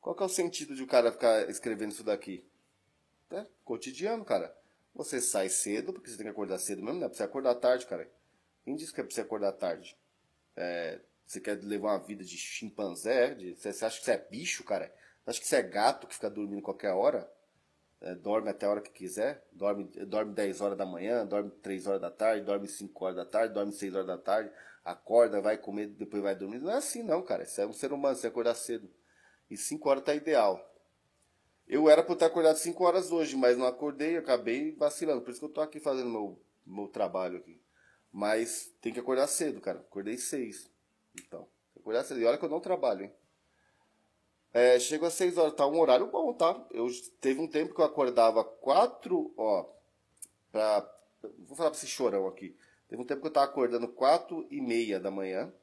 Qual 0.00 0.14
que 0.14 0.22
é 0.22 0.26
o 0.26 0.28
sentido 0.28 0.74
de 0.74 0.82
o 0.82 0.86
cara 0.86 1.12
ficar 1.12 1.48
escrevendo 1.50 1.92
isso 1.92 2.04
daqui? 2.04 2.49
É 3.30 3.46
cotidiano, 3.64 4.24
cara. 4.24 4.54
Você 4.94 5.20
sai 5.20 5.48
cedo, 5.48 5.92
porque 5.92 6.10
você 6.10 6.16
tem 6.16 6.24
que 6.26 6.30
acordar 6.30 6.58
cedo 6.58 6.82
mesmo, 6.82 6.98
não 6.98 7.06
é 7.06 7.08
pra 7.08 7.16
você 7.16 7.22
acordar 7.22 7.54
tarde, 7.54 7.86
cara. 7.86 8.10
Quem 8.64 8.74
disse 8.74 8.92
que 8.92 9.00
é 9.00 9.04
pra 9.04 9.14
você 9.14 9.20
acordar 9.20 9.52
tarde? 9.52 9.96
É, 10.56 11.00
você 11.24 11.40
quer 11.40 11.62
levar 11.62 11.92
uma 11.92 12.04
vida 12.04 12.24
de 12.24 12.36
chimpanzé? 12.36 13.34
De, 13.34 13.54
você, 13.54 13.72
você 13.72 13.84
acha 13.84 13.98
que 13.98 14.04
você 14.04 14.12
é 14.12 14.18
bicho, 14.18 14.64
cara? 14.64 14.92
Você 15.24 15.30
acha 15.30 15.40
que 15.40 15.46
você 15.46 15.56
é 15.56 15.62
gato 15.62 16.06
que 16.06 16.14
fica 16.14 16.28
dormindo 16.28 16.60
qualquer 16.60 16.92
hora? 16.92 17.30
É, 18.00 18.14
dorme 18.14 18.48
até 18.48 18.66
a 18.66 18.70
hora 18.70 18.80
que 18.80 18.90
quiser? 18.90 19.46
Dorme, 19.52 19.84
dorme 20.06 20.34
10 20.34 20.60
horas 20.60 20.76
da 20.76 20.86
manhã, 20.86 21.24
dorme 21.24 21.50
3 21.62 21.86
horas 21.86 22.00
da 22.00 22.10
tarde, 22.10 22.44
dorme 22.44 22.66
5 22.66 23.04
horas 23.04 23.16
da 23.16 23.24
tarde, 23.24 23.54
dorme 23.54 23.72
6 23.72 23.94
horas 23.94 24.06
da 24.06 24.18
tarde, 24.18 24.50
acorda, 24.84 25.40
vai 25.40 25.56
comer, 25.58 25.86
depois 25.86 26.22
vai 26.22 26.34
dormir. 26.34 26.58
Não 26.58 26.70
é 26.70 26.76
assim 26.76 27.02
não, 27.02 27.22
cara. 27.22 27.44
Você 27.44 27.62
é 27.62 27.66
um 27.66 27.72
ser 27.72 27.92
humano, 27.92 28.16
você 28.16 28.26
acordar 28.26 28.54
cedo. 28.54 28.90
E 29.50 29.56
5 29.56 29.88
horas 29.88 30.02
tá 30.02 30.14
ideal. 30.14 30.69
Eu 31.72 31.88
era 31.88 32.02
para 32.02 32.14
estar 32.14 32.26
acordado 32.26 32.56
5 32.56 32.82
horas 32.82 33.12
hoje, 33.12 33.36
mas 33.36 33.56
não 33.56 33.64
acordei, 33.64 34.16
acabei 34.16 34.72
vacilando. 34.72 35.22
Por 35.22 35.30
isso 35.30 35.38
que 35.38 35.46
eu 35.46 35.52
tô 35.52 35.60
aqui 35.60 35.78
fazendo 35.78 36.10
meu, 36.10 36.36
meu 36.66 36.88
trabalho 36.88 37.38
aqui. 37.38 37.62
Mas 38.10 38.74
tem 38.80 38.92
que 38.92 38.98
acordar 38.98 39.28
cedo, 39.28 39.60
cara. 39.60 39.78
Acordei 39.78 40.18
6. 40.18 40.68
Então, 41.24 41.46
acordar 41.78 42.02
cedo. 42.02 42.18
E 42.18 42.24
olha 42.24 42.36
que 42.36 42.44
eu 42.44 42.48
não 42.48 42.58
trabalho, 42.58 43.04
hein? 43.04 43.12
É, 44.52 44.80
chego 44.80 45.06
às 45.06 45.14
6 45.14 45.38
horas, 45.38 45.54
tá 45.54 45.64
um 45.64 45.78
horário 45.78 46.08
bom, 46.08 46.34
tá? 46.34 46.60
Eu 46.72 46.88
teve 47.20 47.40
um 47.40 47.46
tempo 47.46 47.72
que 47.72 47.80
eu 47.80 47.84
acordava 47.84 48.42
4, 48.42 49.32
ó, 49.36 49.70
pra, 50.50 50.92
vou 51.46 51.56
falar 51.56 51.70
pra 51.70 51.78
esse 51.78 51.86
chorão 51.86 52.26
aqui. 52.26 52.56
Teve 52.88 53.00
um 53.00 53.06
tempo 53.06 53.20
que 53.20 53.28
eu 53.28 53.32
tava 53.32 53.46
acordando 53.46 53.86
4 53.86 54.44
e 54.50 54.60
meia 54.60 54.98
da 54.98 55.12
manhã, 55.12 55.54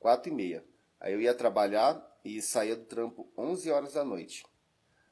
4 0.00 0.30
e 0.30 0.34
meia. 0.34 0.62
Aí 1.00 1.14
eu 1.14 1.20
ia 1.22 1.32
trabalhar 1.32 2.20
e 2.22 2.42
saía 2.42 2.76
do 2.76 2.84
trampo 2.84 3.26
11 3.38 3.70
horas 3.70 3.94
da 3.94 4.04
noite. 4.04 4.44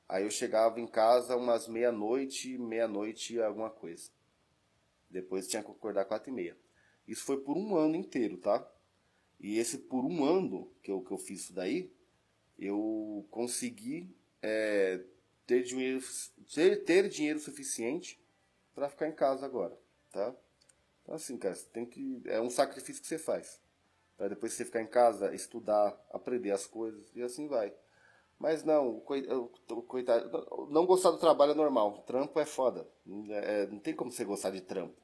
Aí 0.09 0.25
eu 0.25 0.31
chegava 0.31 0.81
em 0.81 0.87
casa 0.87 1.37
umas 1.37 1.67
meia-noite, 1.69 2.59
meia-noite 2.59 3.41
alguma 3.41 3.71
coisa. 3.71 4.11
Depois 5.11 5.49
tinha 5.49 5.63
que 5.63 5.71
acordar 5.71 6.05
quatro 6.05 6.31
e 6.31 6.33
meia. 6.33 6.57
Isso 7.07 7.25
foi 7.25 7.41
por 7.41 7.57
um 7.57 7.77
ano 7.77 7.97
inteiro, 7.97 8.37
tá? 8.37 8.67
E 9.41 9.59
esse 9.59 9.79
por 9.79 10.05
um 10.05 10.25
ano 10.25 10.71
que 10.83 10.91
eu, 10.91 11.01
que 11.01 11.11
eu 11.11 11.19
fiz 11.19 11.43
isso 11.45 11.53
daí, 11.53 11.93
eu 12.59 13.27
consegui 13.31 14.15
é, 14.41 15.03
ter, 15.47 15.63
dinheiro, 15.63 16.03
ter, 16.55 16.85
ter 16.85 17.09
dinheiro 17.09 17.41
suficiente 17.41 18.23
para 18.75 18.89
ficar 18.89 19.09
em 19.09 19.13
casa 19.13 19.45
agora, 19.45 19.79
tá? 20.11 20.35
Então 21.03 21.15
assim, 21.15 21.37
cara, 21.37 21.57
tem 21.73 21.85
que 21.85 22.23
é 22.27 22.41
um 22.41 22.51
sacrifício 22.51 23.03
que 23.03 23.09
você 23.09 23.19
faz 23.19 23.61
para 24.23 24.29
depois 24.29 24.53
você 24.53 24.65
ficar 24.65 24.81
em 24.81 24.87
casa, 24.87 25.35
estudar, 25.35 26.01
aprender 26.13 26.53
as 26.53 26.65
coisas 26.65 27.11
e 27.13 27.21
assim 27.21 27.49
vai. 27.49 27.75
Mas 28.43 28.65
não, 28.65 28.99
coitado, 28.99 30.69
não 30.69 30.85
gostar 30.85 31.13
do 31.13 31.19
trabalho 31.19 31.53
é 31.53 31.55
normal. 31.55 32.03
Trampo 32.05 32.41
é 32.41 32.45
foda. 32.45 32.89
É, 33.31 33.69
não 33.69 33.79
tem 33.79 33.95
como 33.95 34.11
você 34.11 34.25
gostar 34.25 34.51
de 34.51 34.61
trampo. 34.61 35.01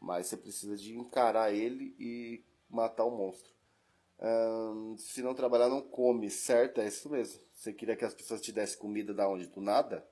Mas 0.00 0.28
você 0.28 0.36
precisa 0.38 0.74
de 0.78 0.96
encarar 0.96 1.52
ele 1.52 1.94
e 1.98 2.42
matar 2.70 3.04
o 3.04 3.10
monstro. 3.10 3.52
Hum, 4.18 4.96
se 4.96 5.20
não 5.20 5.34
trabalhar, 5.34 5.68
não 5.68 5.82
come, 5.82 6.30
certo? 6.30 6.80
É 6.80 6.88
isso 6.88 7.10
mesmo. 7.10 7.42
Você 7.52 7.70
queria 7.70 7.94
que 7.94 8.04
as 8.06 8.14
pessoas 8.14 8.40
te 8.40 8.50
dessem 8.50 8.78
comida 8.78 9.12
da 9.12 9.28
onde? 9.28 9.46
Do 9.46 9.60
nada? 9.60 10.02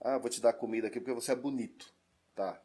Ah, 0.00 0.16
vou 0.16 0.30
te 0.30 0.40
dar 0.40 0.52
comida 0.52 0.86
aqui 0.86 1.00
porque 1.00 1.20
você 1.20 1.32
é 1.32 1.36
bonito. 1.36 1.92
Tá. 2.36 2.62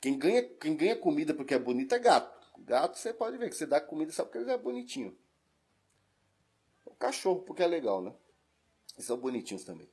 Quem 0.00 0.18
ganha, 0.18 0.48
quem 0.48 0.74
ganha 0.74 0.96
comida 0.96 1.34
porque 1.34 1.52
é 1.52 1.58
bonito 1.58 1.94
é 1.94 1.98
gato. 1.98 2.42
Gato 2.60 2.96
você 2.96 3.12
pode 3.12 3.36
ver 3.36 3.50
que 3.50 3.56
você 3.56 3.66
dá 3.66 3.82
comida 3.82 4.12
só 4.12 4.24
porque 4.24 4.38
ele 4.38 4.50
é 4.50 4.56
bonitinho. 4.56 5.14
O 6.86 6.94
cachorro 6.94 7.42
porque 7.42 7.62
é 7.62 7.66
legal, 7.66 8.00
né? 8.00 8.14
São 9.02 9.16
bonitinhos 9.18 9.64
também. 9.64 9.88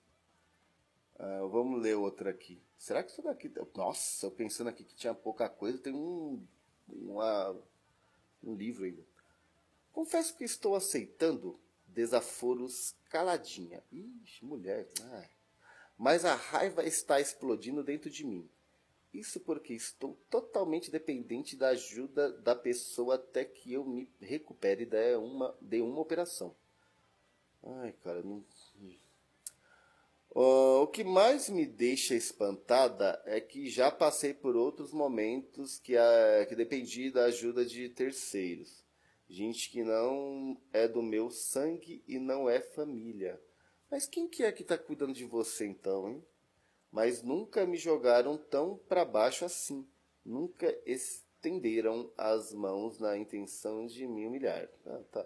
Uh, 1.16 1.48
vamos 1.50 1.82
ler 1.82 1.96
outra 1.96 2.32
aqui. 2.32 2.62
Será 2.78 3.04
que 3.04 3.12
isso 3.12 3.22
daqui. 3.22 3.52
Nossa, 3.76 4.26
eu 4.26 4.32
pensando 4.32 4.70
aqui 4.70 4.84
que 4.84 4.96
tinha 4.96 5.14
pouca 5.14 5.48
coisa, 5.48 5.78
tem 5.78 5.94
um. 5.94 6.46
Uma, 6.88 7.56
um 8.44 8.56
livro 8.56 8.86
ainda. 8.86 9.06
Confesso 9.94 10.36
que 10.36 10.44
estou 10.44 10.76
aceitando 10.76 11.60
desaforos 11.86 12.96
caladinha. 13.10 13.84
Ixi, 13.92 14.44
mulher. 14.44 14.90
Mas 15.98 16.26
a 16.26 16.34
raiva 16.34 16.84
está 16.84 17.20
explodindo 17.20 17.84
dentro 17.84 18.10
de 18.10 18.26
mim. 18.26 18.50
Isso 19.14 19.42
porque 19.42 19.74
estou 19.74 20.18
totalmente 20.30 20.90
dependente 20.90 21.56
da 21.56 21.70
ajuda 21.70 22.32
da 22.32 22.56
pessoa 22.56 23.16
até 23.16 23.44
que 23.44 23.74
eu 23.74 23.86
me 23.86 24.10
recupere 24.20 24.86
de 24.86 25.16
uma, 25.18 25.56
de 25.62 25.82
uma 25.82 26.00
operação. 26.00 26.56
Ai, 27.64 27.92
cara, 28.04 28.24
não, 28.24 28.44
o 30.34 30.88
que 30.88 31.04
mais 31.04 31.50
me 31.50 31.66
deixa 31.66 32.16
espantada 32.16 33.22
é 33.26 33.42
que 33.42 33.70
já 33.70 33.92
passei 33.92 34.34
por 34.34 34.56
outros 34.56 34.94
momentos 34.94 35.78
que, 35.80 35.98
a, 35.98 36.46
que 36.48 36.56
dependi 36.56 37.12
da 37.12 37.26
ajuda 37.26 37.66
de 37.66 37.90
terceiros. 37.90 38.82
Gente 39.28 39.70
que 39.70 39.84
não 39.84 40.58
é 40.72 40.88
do 40.88 41.02
meu 41.02 41.30
sangue 41.30 42.04
e 42.08 42.18
não 42.18 42.50
é 42.50 42.62
família. 42.62 43.42
Mas 43.90 44.08
quem 44.08 44.28
que 44.28 44.44
é 44.44 44.52
que 44.52 44.62
está 44.62 44.78
cuidando 44.78 45.14
de 45.14 45.26
você 45.26 45.66
então, 45.66 46.10
hein? 46.10 46.26
Mas 46.92 47.22
nunca 47.22 47.66
me 47.66 47.78
jogaram 47.78 48.38
tão 48.38 48.78
para 48.78 49.06
baixo 49.06 49.44
assim. 49.44 49.88
Nunca 50.24 50.78
estenderam 50.86 52.12
as 52.18 52.54
mãos 52.54 53.00
na 53.00 53.18
intenção 53.18 53.86
de 53.86 54.08
me 54.08 54.28
humilhar. 54.28 54.70
Ah, 54.86 55.02
tá. 55.12 55.26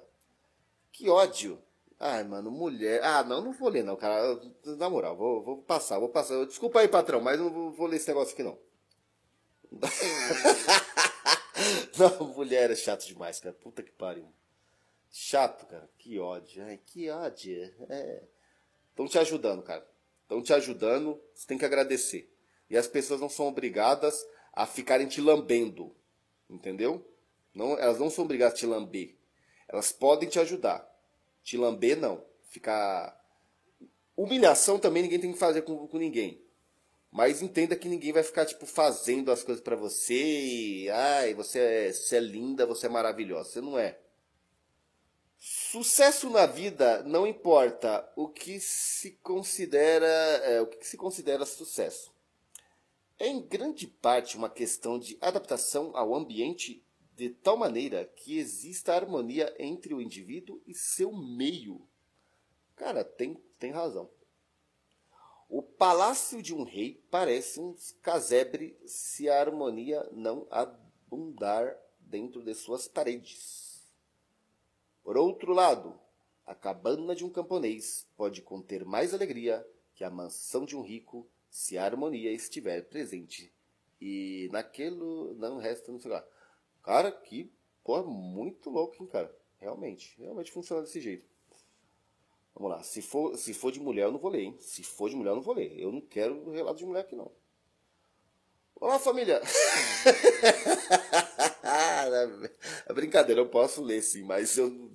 Que 0.92 1.10
ódio! 1.10 1.62
Ai, 2.00 2.24
mano, 2.24 2.52
mulher. 2.52 3.02
Ah, 3.04 3.24
não, 3.24 3.42
não 3.42 3.54
vou 3.54 3.70
ler, 3.70 3.84
não, 3.84 3.96
cara. 3.96 4.40
Na 4.78 4.90
moral, 4.90 5.16
vou, 5.16 5.44
vou 5.44 5.62
passar, 5.62 6.00
vou 6.00 6.10
passar. 6.10 6.46
Desculpa 6.46 6.80
aí, 6.80 6.88
patrão, 6.88 7.22
mas 7.22 7.40
não 7.40 7.72
vou 7.72 7.88
ler 7.88 7.98
esse 7.98 8.08
negócio 8.08 8.34
aqui, 8.34 8.44
não. 8.44 8.58
não, 11.98 12.34
mulher 12.34 12.72
é 12.72 12.76
chato 12.76 13.06
demais, 13.06 13.40
cara. 13.40 13.56
Puta 13.56 13.82
que 13.82 13.92
pariu. 13.92 14.28
Chato, 15.10 15.66
cara. 15.68 15.90
Que 15.98 16.20
ódio. 16.20 16.64
Ai, 16.66 16.80
que 16.86 17.10
ódio. 17.10 17.74
É. 17.90 18.24
Estão 18.90 19.08
te 19.08 19.18
ajudando, 19.18 19.64
cara. 19.64 19.86
Estão 20.24 20.42
te 20.42 20.54
ajudando, 20.54 21.22
você 21.34 21.48
tem 21.48 21.58
que 21.58 21.66
agradecer. 21.66 22.32
E 22.70 22.78
as 22.78 22.88
pessoas 22.88 23.22
não 23.22 23.30
são 23.30 23.48
obrigadas 23.48 24.26
a 24.52 24.66
ficarem 24.66 25.08
te 25.08 25.22
lambendo. 25.22 25.96
Entendeu? 26.50 27.10
Não, 27.54 27.78
elas 27.78 28.00
não 28.00 28.10
são 28.10 28.26
obrigadas 28.26 28.56
a 28.56 28.58
te 28.58 28.66
lamber. 28.66 29.16
Elas 29.68 29.92
podem 29.92 30.28
te 30.28 30.40
ajudar. 30.40 30.95
Te 31.46 31.58
lamber, 31.58 31.96
não. 31.96 32.26
Ficar. 32.50 33.24
Humilhação 34.18 34.80
também 34.80 35.04
ninguém 35.04 35.20
tem 35.20 35.32
que 35.32 35.38
fazer 35.38 35.62
com, 35.62 35.88
com 35.88 35.98
ninguém. 36.00 36.42
Mas 37.12 37.42
entenda 37.42 37.76
que 37.76 37.88
ninguém 37.88 38.12
vai 38.12 38.24
ficar, 38.24 38.46
tipo, 38.46 38.66
fazendo 38.66 39.32
as 39.32 39.44
coisas 39.44 39.64
para 39.64 39.76
você 39.76 40.16
e. 40.16 40.90
Ai, 40.90 41.36
você 41.36 41.60
é, 41.60 41.94
você 41.94 42.18
é 42.18 42.20
linda, 42.20 42.66
você 42.66 42.88
é 42.88 42.90
maravilhosa. 42.90 43.52
Você 43.52 43.62
não 43.62 43.78
é. 43.78 44.00
Sucesso 45.38 46.32
na 46.32 46.48
vida 46.48 47.04
não 47.04 47.28
importa 47.28 48.12
o 48.16 48.28
que 48.28 48.60
se 48.60 49.12
considera, 49.22 50.08
é, 50.08 50.60
o 50.62 50.66
que 50.66 50.84
se 50.86 50.98
considera 50.98 51.46
sucesso. 51.46 52.12
É 53.20 53.28
em 53.28 53.40
grande 53.40 53.86
parte 53.86 54.36
uma 54.36 54.50
questão 54.50 54.98
de 54.98 55.16
adaptação 55.22 55.96
ao 55.96 56.16
ambiente 56.16 56.84
de 57.16 57.30
tal 57.30 57.56
maneira 57.56 58.06
que 58.06 58.38
exista 58.38 58.94
harmonia 58.94 59.54
entre 59.58 59.94
o 59.94 60.02
indivíduo 60.02 60.62
e 60.68 60.74
seu 60.74 61.14
meio. 61.14 61.88
Cara, 62.76 63.04
tem, 63.06 63.36
tem 63.58 63.72
razão. 63.72 64.10
O 65.48 65.62
palácio 65.62 66.42
de 66.42 66.54
um 66.54 66.64
rei 66.64 67.02
parece 67.10 67.60
um 67.60 67.76
casebre 68.02 68.78
se 68.86 69.30
a 69.30 69.40
harmonia 69.40 70.08
não 70.12 70.46
abundar 70.50 71.80
dentro 72.00 72.44
de 72.44 72.54
suas 72.54 72.88
paredes. 72.88 73.88
Por 75.04 75.18
outro 75.18 75.54
lado, 75.54 75.98
a 76.46 76.54
cabana 76.54 77.16
de 77.16 77.24
um 77.24 77.30
camponês 77.30 78.08
pode 78.18 78.42
conter 78.42 78.84
mais 78.84 79.14
alegria 79.14 79.66
que 79.94 80.04
a 80.04 80.10
mansão 80.10 80.66
de 80.66 80.76
um 80.76 80.82
rico 80.82 81.30
se 81.50 81.78
a 81.78 81.86
harmonia 81.86 82.32
estiver 82.32 82.82
presente. 82.90 83.54
E 84.02 84.50
naquilo 84.52 85.34
não 85.36 85.58
resta 85.58 85.92
no 85.92 86.00
celular. 86.00 86.28
Cara, 86.86 87.12
que 87.12 87.52
porra, 87.84 88.04
muito 88.04 88.70
louco, 88.70 88.96
hein, 89.02 89.08
cara. 89.08 89.36
Realmente, 89.60 90.16
realmente 90.20 90.52
funciona 90.52 90.84
desse 90.84 91.02
jeito. 91.02 91.28
Vamos 92.54 92.70
lá, 92.70 92.84
se 92.84 93.02
for, 93.02 93.36
se 93.36 93.56
for 93.56 93.72
de 93.72 93.80
mulher 93.80 94.04
eu 94.04 94.12
não 94.12 94.20
vou 94.20 94.30
ler, 94.30 94.44
hein? 94.44 94.56
Se 94.60 94.84
for 94.84 95.10
de 95.10 95.16
mulher 95.16 95.32
eu 95.32 95.36
não 95.36 95.42
vou 95.42 95.56
ler. 95.56 95.78
Eu 95.80 95.92
não 95.92 96.00
quero 96.00 96.52
relato 96.52 96.78
de 96.78 96.86
mulher 96.86 97.02
aqui, 97.02 97.16
não. 97.16 97.32
Olá, 98.76 99.00
família! 99.00 99.42
é 102.88 102.94
brincadeira, 102.94 103.42
eu 103.42 103.50
posso 103.50 103.82
ler 103.82 104.04
sim, 104.04 104.24
mas 104.24 104.56
eu. 104.56 104.92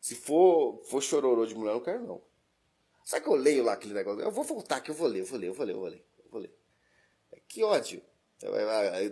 Se 0.00 0.16
for, 0.16 0.82
for 0.86 1.00
chororô 1.00 1.46
de 1.46 1.54
mulher, 1.54 1.70
eu 1.70 1.74
não 1.74 1.84
quero, 1.84 2.04
não. 2.04 2.20
Sabe 3.04 3.24
que 3.24 3.30
eu 3.30 3.36
leio 3.36 3.62
lá 3.62 3.74
aquele 3.74 3.94
negócio? 3.94 4.20
Eu 4.20 4.32
vou 4.32 4.42
voltar 4.42 4.76
aqui, 4.76 4.90
eu 4.90 4.94
vou 4.94 5.06
ler, 5.06 5.20
eu 5.20 5.26
vou 5.26 5.38
ler, 5.38 5.48
eu 5.48 5.54
vou 5.54 5.66
ler, 5.66 5.72
eu 5.72 5.78
vou 5.78 5.88
ler. 5.88 6.04
Eu 6.18 6.30
vou 6.30 6.40
ler. 6.40 6.52
Que 7.46 7.62
ódio. 7.62 8.02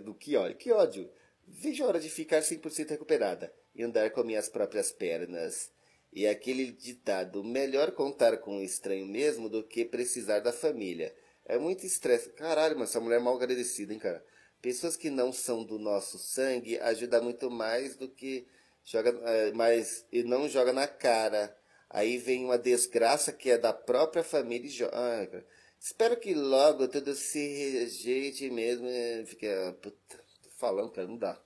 Do 0.03 0.13
que 0.13 0.35
ódio? 0.35 0.57
Que 0.57 0.71
ódio. 0.71 1.09
Vejo 1.51 1.83
a 1.83 1.87
hora 1.87 1.99
de 1.99 2.09
ficar 2.09 2.41
100% 2.41 2.91
recuperada 2.91 3.53
e 3.73 3.83
andar 3.83 4.11
com 4.11 4.23
minhas 4.23 4.47
próprias 4.47 4.91
pernas. 4.91 5.71
E 6.13 6.27
aquele 6.27 6.71
ditado, 6.71 7.43
melhor 7.43 7.91
contar 7.91 8.37
com 8.37 8.57
um 8.57 8.61
estranho 8.61 9.05
mesmo 9.05 9.49
do 9.49 9.63
que 9.63 9.83
precisar 9.83 10.39
da 10.39 10.53
família. 10.53 11.13
É 11.45 11.57
muito 11.57 11.85
estresse. 11.85 12.29
Caralho, 12.29 12.77
mas 12.77 12.89
essa 12.89 12.99
mulher 12.99 13.17
é 13.17 13.19
mal 13.19 13.35
agradecida, 13.35 13.91
hein, 13.91 13.99
cara. 13.99 14.23
Pessoas 14.61 14.95
que 14.95 15.09
não 15.09 15.33
são 15.33 15.63
do 15.63 15.79
nosso 15.79 16.17
sangue 16.19 16.79
ajudam 16.79 17.23
muito 17.23 17.49
mais 17.49 17.95
do 17.95 18.09
que 18.09 18.47
joga, 18.83 19.09
é, 19.25 19.51
mas 19.53 20.05
e 20.11 20.23
não 20.23 20.47
joga 20.47 20.71
na 20.71 20.87
cara. 20.87 21.55
Aí 21.89 22.17
vem 22.17 22.45
uma 22.45 22.57
desgraça 22.57 23.31
que 23.31 23.49
é 23.49 23.57
da 23.57 23.73
própria 23.73 24.23
família 24.23 24.67
e 24.67 24.71
joga. 24.71 24.91
Ah, 24.93 25.43
espero 25.79 26.17
que 26.17 26.33
logo 26.35 26.87
tudo 26.87 27.15
se 27.15 27.39
rejeite 27.39 28.49
mesmo. 28.49 28.87
Fica, 29.25 29.75
puta, 29.81 29.97
tô 30.17 30.17
falando, 30.59 30.91
cara, 30.91 31.07
não 31.07 31.17
dá. 31.17 31.41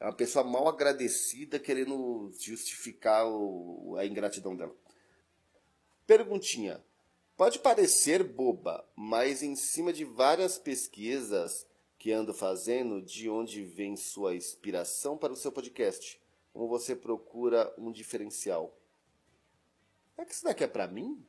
É 0.00 0.04
uma 0.04 0.12
pessoa 0.12 0.44
mal 0.44 0.66
agradecida 0.66 1.60
querendo 1.60 2.30
justificar 2.38 3.26
o, 3.26 3.94
a 3.96 4.04
ingratidão 4.04 4.56
dela. 4.56 4.74
Perguntinha. 6.06 6.84
Pode 7.36 7.60
parecer 7.60 8.22
boba, 8.24 8.84
mas 8.94 9.42
em 9.42 9.54
cima 9.54 9.92
de 9.92 10.04
várias 10.04 10.58
pesquisas 10.58 11.66
que 11.98 12.10
ando 12.10 12.34
fazendo, 12.34 13.00
de 13.00 13.30
onde 13.30 13.62
vem 13.62 13.96
sua 13.96 14.34
inspiração 14.34 15.16
para 15.16 15.32
o 15.32 15.36
seu 15.36 15.52
podcast? 15.52 16.20
Como 16.52 16.66
você 16.66 16.96
procura 16.96 17.72
um 17.78 17.92
diferencial? 17.92 18.76
É 20.18 20.24
que 20.24 20.32
isso 20.32 20.44
daqui 20.44 20.64
é 20.64 20.66
para 20.66 20.88
mim? 20.88 21.24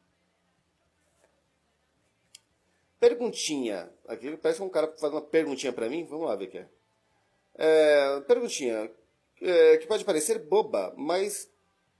Perguntinha. 2.99 3.93
Aqui 4.07 4.35
parece 4.37 4.61
um 4.61 4.69
cara 4.69 4.91
faz 4.97 5.13
uma 5.13 5.21
perguntinha 5.21 5.71
para 5.71 5.87
mim. 5.87 6.05
Vamos 6.05 6.27
lá 6.27 6.35
ver 6.35 6.47
o 6.47 6.49
que 6.49 6.57
é. 6.57 6.69
É, 7.55 8.21
perguntinha, 8.21 8.91
é, 9.41 9.77
que 9.77 9.87
pode 9.87 10.05
parecer 10.05 10.39
boba, 10.39 10.93
mas 10.97 11.49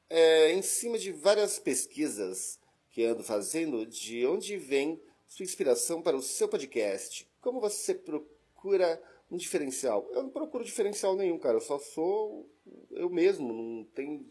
é, 0.09 0.51
em 0.51 0.61
cima 0.61 0.97
de 0.97 1.11
várias 1.11 1.59
pesquisas 1.59 2.59
que 2.89 3.03
ando 3.03 3.23
fazendo, 3.23 3.85
de 3.85 4.25
onde 4.25 4.57
vem 4.57 5.01
sua 5.27 5.43
inspiração 5.43 6.01
para 6.01 6.15
o 6.15 6.21
seu 6.21 6.47
podcast? 6.47 7.27
Como 7.41 7.59
você 7.59 7.95
procura 7.95 9.01
um 9.31 9.35
diferencial? 9.37 10.07
Eu 10.11 10.23
não 10.23 10.29
procuro 10.29 10.63
diferencial 10.63 11.15
nenhum, 11.15 11.39
cara. 11.39 11.57
Eu 11.57 11.61
só 11.61 11.79
sou 11.79 12.47
eu 12.91 13.09
mesmo. 13.09 13.51
Não 13.51 13.83
tem 13.83 14.25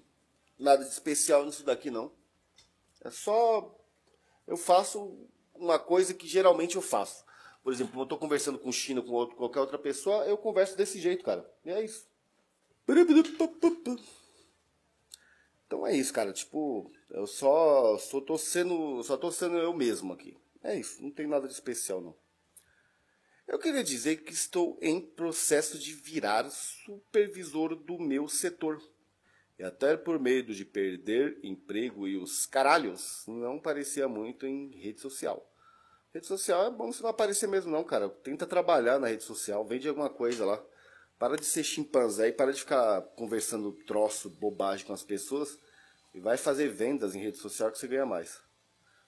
nada 0.58 0.84
de 0.84 0.90
especial 0.90 1.44
nisso 1.44 1.64
daqui, 1.64 1.90
não. 1.90 2.12
É 3.04 3.10
só 3.10 3.76
eu 4.46 4.56
faço 4.56 5.16
uma 5.54 5.78
coisa 5.78 6.14
que 6.14 6.26
geralmente 6.26 6.76
eu 6.76 6.82
faço. 6.82 7.24
Por 7.62 7.72
exemplo, 7.72 8.00
eu 8.02 8.06
tô 8.06 8.18
conversando 8.18 8.58
com 8.58 8.72
China, 8.72 9.00
com 9.02 9.12
outro, 9.12 9.36
qualquer 9.36 9.60
outra 9.60 9.78
pessoa, 9.78 10.24
eu 10.24 10.36
converso 10.36 10.76
desse 10.76 11.00
jeito, 11.00 11.24
cara. 11.24 11.48
E 11.64 11.70
é 11.70 11.84
isso. 11.84 12.06
Então 15.66 15.86
é 15.86 15.96
isso, 15.96 16.12
cara. 16.12 16.32
Tipo, 16.32 16.90
eu 17.10 17.26
só, 17.26 17.96
só 17.98 18.20
tô 18.20 18.36
sendo. 18.36 19.02
Só 19.04 19.16
tô 19.16 19.30
sendo 19.30 19.56
eu 19.58 19.72
mesmo 19.72 20.12
aqui. 20.12 20.36
É 20.62 20.76
isso, 20.76 21.02
não 21.02 21.10
tem 21.10 21.26
nada 21.26 21.46
de 21.46 21.54
especial 21.54 22.00
não. 22.00 22.14
Eu 23.48 23.58
queria 23.58 23.82
dizer 23.82 24.22
que 24.22 24.32
estou 24.32 24.78
em 24.80 25.00
processo 25.00 25.78
de 25.78 25.92
virar 25.92 26.48
supervisor 26.50 27.74
do 27.74 27.98
meu 27.98 28.28
setor. 28.28 28.80
E 29.58 29.62
até 29.64 29.96
por 29.96 30.18
medo 30.18 30.54
de 30.54 30.64
perder 30.64 31.38
emprego 31.42 32.06
e 32.08 32.16
os 32.16 32.46
caralhos, 32.46 33.24
não 33.26 33.58
parecia 33.58 34.08
muito 34.08 34.46
em 34.46 34.70
rede 34.76 35.00
social. 35.00 35.51
Rede 36.14 36.26
social 36.26 36.66
é 36.66 36.70
bom 36.70 36.92
você 36.92 37.02
não 37.02 37.08
aparecer 37.08 37.48
mesmo 37.48 37.70
não, 37.70 37.82
cara. 37.82 38.08
Tenta 38.08 38.46
trabalhar 38.46 38.98
na 38.98 39.08
rede 39.08 39.22
social, 39.22 39.64
vende 39.64 39.88
alguma 39.88 40.10
coisa 40.10 40.44
lá. 40.44 40.62
Para 41.18 41.36
de 41.36 41.46
ser 41.46 41.64
chimpanzé 41.64 42.28
e 42.28 42.32
para 42.32 42.52
de 42.52 42.60
ficar 42.60 43.00
conversando 43.16 43.72
troço, 43.86 44.28
bobagem 44.28 44.84
com 44.84 44.92
as 44.92 45.02
pessoas. 45.02 45.58
E 46.12 46.20
vai 46.20 46.36
fazer 46.36 46.68
vendas 46.68 47.14
em 47.14 47.22
rede 47.22 47.38
social 47.38 47.72
que 47.72 47.78
você 47.78 47.88
ganha 47.88 48.04
mais. 48.04 48.38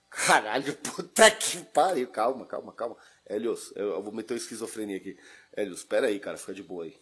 Caralho, 0.09 0.75
puta 0.81 1.29
que 1.29 1.63
pariu. 1.65 2.07
Calma, 2.07 2.43
calma, 2.45 2.73
calma. 2.73 2.97
Helios, 3.29 3.71
eu, 3.75 4.01
vou 4.01 4.11
meter 4.11 4.33
uma 4.33 4.39
esquizofrenia 4.39 4.97
aqui. 4.97 5.15
Helios, 5.55 5.83
pera 5.83 6.07
aí, 6.07 6.19
cara, 6.19 6.37
fica 6.37 6.55
de 6.55 6.63
boa 6.63 6.85
aí. 6.85 6.97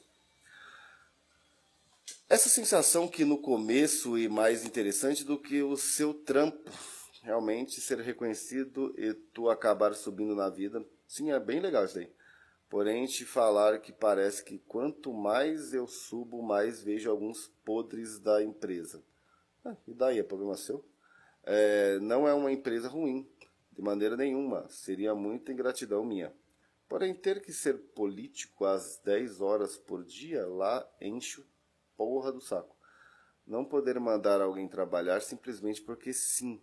Essa 2.27 2.49
sensação 2.49 3.07
que 3.07 3.23
no 3.23 3.37
começo 3.37 4.17
e 4.17 4.27
mais 4.27 4.65
interessante 4.65 5.23
do 5.23 5.39
que 5.39 5.61
o 5.61 5.77
seu 5.77 6.13
trampo 6.13 6.69
realmente 7.23 7.79
ser 7.79 7.99
reconhecido 7.99 8.93
e 8.97 9.13
tu 9.13 9.49
acabar 9.49 9.95
subindo 9.95 10.35
na 10.35 10.49
vida. 10.49 10.85
Sim, 11.07 11.31
é 11.31 11.39
bem 11.39 11.59
legal 11.59 11.85
isso 11.85 11.97
aí. 11.97 12.13
Porém, 12.69 13.05
te 13.05 13.25
falar 13.25 13.79
que 13.79 13.93
parece 13.93 14.43
que 14.43 14.59
quanto 14.59 15.13
mais 15.13 15.73
eu 15.73 15.87
subo, 15.87 16.43
mais 16.43 16.83
vejo 16.83 17.09
alguns 17.09 17.47
podres 17.63 18.19
da 18.19 18.43
empresa. 18.43 19.01
Ah, 19.63 19.77
e 19.87 19.93
daí, 19.93 20.19
é 20.19 20.23
problema 20.23 20.57
seu? 20.57 20.83
É, 21.43 21.97
não 21.99 22.27
é 22.27 22.33
uma 22.33 22.51
empresa 22.51 22.89
ruim, 22.89 23.29
de 23.71 23.81
maneira 23.81 24.17
nenhuma. 24.17 24.67
Seria 24.69 25.15
muita 25.15 25.53
ingratidão 25.53 26.03
minha. 26.03 26.33
Porém, 26.89 27.13
ter 27.13 27.41
que 27.41 27.53
ser 27.53 27.77
político 27.93 28.65
às 28.65 28.97
10 28.97 29.39
horas 29.39 29.77
por 29.77 30.03
dia, 30.03 30.45
lá 30.45 30.85
enche 30.99 31.43
porra 31.95 32.31
do 32.31 32.41
saco. 32.41 32.75
Não 33.45 33.63
poder 33.63 33.99
mandar 33.99 34.41
alguém 34.41 34.67
trabalhar 34.67 35.21
simplesmente 35.21 35.81
porque 35.81 36.11
sim, 36.11 36.61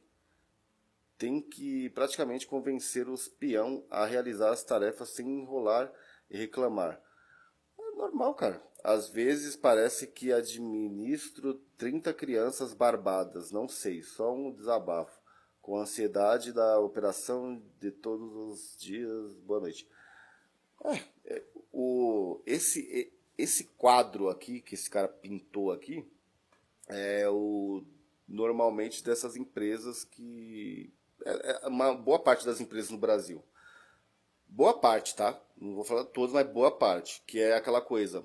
tem 1.20 1.42
que 1.42 1.90
praticamente 1.90 2.46
convencer 2.46 3.06
os 3.06 3.28
peão 3.28 3.84
a 3.90 4.06
realizar 4.06 4.52
as 4.52 4.64
tarefas 4.64 5.10
sem 5.10 5.28
enrolar 5.42 5.92
e 6.30 6.38
reclamar. 6.38 6.98
É 7.78 7.90
normal, 7.94 8.34
cara. 8.34 8.62
Às 8.82 9.10
vezes 9.10 9.54
parece 9.54 10.06
que 10.06 10.32
administro 10.32 11.60
30 11.76 12.14
crianças 12.14 12.72
barbadas, 12.72 13.50
não 13.50 13.68
sei, 13.68 14.02
só 14.02 14.34
um 14.34 14.50
desabafo. 14.50 15.20
Com 15.60 15.76
ansiedade 15.76 16.54
da 16.54 16.80
operação 16.80 17.62
de 17.78 17.90
todos 17.90 18.34
os 18.34 18.74
dias. 18.78 19.38
Boa 19.40 19.60
noite. 19.60 19.86
É, 20.86 21.04
é, 21.26 21.44
o, 21.70 22.40
esse, 22.46 23.12
esse 23.36 23.64
quadro 23.76 24.30
aqui, 24.30 24.62
que 24.62 24.74
esse 24.74 24.88
cara 24.88 25.06
pintou 25.06 25.70
aqui, 25.70 26.02
é 26.88 27.28
o 27.28 27.84
normalmente 28.26 29.04
dessas 29.04 29.36
empresas 29.36 30.02
que 30.02 30.90
uma 31.64 31.94
boa 31.94 32.18
parte 32.18 32.44
das 32.44 32.60
empresas 32.60 32.90
no 32.90 32.98
Brasil. 32.98 33.44
Boa 34.46 34.78
parte, 34.78 35.14
tá? 35.14 35.40
Não 35.56 35.74
vou 35.74 35.84
falar 35.84 36.04
todas, 36.06 36.32
mas 36.32 36.46
boa 36.46 36.70
parte. 36.70 37.22
Que 37.26 37.40
é 37.40 37.54
aquela 37.54 37.80
coisa. 37.80 38.24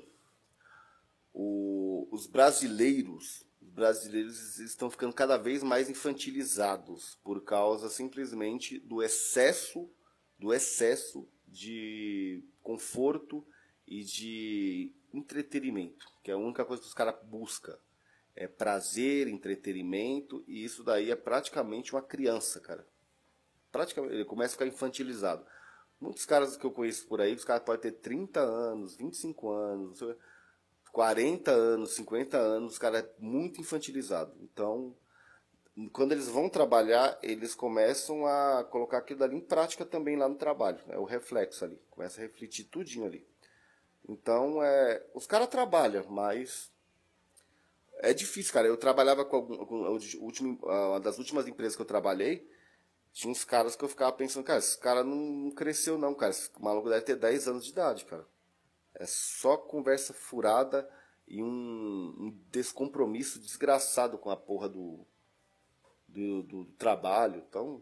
O, 1.33 2.07
os 2.11 2.27
brasileiros, 2.27 3.45
os 3.61 3.69
brasileiros 3.69 4.57
estão 4.59 4.89
ficando 4.89 5.13
cada 5.13 5.37
vez 5.37 5.61
mais 5.61 5.89
infantilizados 5.89 7.19
por 7.23 7.43
causa 7.43 7.89
simplesmente 7.89 8.79
do 8.79 9.03
excesso, 9.03 9.89
do 10.39 10.53
excesso 10.53 11.27
de 11.47 12.43
conforto 12.63 13.45
e 13.85 14.03
de 14.03 14.93
entretenimento, 15.13 16.07
que 16.23 16.31
é 16.31 16.33
a 16.33 16.37
única 16.37 16.65
coisa 16.65 16.81
que 16.81 16.87
os 16.87 16.93
caras 16.93 17.15
buscam 17.23 17.77
é 18.36 18.47
prazer, 18.47 19.27
entretenimento, 19.27 20.43
e 20.47 20.63
isso 20.63 20.83
daí 20.83 21.09
é 21.09 21.15
praticamente 21.15 21.93
uma 21.93 22.01
criança, 22.01 22.59
cara. 22.59 22.86
Praticamente, 23.71 24.13
ele 24.13 24.25
começa 24.25 24.53
a 24.53 24.57
ficar 24.57 24.67
infantilizado. 24.67 25.45
Muitos 25.99 26.25
caras 26.25 26.57
que 26.57 26.65
eu 26.65 26.71
conheço 26.71 27.07
por 27.07 27.21
aí, 27.21 27.33
os 27.33 27.45
caras 27.45 27.63
podem 27.63 27.81
ter 27.81 27.99
30 27.99 28.41
anos, 28.41 28.95
25 28.95 29.49
anos, 29.49 29.99
40 30.91 31.51
anos, 31.51 31.95
50 31.95 32.38
anos, 32.38 32.73
os 32.73 32.79
caras 32.79 33.03
é 33.03 33.09
muito 33.19 33.61
infantilizado. 33.61 34.33
Então, 34.41 34.95
quando 35.91 36.11
eles 36.11 36.27
vão 36.27 36.49
trabalhar, 36.49 37.17
eles 37.21 37.55
começam 37.55 38.25
a 38.25 38.63
colocar 38.63 38.99
aquilo 38.99 39.23
ali 39.23 39.38
em 39.38 39.41
prática 39.41 39.86
também 39.86 40.15
lá 40.15 40.27
no 40.27 40.36
trabalho. 40.36 40.79
É 40.88 40.97
o 40.97 41.03
reflexo 41.03 41.65
ali. 41.65 41.81
Começa 41.89 42.19
a 42.19 42.23
refletir 42.23 42.65
tudinho 42.65 43.05
ali. 43.05 43.27
Então, 44.07 44.61
é, 44.61 45.05
os 45.13 45.25
caras 45.25 45.47
trabalham, 45.47 46.05
mas 46.09 46.71
é 47.99 48.13
difícil, 48.13 48.53
cara. 48.53 48.67
Eu 48.67 48.77
trabalhava 48.77 49.25
com, 49.25 49.35
algum, 49.35 49.65
com 49.65 49.99
uma 50.63 50.99
das 50.99 51.17
últimas 51.17 51.47
empresas 51.47 51.75
que 51.75 51.81
eu 51.81 51.85
trabalhei. 51.85 52.49
Tinha 53.11 53.31
uns 53.31 53.45
caras 53.45 53.75
que 53.75 53.83
eu 53.83 53.89
ficava 53.89 54.11
pensando, 54.11 54.43
cara, 54.43 54.59
esse 54.59 54.77
cara 54.77 55.03
não 55.03 55.49
cresceu 55.51 55.97
não, 55.97 56.13
cara. 56.13 56.31
Esse 56.31 56.49
maluco 56.59 56.89
deve 56.89 57.01
ter 57.01 57.15
10 57.15 57.47
anos 57.47 57.65
de 57.65 57.71
idade, 57.71 58.05
cara. 58.05 58.27
É 58.93 59.05
só 59.05 59.57
conversa 59.57 60.13
furada 60.13 60.89
e 61.27 61.41
um, 61.41 61.47
um 61.47 62.39
descompromisso 62.51 63.39
desgraçado 63.39 64.17
com 64.17 64.29
a 64.29 64.37
porra 64.37 64.69
do, 64.69 65.05
do, 66.07 66.43
do, 66.43 66.65
trabalho. 66.77 67.43
Então, 67.47 67.81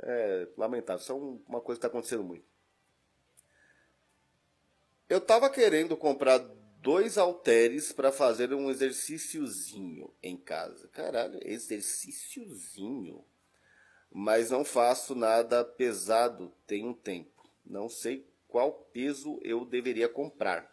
é 0.00 0.48
lamentável. 0.56 1.02
Isso 1.02 1.12
é 1.12 1.14
uma 1.14 1.60
coisa 1.60 1.80
que 1.80 1.86
está 1.86 1.88
acontecendo 1.88 2.24
muito. 2.24 2.46
Eu 5.08 5.20
tava 5.20 5.48
querendo 5.48 5.96
comprar 5.96 6.38
dois 6.82 7.18
halteres 7.18 7.92
para 7.92 8.10
fazer 8.12 8.52
um 8.54 8.70
exercíciozinho 8.70 10.12
em 10.22 10.36
casa. 10.36 10.88
Caralho, 10.88 11.38
exercíciozinho. 11.42 13.24
mas 14.10 14.50
não 14.50 14.64
faço 14.64 15.14
nada 15.14 15.64
pesado 15.64 16.52
tem 16.66 16.86
um 16.86 16.94
tempo. 16.94 17.48
Não 17.64 17.88
sei 17.88 18.26
qual 18.46 18.72
peso 18.92 19.38
eu 19.42 19.64
deveria 19.64 20.08
comprar. 20.08 20.70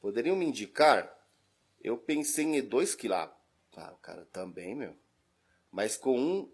Poderiam 0.00 0.36
me 0.36 0.44
indicar? 0.44 1.10
Eu 1.82 1.96
pensei 1.96 2.44
em 2.44 2.62
2 2.62 2.94
quilos. 2.94 3.30
Ah, 3.76 3.92
o 3.92 3.96
cara 3.96 4.26
também, 4.26 4.74
meu. 4.74 4.94
Mas 5.70 5.96
com 5.96 6.18
um 6.18 6.52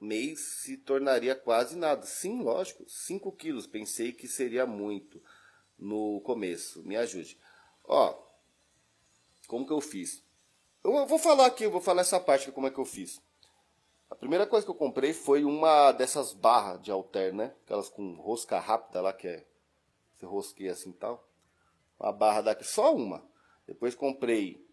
mês 0.00 0.40
se 0.40 0.76
tornaria 0.76 1.34
quase 1.34 1.76
nada. 1.76 2.06
Sim, 2.06 2.42
lógico, 2.42 2.88
5 2.88 3.32
quilos. 3.32 3.66
Pensei 3.66 4.12
que 4.12 4.26
seria 4.28 4.64
muito 4.64 5.22
no 5.78 6.20
começo. 6.22 6.82
Me 6.84 6.96
ajude. 6.96 7.38
Ó, 7.84 8.31
como 9.52 9.66
que 9.66 9.72
eu 9.74 9.82
fiz? 9.82 10.24
Eu 10.82 11.06
vou 11.06 11.18
falar 11.18 11.44
aqui, 11.44 11.64
eu 11.64 11.70
vou 11.70 11.82
falar 11.82 12.00
essa 12.00 12.18
parte 12.18 12.50
como 12.50 12.66
é 12.66 12.70
que 12.70 12.78
eu 12.78 12.86
fiz. 12.86 13.20
A 14.08 14.14
primeira 14.14 14.46
coisa 14.46 14.64
que 14.64 14.70
eu 14.70 14.74
comprei 14.74 15.12
foi 15.12 15.44
uma 15.44 15.92
dessas 15.92 16.32
barras 16.32 16.80
de 16.80 16.90
alter, 16.90 17.34
né? 17.34 17.52
Aquelas 17.62 17.90
com 17.90 18.14
rosca 18.14 18.58
rápida 18.58 19.02
lá, 19.02 19.12
que 19.12 19.28
é... 19.28 19.44
Você 20.16 20.24
rosqueia 20.24 20.72
assim 20.72 20.88
e 20.88 20.94
tal. 20.94 21.28
Uma 22.00 22.10
barra 22.12 22.40
daqui, 22.40 22.64
só 22.64 22.96
uma. 22.96 23.22
Depois 23.66 23.94
comprei 23.94 24.66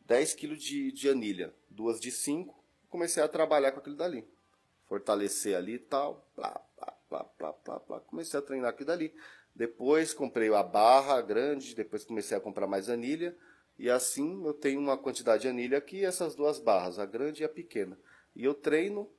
10 0.00 0.34
kg 0.34 0.56
de, 0.56 0.90
de 0.90 1.08
anilha, 1.08 1.54
duas 1.70 2.00
de 2.00 2.10
5. 2.10 2.52
Comecei 2.90 3.22
a 3.22 3.28
trabalhar 3.28 3.70
com 3.70 3.78
aquilo 3.78 3.94
dali. 3.94 4.26
Fortalecer 4.88 5.56
ali 5.56 5.74
e 5.74 5.78
tal. 5.78 6.26
Plá, 6.34 6.60
plá, 6.76 6.92
plá, 7.08 7.24
plá, 7.24 7.52
plá, 7.52 7.78
plá. 7.78 8.00
Comecei 8.00 8.36
a 8.36 8.42
treinar 8.42 8.70
aquilo 8.70 8.88
dali. 8.88 9.14
Depois 9.54 10.12
comprei 10.12 10.52
a 10.52 10.62
barra 10.64 11.22
grande, 11.22 11.76
depois 11.76 12.02
comecei 12.02 12.36
a 12.36 12.40
comprar 12.40 12.66
mais 12.66 12.88
anilha. 12.88 13.36
E 13.78 13.90
assim 13.90 14.44
eu 14.44 14.54
tenho 14.54 14.80
uma 14.80 14.96
quantidade 14.96 15.42
de 15.42 15.48
anilha 15.48 15.78
aqui 15.78 16.04
essas 16.04 16.34
duas 16.34 16.58
barras, 16.58 16.98
a 16.98 17.06
grande 17.06 17.42
e 17.42 17.44
a 17.44 17.48
pequena. 17.48 17.98
E 18.34 18.44
eu 18.44 18.54
treino. 18.54 19.10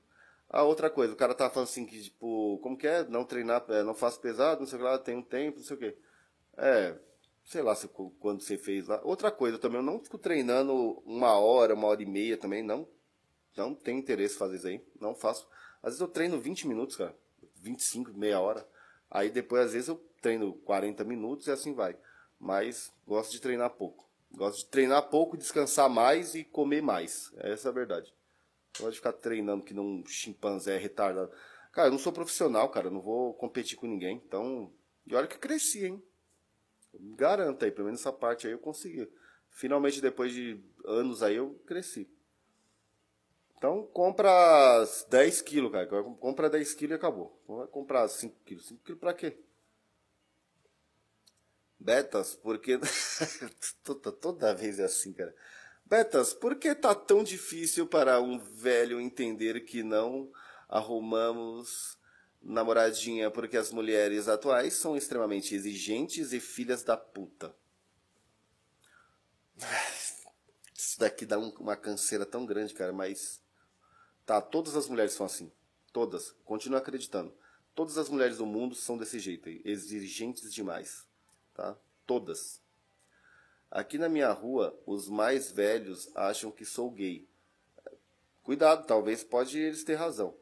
A 0.47 0.61
outra 0.63 0.89
coisa, 0.89 1.13
o 1.13 1.15
cara 1.15 1.33
tá 1.33 1.49
falando 1.49 1.67
assim 1.67 1.85
que, 1.85 2.03
tipo, 2.03 2.59
como 2.59 2.77
que 2.77 2.85
é? 2.87 3.03
Não 3.05 3.25
treinar, 3.25 3.65
é, 3.69 3.83
não 3.83 3.95
faço 3.95 4.21
pesado, 4.21 4.61
não 4.61 4.67
sei 4.67 4.77
o 4.77 4.81
que 4.81 5.11
lá, 5.11 5.17
um 5.17 5.21
tempo, 5.21 5.57
não 5.57 5.65
sei 5.65 5.75
o 5.75 5.79
que. 5.79 5.97
É, 6.55 6.95
sei 7.43 7.61
lá 7.61 7.75
se, 7.75 7.87
quando 7.87 8.41
você 8.41 8.57
fez 8.57 8.87
lá. 8.87 9.01
Outra 9.03 9.31
coisa 9.31 9.57
também, 9.57 9.79
eu 9.79 9.83
não 9.83 9.99
fico 9.99 10.17
treinando 10.19 11.01
uma 11.05 11.33
hora, 11.39 11.73
uma 11.73 11.87
hora 11.87 12.01
e 12.01 12.05
meia 12.05 12.37
também, 12.37 12.61
não. 12.61 12.87
Não 13.57 13.73
tenho 13.73 13.97
interesse 13.97 14.37
fazer 14.37 14.57
isso 14.57 14.67
aí, 14.67 14.85
não 14.99 15.15
faço. 15.15 15.47
Às 15.81 15.93
vezes 15.93 16.01
eu 16.01 16.07
treino 16.07 16.39
20 16.39 16.67
minutos, 16.67 16.95
cara, 16.95 17.15
25, 17.55 18.13
meia 18.13 18.39
hora. 18.39 18.67
Aí 19.09 19.29
depois, 19.29 19.67
às 19.67 19.73
vezes, 19.73 19.87
eu 19.87 19.95
treino 20.21 20.53
40 20.65 21.03
minutos 21.03 21.47
e 21.47 21.51
assim 21.51 21.73
vai. 21.73 21.97
Mas 22.39 22.91
gosto 23.07 23.31
de 23.31 23.39
treinar 23.39 23.69
pouco. 23.71 24.04
Gosto 24.35 24.59
de 24.59 24.65
treinar 24.65 25.09
pouco, 25.09 25.37
descansar 25.37 25.89
mais 25.89 26.35
e 26.35 26.43
comer 26.43 26.81
mais. 26.81 27.33
Essa 27.37 27.69
é 27.69 27.71
a 27.71 27.73
verdade. 27.73 28.13
Não 28.79 28.89
de 28.89 28.97
ficar 28.97 29.13
treinando 29.13 29.63
que 29.63 29.73
não 29.73 29.85
um 29.85 30.05
chimpanzé 30.05 30.77
retardado. 30.77 31.31
Cara, 31.71 31.87
eu 31.87 31.91
não 31.91 31.99
sou 31.99 32.11
profissional, 32.11 32.69
cara. 32.69 32.87
Eu 32.87 32.91
não 32.91 33.01
vou 33.01 33.33
competir 33.33 33.77
com 33.77 33.87
ninguém. 33.87 34.21
Então, 34.25 34.71
e 35.07 35.15
olha 35.15 35.27
que 35.27 35.37
cresci, 35.37 35.85
hein? 35.85 36.03
Garanto 36.93 37.63
aí, 37.63 37.71
pelo 37.71 37.85
menos 37.85 38.01
essa 38.01 38.11
parte 38.11 38.47
aí 38.47 38.53
eu 38.53 38.59
consegui. 38.59 39.09
Finalmente, 39.49 40.01
depois 40.01 40.33
de 40.33 40.61
anos 40.85 41.23
aí, 41.23 41.35
eu 41.35 41.57
cresci. 41.65 42.09
Então, 43.57 43.87
compra 43.87 44.85
10 45.09 45.41
quilos, 45.41 45.71
cara. 45.71 45.87
Compra 45.87 46.49
10 46.49 46.73
quilos 46.73 46.91
e 46.91 46.95
acabou. 46.95 47.41
Não 47.47 47.57
vai 47.57 47.67
comprar 47.67 48.07
5 48.07 48.35
quilos. 48.43 48.67
5 48.67 48.83
quilos 48.83 48.99
pra 48.99 49.13
quê? 49.13 49.37
Betas, 51.85 52.35
porque. 52.41 52.79
toda, 53.85 54.11
toda 54.11 54.55
vez 54.55 54.79
é 54.79 54.85
assim, 54.85 55.13
cara. 55.13 55.35
Betas, 55.85 56.33
por 56.33 56.55
que 56.55 56.73
tá 56.73 56.95
tão 56.95 57.23
difícil 57.23 57.85
para 57.85 58.19
um 58.19 58.39
velho 58.39 58.99
entender 58.99 59.59
que 59.65 59.83
não 59.83 60.31
arrumamos 60.67 61.95
namoradinha 62.41 63.29
porque 63.29 63.55
as 63.55 63.71
mulheres 63.71 64.27
atuais 64.27 64.73
são 64.73 64.97
extremamente 64.97 65.53
exigentes 65.53 66.33
e 66.33 66.39
filhas 66.39 66.81
da 66.81 66.97
puta? 66.97 67.55
Isso 70.73 70.99
daqui 70.99 71.23
dá 71.23 71.37
uma 71.37 71.75
canseira 71.75 72.25
tão 72.25 72.47
grande, 72.47 72.73
cara, 72.73 72.91
mas. 72.91 73.39
Tá, 74.25 74.41
todas 74.41 74.75
as 74.75 74.87
mulheres 74.87 75.13
são 75.13 75.27
assim. 75.27 75.51
Todas. 75.93 76.31
Continuo 76.43 76.79
acreditando. 76.79 77.31
Todas 77.75 77.99
as 77.99 78.09
mulheres 78.09 78.37
do 78.37 78.45
mundo 78.47 78.73
são 78.73 78.97
desse 78.97 79.19
jeito. 79.19 79.47
Exigentes 79.63 80.51
demais. 80.51 81.05
Tá? 81.55 81.75
Todas. 82.05 82.61
Aqui 83.71 83.97
na 83.97 84.09
minha 84.09 84.31
rua, 84.31 84.77
os 84.85 85.07
mais 85.07 85.51
velhos 85.51 86.11
acham 86.13 86.51
que 86.51 86.65
sou 86.65 86.91
gay. 86.91 87.27
Cuidado, 88.43 88.85
talvez 88.85 89.23
pode 89.23 89.57
eles 89.57 89.83
ter 89.83 89.95
razão, 89.95 90.35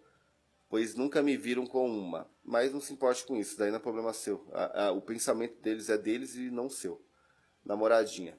pois 0.67 0.95
nunca 0.95 1.21
me 1.21 1.37
viram 1.37 1.65
com 1.65 1.87
uma. 1.87 2.29
Mas 2.43 2.73
não 2.73 2.81
se 2.81 2.91
importe 2.91 3.25
com 3.25 3.37
isso, 3.37 3.57
daí 3.57 3.69
não 3.69 3.77
é 3.77 3.81
problema 3.81 4.11
seu. 4.11 4.45
O 4.97 5.01
pensamento 5.01 5.61
deles 5.61 5.89
é 5.89 5.97
deles 5.97 6.35
e 6.35 6.49
não 6.49 6.67
seu. 6.67 7.01
Namoradinha. 7.63 8.37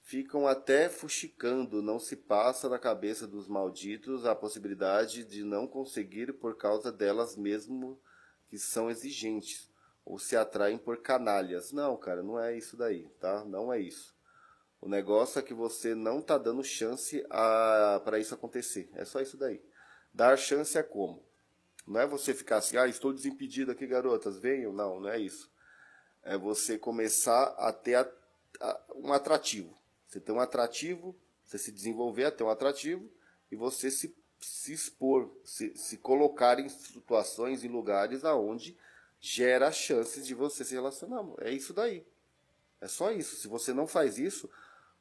Ficam 0.00 0.46
até 0.46 0.88
fuxicando, 0.88 1.82
não 1.82 1.98
se 1.98 2.16
passa 2.16 2.68
na 2.68 2.78
cabeça 2.78 3.26
dos 3.26 3.46
malditos 3.46 4.24
a 4.24 4.34
possibilidade 4.34 5.24
de 5.24 5.44
não 5.44 5.66
conseguir 5.66 6.32
por 6.34 6.56
causa 6.56 6.90
delas 6.90 7.36
mesmo 7.36 8.00
que 8.48 8.58
são 8.58 8.88
exigentes 8.88 9.70
ou 10.06 10.20
se 10.20 10.36
atraem 10.36 10.78
por 10.78 10.98
canalhas. 10.98 11.72
Não, 11.72 11.96
cara, 11.96 12.22
não 12.22 12.40
é 12.40 12.56
isso 12.56 12.76
daí, 12.76 13.08
tá? 13.18 13.44
Não 13.44 13.72
é 13.72 13.80
isso. 13.80 14.14
O 14.80 14.88
negócio 14.88 15.40
é 15.40 15.42
que 15.42 15.52
você 15.52 15.96
não 15.96 16.20
está 16.20 16.38
dando 16.38 16.62
chance 16.62 17.26
para 18.04 18.18
isso 18.20 18.32
acontecer. 18.32 18.88
É 18.94 19.04
só 19.04 19.20
isso 19.20 19.36
daí. 19.36 19.60
Dar 20.14 20.38
chance 20.38 20.78
é 20.78 20.82
como? 20.82 21.26
Não 21.84 22.00
é 22.00 22.06
você 22.06 22.32
ficar 22.32 22.58
assim, 22.58 22.76
ah, 22.76 22.86
estou 22.86 23.12
desimpedido 23.12 23.72
aqui, 23.72 23.84
garotas, 23.84 24.38
venham. 24.38 24.72
Não, 24.72 25.00
não 25.00 25.08
é 25.08 25.18
isso. 25.18 25.50
É 26.22 26.38
você 26.38 26.78
começar 26.78 27.42
a 27.58 27.72
ter 27.72 27.96
a, 27.96 28.08
a, 28.60 28.80
um 28.94 29.12
atrativo. 29.12 29.76
Você 30.06 30.20
tem 30.20 30.32
um 30.32 30.40
atrativo, 30.40 31.16
você 31.44 31.58
se 31.58 31.72
desenvolver 31.72 32.26
a 32.26 32.30
ter 32.30 32.44
um 32.44 32.50
atrativo 32.50 33.10
e 33.50 33.56
você 33.56 33.90
se, 33.90 34.16
se 34.38 34.72
expor, 34.72 35.36
se, 35.44 35.76
se 35.76 35.96
colocar 35.98 36.60
em 36.60 36.68
situações 36.68 37.64
e 37.64 37.68
lugares 37.68 38.24
aonde 38.24 38.76
gera 39.20 39.72
chances 39.72 40.26
de 40.26 40.34
você 40.34 40.64
se 40.64 40.74
relacionar. 40.74 41.24
É 41.40 41.50
isso 41.50 41.72
daí. 41.72 42.06
É 42.80 42.88
só 42.88 43.10
isso. 43.10 43.36
Se 43.36 43.48
você 43.48 43.72
não 43.72 43.86
faz 43.86 44.18
isso, 44.18 44.48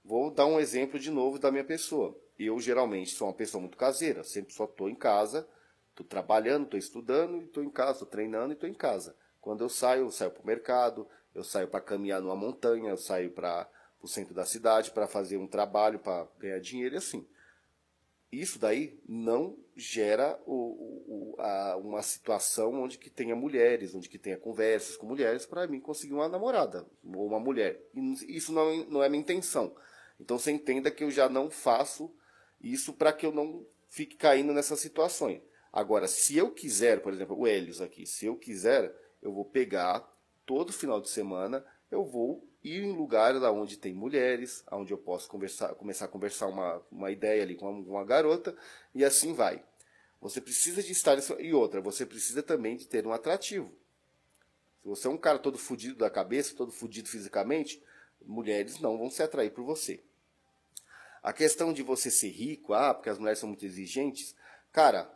Vou 0.08 0.30
dar 0.30 0.46
um 0.46 0.60
exemplo 0.60 1.00
de 1.00 1.10
novo 1.10 1.40
da 1.40 1.52
minha 1.52 1.64
pessoa. 1.64 2.16
Eu 2.38 2.60
geralmente 2.60 3.16
sou 3.16 3.28
uma 3.28 3.34
pessoa 3.34 3.60
muito 3.60 3.76
caseira, 3.76 4.24
sempre 4.24 4.54
só 4.54 4.66
estou 4.66 4.88
em 4.88 4.94
casa, 4.94 5.48
estou 5.90 6.06
trabalhando, 6.06 6.66
estou 6.66 6.78
estudando, 6.78 7.42
estou 7.42 7.64
em 7.64 7.72
casa, 7.72 7.94
estou 7.94 8.08
treinando 8.08 8.52
e 8.52 8.54
estou 8.54 8.70
em 8.70 8.74
casa. 8.74 9.16
Quando 9.42 9.64
eu 9.64 9.70
saio, 9.70 10.04
eu 10.06 10.12
saio 10.12 10.30
para 10.30 10.44
o 10.44 10.46
mercado, 10.46 11.08
eu 11.34 11.44
saio 11.44 11.68
para 11.68 11.82
caminhar 11.82 12.22
numa 12.22 12.36
montanha, 12.36 12.92
eu 12.92 12.98
saio 12.98 13.32
para 13.32 13.68
o 14.00 14.08
centro 14.08 14.36
da 14.36 14.46
cidade 14.46 14.92
para 14.92 15.08
fazer 15.08 15.38
um 15.38 15.48
trabalho, 15.48 15.98
para 15.98 16.28
ganhar 16.38 16.60
dinheiro 16.60 16.94
e 16.94 16.98
assim. 17.00 17.28
Isso 18.32 18.60
daí 18.60 19.00
não 19.08 19.58
gera 19.76 20.40
o, 20.46 21.36
o, 21.36 21.42
a, 21.42 21.78
uma 21.78 22.02
situação 22.02 22.74
onde 22.82 22.98
que 22.98 23.10
tenha 23.10 23.36
mulheres, 23.36 23.94
onde 23.94 24.10
que 24.10 24.18
tenha 24.18 24.38
conversas 24.38 24.98
com 24.98 25.06
mulheres 25.06 25.46
para 25.46 25.68
mim 25.68 25.80
conseguir 25.80 26.14
uma 26.14 26.30
namorada 26.30 26.86
ou 27.04 27.28
uma 27.28 27.40
mulher. 27.40 27.82
Isso 28.28 28.52
não, 28.52 28.86
não 28.86 29.04
é 29.04 29.10
minha 29.10 29.22
intenção. 29.22 29.76
Então 30.20 30.38
você 30.38 30.52
entenda 30.52 30.92
que 30.92 31.04
eu 31.04 31.12
já 31.12 31.30
não 31.30 31.50
faço 31.50 32.14
isso 32.62 32.94
para 32.94 33.14
que 33.14 33.26
eu 33.26 33.32
não 33.32 33.66
fique 33.90 34.16
caindo 34.16 34.54
nessas 34.54 34.80
situações. 34.80 35.42
Agora, 35.72 36.08
se 36.08 36.38
eu 36.38 36.52
quiser, 36.52 37.02
por 37.02 37.14
exemplo, 37.14 37.38
o 37.38 37.48
Helios 37.48 37.82
aqui, 37.82 38.06
se 38.06 38.26
eu 38.26 38.36
quiser, 38.38 38.94
eu 39.22 39.34
vou 39.34 39.44
pegar 39.44 40.10
todo 40.46 40.72
final 40.72 41.02
de 41.02 41.10
semana, 41.10 41.66
eu 41.92 42.06
vou 42.06 42.48
ir 42.66 42.84
em 42.84 42.94
lugares 42.94 43.42
onde 43.44 43.78
tem 43.78 43.94
mulheres, 43.94 44.64
onde 44.72 44.92
eu 44.92 44.98
posso 44.98 45.30
conversar, 45.30 45.76
começar 45.76 46.06
a 46.06 46.08
conversar 46.08 46.48
uma, 46.48 46.82
uma 46.92 47.12
ideia 47.12 47.44
ali 47.44 47.56
com 47.56 47.70
uma, 47.70 47.88
uma 47.88 48.04
garota, 48.04 48.58
e 48.94 49.06
assim 49.06 49.34
vai. 49.34 49.64
Você 50.20 50.42
precisa 50.42 50.82
de 50.82 50.92
estar. 50.92 51.18
E 51.40 51.54
outra, 51.54 51.80
você 51.80 52.06
precisa 52.06 52.42
também 52.42 52.76
de 52.76 52.88
ter 52.88 53.06
um 53.06 53.14
atrativo. 53.14 53.72
Se 54.82 54.88
você 54.88 55.08
é 55.08 55.10
um 55.12 55.18
cara 55.18 55.38
todo 55.38 55.60
fudido 55.60 55.96
da 55.96 56.10
cabeça, 56.10 56.56
todo 56.56 56.72
fudido 56.72 57.08
fisicamente, 57.08 57.82
mulheres 58.26 58.80
não 58.80 58.98
vão 58.98 59.12
se 59.12 59.22
atrair 59.22 59.52
por 59.52 59.64
você. 59.64 60.02
A 61.22 61.32
questão 61.32 61.72
de 61.72 61.84
você 61.84 62.10
ser 62.10 62.30
rico, 62.30 62.74
ah, 62.74 62.94
porque 62.94 63.10
as 63.10 63.20
mulheres 63.20 63.40
são 63.40 63.50
muito 63.50 63.66
exigentes, 63.66 64.36
cara, 64.72 65.12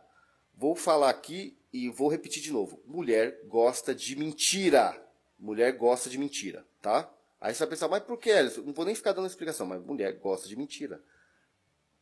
vou 0.54 0.76
falar 0.76 1.10
aqui 1.10 1.56
e 1.72 1.88
vou 1.88 2.08
repetir 2.08 2.42
de 2.42 2.52
novo. 2.52 2.80
Mulher 2.86 3.40
gosta 3.46 3.92
de 3.92 4.14
mentira. 4.14 5.00
Mulher 5.38 5.72
gosta 5.72 6.10
de 6.10 6.18
mentira, 6.18 6.64
tá? 6.82 7.10
Aí 7.40 7.54
você 7.54 7.60
vai 7.60 7.70
pensar, 7.70 7.88
mas 7.88 8.02
por 8.02 8.18
que, 8.18 8.30
Alisson? 8.30 8.62
Não 8.62 8.72
vou 8.74 8.84
nem 8.84 8.94
ficar 8.94 9.12
dando 9.12 9.26
explicação, 9.26 9.66
mas 9.66 9.82
mulher 9.82 10.12
gosta 10.18 10.46
de 10.46 10.56
mentira. 10.56 11.02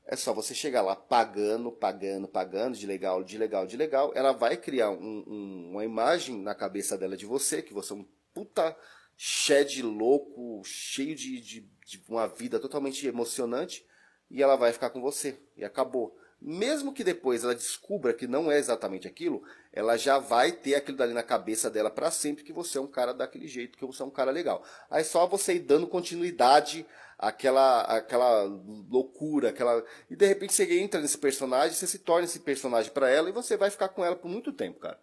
É 0.05 0.16
só 0.16 0.32
você 0.32 0.55
chegar 0.55 0.82
lá 0.82 0.97
pagando, 0.97 1.70
pagando, 1.70 2.26
pagando, 2.26 2.76
de 2.76 2.86
legal, 2.86 3.22
de 3.22 3.39
legal, 3.39 3.66
de 3.66 3.76
legal. 3.76 4.11
Ela 4.14 4.32
vai 4.32 4.57
criar 4.57 4.91
um, 4.91 5.24
um, 5.26 5.70
uma 5.72 5.84
imagem 5.84 6.41
na 6.41 6.55
cabeça 6.55 6.97
dela 6.97 7.16
de 7.16 7.26
você, 7.26 7.62
que 7.62 7.74
você 7.74 7.93
é 7.93 7.97
um 7.97 8.07
puta 8.34 8.74
shed 9.16 9.82
louco, 9.82 10.62
cheio 10.64 11.14
de, 11.14 11.41
de, 11.41 11.61
de 11.84 12.03
uma 12.09 12.26
vida 12.26 12.59
totalmente 12.59 13.07
emocionante, 13.07 13.86
e 14.30 14.43
ela 14.43 14.57
vai 14.57 14.72
ficar 14.72 14.91
com 14.91 15.01
você. 15.01 15.39
E 15.57 15.64
acabou. 15.64 16.18
Mesmo 16.41 16.93
que 16.93 17.03
depois 17.03 17.43
ela 17.43 17.55
descubra 17.55 18.14
que 18.14 18.26
não 18.26 18.51
é 18.51 18.59
exatamente 18.59 19.09
aquilo, 19.09 19.43
ela 19.72 19.97
já 19.97 20.18
vai 20.18 20.53
ter 20.53 20.76
aquilo 20.76 20.97
dali 20.97 21.12
na 21.12 21.22
cabeça 21.22 21.68
dela 21.68 21.91
para 21.91 22.11
sempre 22.11 22.45
que 22.45 22.53
você 22.53 22.78
é 22.78 22.80
um 22.80 22.86
cara 22.86 23.12
daquele 23.12 23.49
jeito, 23.49 23.76
que 23.76 23.84
você 23.84 24.03
é 24.03 24.05
um 24.05 24.11
cara 24.11 24.30
legal. 24.30 24.62
Aí 24.89 25.03
só 25.03 25.26
você 25.26 25.55
ir 25.55 25.61
dando 25.61 25.86
continuidade 25.86 26.86
àquela, 27.18 27.82
àquela 27.82 28.43
loucura, 28.89 29.49
aquela 29.49 29.84
e 30.09 30.14
de 30.14 30.26
repente 30.26 30.53
você 30.53 30.78
entra 30.78 31.01
nesse 31.01 31.18
personagem, 31.18 31.76
você 31.76 31.86
se 31.86 31.99
torna 31.99 32.24
esse 32.24 32.39
personagem 32.39 32.93
para 32.93 33.11
ela 33.11 33.28
e 33.28 33.32
você 33.32 33.57
vai 33.57 33.70
ficar 33.70 33.89
com 33.89 34.05
ela 34.05 34.14
por 34.14 34.28
muito 34.28 34.53
tempo, 34.53 34.78
cara. 34.78 34.99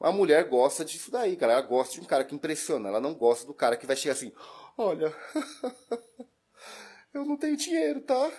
A 0.00 0.10
mulher 0.10 0.44
gosta 0.48 0.82
disso 0.82 1.10
daí, 1.10 1.36
cara. 1.36 1.52
Ela 1.52 1.62
gosta 1.62 1.94
de 1.94 2.00
um 2.00 2.04
cara 2.04 2.24
que 2.24 2.34
impressiona. 2.34 2.88
Ela 2.88 3.00
não 3.00 3.12
gosta 3.12 3.46
do 3.46 3.52
cara 3.52 3.76
que 3.76 3.86
vai 3.86 3.94
chegar 3.94 4.14
assim: 4.14 4.32
Olha, 4.78 5.14
eu 7.12 7.26
não 7.26 7.36
tenho 7.36 7.54
dinheiro, 7.54 8.00
tá? 8.00 8.32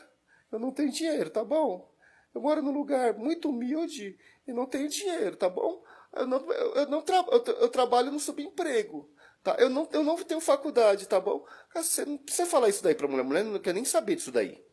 Eu 0.51 0.57
não 0.57 0.71
tenho 0.71 0.91
dinheiro, 0.91 1.29
tá 1.29 1.43
bom? 1.43 1.90
Eu 2.33 2.41
moro 2.41 2.61
num 2.61 2.71
lugar 2.71 3.13
muito 3.13 3.49
humilde 3.49 4.17
e 4.47 4.53
não 4.53 4.65
tenho 4.65 4.87
dinheiro, 4.87 5.35
tá 5.35 5.49
bom? 5.49 5.83
Eu 6.13 6.27
não, 6.27 6.39
eu, 6.51 6.75
eu 6.75 6.87
não 6.87 7.01
tra 7.01 7.25
eu, 7.31 7.43
eu, 7.43 7.69
trabalho 7.69 8.11
no 8.11 8.19
subemprego, 8.19 9.09
tá? 9.43 9.55
Eu 9.59 9.69
não, 9.69 9.87
eu 9.91 10.03
não 10.03 10.15
tenho 10.17 10.41
faculdade, 10.41 11.07
tá 11.07 11.19
bom? 11.19 11.45
Você 11.73 12.05
não 12.05 12.17
precisa 12.17 12.47
falar 12.47 12.69
isso 12.69 12.83
daí 12.83 12.95
pra 12.95 13.07
mulher. 13.07 13.21
A 13.21 13.25
mulher 13.25 13.43
não 13.43 13.59
quer 13.59 13.73
nem 13.73 13.85
saber 13.85 14.15
disso 14.15 14.31
daí. 14.31 14.63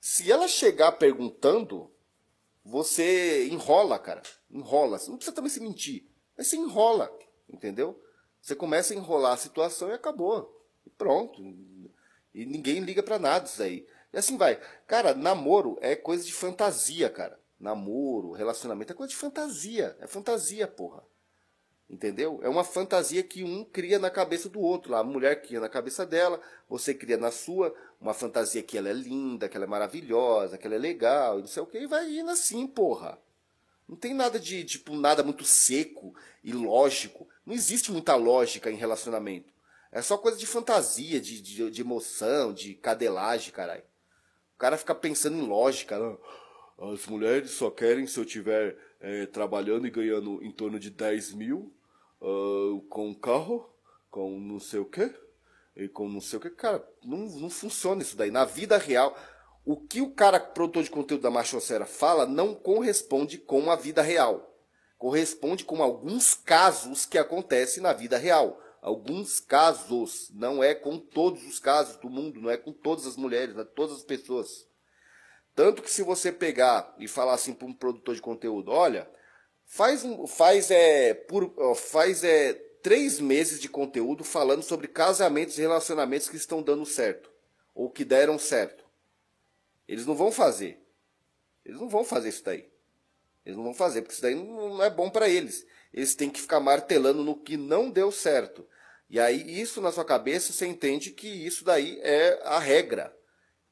Se 0.00 0.30
ela 0.30 0.46
chegar 0.46 0.92
perguntando, 0.92 1.90
você 2.64 3.46
enrola, 3.48 3.98
cara. 3.98 4.22
Enrola. 4.50 4.98
Não 5.08 5.16
precisa 5.16 5.34
também 5.34 5.50
se 5.50 5.60
mentir. 5.60 6.06
Mas 6.36 6.48
você 6.48 6.56
enrola, 6.56 7.10
entendeu? 7.48 8.00
Você 8.40 8.54
começa 8.54 8.92
a 8.92 8.96
enrolar 8.96 9.32
a 9.32 9.38
situação 9.38 9.88
e 9.88 9.92
acabou. 9.92 10.62
E 10.86 10.90
pronto. 10.90 11.40
E 12.34 12.44
ninguém 12.44 12.80
liga 12.80 13.02
para 13.02 13.18
nada 13.18 13.46
isso 13.46 13.62
aí. 13.62 13.86
E 14.14 14.18
assim 14.18 14.36
vai. 14.36 14.60
Cara, 14.86 15.12
namoro 15.12 15.76
é 15.80 15.96
coisa 15.96 16.24
de 16.24 16.32
fantasia, 16.32 17.10
cara. 17.10 17.36
Namoro, 17.58 18.30
relacionamento 18.30 18.92
é 18.92 18.96
coisa 18.96 19.10
de 19.10 19.16
fantasia. 19.16 19.96
É 20.00 20.06
fantasia, 20.06 20.68
porra. 20.68 21.02
Entendeu? 21.90 22.38
É 22.40 22.48
uma 22.48 22.62
fantasia 22.62 23.24
que 23.24 23.42
um 23.42 23.64
cria 23.64 23.98
na 23.98 24.10
cabeça 24.10 24.48
do 24.48 24.60
outro. 24.60 24.94
A 24.94 25.02
mulher 25.02 25.42
cria 25.42 25.58
na 25.58 25.68
cabeça 25.68 26.06
dela, 26.06 26.40
você 26.68 26.94
cria 26.94 27.16
na 27.16 27.32
sua. 27.32 27.74
Uma 28.00 28.14
fantasia 28.14 28.62
que 28.62 28.78
ela 28.78 28.88
é 28.88 28.92
linda, 28.92 29.48
que 29.48 29.56
ela 29.56 29.66
é 29.66 29.68
maravilhosa, 29.68 30.56
que 30.56 30.66
ela 30.66 30.76
é 30.76 30.78
legal, 30.78 31.38
e 31.38 31.40
não 31.40 31.48
sei 31.48 31.62
o 31.62 31.66
que, 31.66 31.78
e 31.78 31.86
vai 31.86 32.08
indo 32.08 32.30
assim, 32.30 32.68
porra. 32.68 33.18
Não 33.88 33.96
tem 33.96 34.14
nada 34.14 34.38
de, 34.38 34.62
tipo, 34.64 34.94
nada 34.94 35.24
muito 35.24 35.44
seco 35.44 36.14
e 36.42 36.52
lógico. 36.52 37.28
Não 37.44 37.52
existe 37.52 37.90
muita 37.90 38.14
lógica 38.14 38.70
em 38.70 38.76
relacionamento. 38.76 39.52
É 39.90 40.00
só 40.00 40.16
coisa 40.16 40.38
de 40.38 40.46
fantasia, 40.46 41.20
de, 41.20 41.40
de, 41.40 41.68
de 41.68 41.80
emoção, 41.80 42.52
de 42.52 42.74
cadelagem, 42.74 43.52
caralho. 43.52 43.82
O 44.54 44.58
cara 44.58 44.76
fica 44.76 44.94
pensando 44.94 45.36
em 45.36 45.46
lógica. 45.46 45.98
Né? 45.98 46.16
As 46.78 47.06
mulheres 47.06 47.50
só 47.50 47.70
querem 47.70 48.06
se 48.06 48.18
eu 48.18 48.24
estiver 48.24 48.76
é, 49.00 49.26
trabalhando 49.26 49.86
e 49.86 49.90
ganhando 49.90 50.42
em 50.42 50.50
torno 50.50 50.78
de 50.78 50.90
10 50.90 51.34
mil 51.34 51.72
uh, 52.20 52.80
com 52.88 53.14
carro, 53.14 53.68
com 54.10 54.38
não 54.38 54.58
sei 54.58 54.80
o 54.80 54.84
que, 54.84 55.12
e 55.76 55.88
com 55.88 56.08
não 56.08 56.20
sei 56.20 56.38
o 56.38 56.42
que. 56.42 56.50
Cara, 56.50 56.86
não, 57.04 57.18
não 57.18 57.50
funciona 57.50 58.02
isso 58.02 58.16
daí. 58.16 58.30
Na 58.30 58.44
vida 58.44 58.78
real, 58.78 59.16
o 59.64 59.76
que 59.76 60.00
o 60.00 60.10
cara 60.10 60.38
produtor 60.38 60.82
de 60.82 60.90
conteúdo 60.90 61.22
da 61.22 61.30
Machocera 61.30 61.86
fala 61.86 62.26
não 62.26 62.54
corresponde 62.54 63.38
com 63.38 63.70
a 63.70 63.76
vida 63.76 64.02
real. 64.02 64.52
Corresponde 64.96 65.64
com 65.64 65.82
alguns 65.82 66.34
casos 66.34 67.04
que 67.04 67.18
acontecem 67.18 67.82
na 67.82 67.92
vida 67.92 68.16
real 68.16 68.60
alguns 68.84 69.40
casos, 69.40 70.30
não 70.34 70.62
é 70.62 70.74
com 70.74 70.98
todos 70.98 71.42
os 71.46 71.58
casos 71.58 71.96
do 71.96 72.10
mundo, 72.10 72.38
não 72.38 72.50
é 72.50 72.58
com 72.58 72.70
todas 72.70 73.06
as 73.06 73.16
mulheres, 73.16 73.56
é 73.56 73.64
todas 73.64 73.96
as 73.96 74.04
pessoas. 74.04 74.68
Tanto 75.54 75.82
que 75.82 75.90
se 75.90 76.02
você 76.02 76.30
pegar 76.30 76.94
e 76.98 77.08
falar 77.08 77.32
assim 77.32 77.54
para 77.54 77.66
um 77.66 77.72
produtor 77.72 78.14
de 78.14 78.20
conteúdo, 78.20 78.70
olha, 78.70 79.10
faz 79.64 80.04
faz 80.28 80.70
é 80.70 81.14
por 81.14 81.54
faz 81.74 82.22
é 82.22 82.52
três 82.82 83.18
meses 83.18 83.58
de 83.58 83.70
conteúdo 83.70 84.22
falando 84.22 84.62
sobre 84.62 84.86
casamentos 84.86 85.56
e 85.56 85.62
relacionamentos 85.62 86.28
que 86.28 86.36
estão 86.36 86.62
dando 86.62 86.84
certo 86.84 87.30
ou 87.74 87.88
que 87.88 88.04
deram 88.04 88.38
certo. 88.38 88.84
Eles 89.88 90.04
não 90.04 90.14
vão 90.14 90.30
fazer. 90.30 90.78
Eles 91.64 91.80
não 91.80 91.88
vão 91.88 92.04
fazer 92.04 92.28
isso 92.28 92.44
daí. 92.44 92.68
Eles 93.46 93.56
não 93.56 93.64
vão 93.64 93.74
fazer 93.74 94.02
porque 94.02 94.12
isso 94.12 94.22
daí 94.22 94.34
não 94.34 94.82
é 94.82 94.90
bom 94.90 95.08
para 95.08 95.26
eles. 95.26 95.66
Eles 95.90 96.14
têm 96.14 96.28
que 96.28 96.40
ficar 96.40 96.60
martelando 96.60 97.24
no 97.24 97.34
que 97.34 97.56
não 97.56 97.90
deu 97.90 98.12
certo. 98.12 98.66
E 99.08 99.20
aí, 99.20 99.60
isso 99.60 99.80
na 99.80 99.92
sua 99.92 100.04
cabeça, 100.04 100.52
você 100.52 100.66
entende 100.66 101.10
que 101.10 101.28
isso 101.28 101.64
daí 101.64 101.98
é 102.02 102.40
a 102.44 102.58
regra. 102.58 103.14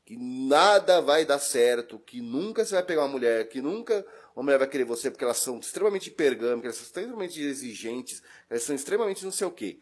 Que 0.04 0.16
nada 0.16 1.00
vai 1.00 1.24
dar 1.24 1.38
certo, 1.38 1.98
que 1.98 2.20
nunca 2.20 2.64
você 2.64 2.74
vai 2.74 2.82
pegar 2.82 3.02
uma 3.02 3.08
mulher, 3.08 3.48
que 3.48 3.62
nunca 3.62 4.04
uma 4.34 4.42
mulher 4.42 4.58
vai 4.58 4.68
querer 4.68 4.84
você 4.84 5.10
porque 5.10 5.24
elas 5.24 5.36
são 5.38 5.58
extremamente 5.58 6.08
hipergâmicas, 6.08 6.64
elas 6.64 6.76
são 6.76 7.02
extremamente 7.02 7.40
exigentes, 7.40 8.22
elas 8.50 8.62
são 8.64 8.74
extremamente 8.74 9.24
não 9.24 9.30
sei 9.30 9.46
o 9.46 9.50
quê. 9.50 9.78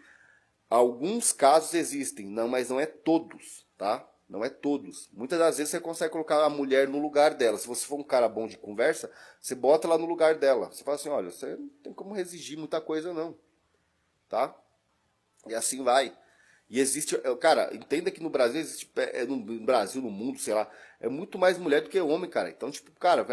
Alguns 0.68 1.32
casos 1.32 1.74
existem, 1.74 2.26
não, 2.26 2.46
mas 2.48 2.68
não 2.68 2.78
é 2.78 2.86
todos, 2.86 3.66
tá? 3.78 4.06
Não 4.28 4.44
é 4.44 4.48
todos. 4.48 5.08
Muitas 5.12 5.38
das 5.38 5.58
vezes 5.58 5.72
você 5.72 5.80
consegue 5.80 6.12
colocar 6.12 6.44
a 6.44 6.50
mulher 6.50 6.88
no 6.88 7.00
lugar 7.00 7.34
dela. 7.34 7.58
Se 7.58 7.66
você 7.66 7.84
for 7.84 7.98
um 7.98 8.04
cara 8.04 8.28
bom 8.28 8.46
de 8.46 8.56
conversa, 8.56 9.10
você 9.40 9.56
bota 9.56 9.88
ela 9.88 9.98
no 9.98 10.06
lugar 10.06 10.36
dela. 10.36 10.70
Você 10.70 10.84
fala 10.84 10.94
assim, 10.96 11.08
olha, 11.08 11.30
você 11.30 11.56
não 11.56 11.68
tem 11.82 11.92
como 11.92 12.16
exigir 12.16 12.56
muita 12.56 12.80
coisa 12.80 13.12
não, 13.12 13.36
tá? 14.28 14.54
E 15.48 15.54
assim 15.54 15.82
vai. 15.82 16.12
E 16.70 16.78
existe, 16.78 17.16
cara, 17.40 17.68
entenda 17.74 18.12
que 18.12 18.22
no 18.22 18.30
Brasil 18.30 18.60
existe, 18.60 18.88
é, 18.94 19.24
no 19.24 19.40
Brasil, 19.60 20.00
no 20.00 20.08
mundo, 20.08 20.38
sei 20.38 20.54
lá, 20.54 20.70
é 21.00 21.08
muito 21.08 21.36
mais 21.36 21.58
mulher 21.58 21.82
do 21.82 21.88
que 21.88 22.00
homem, 22.00 22.30
cara. 22.30 22.48
Então, 22.48 22.70
tipo, 22.70 22.92
cara, 22.92 23.24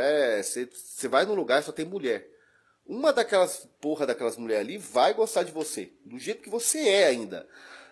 você 0.42 0.68
é, 1.04 1.08
vai 1.08 1.24
num 1.24 1.36
lugar 1.36 1.62
só 1.62 1.72
tem 1.72 1.86
mulher. 1.86 2.28
Uma 2.84 3.14
daquelas 3.14 3.70
porra 3.80 4.08
daquelas 4.08 4.38
mulheres 4.38 4.66
ali 4.66 4.78
vai 4.80 5.14
gostar 5.14 5.44
de 5.44 5.52
você, 5.52 5.94
do 6.04 6.18
jeito 6.18 6.42
que 6.42 6.50
você 6.50 6.80
é 6.80 7.08
ainda. 7.08 7.48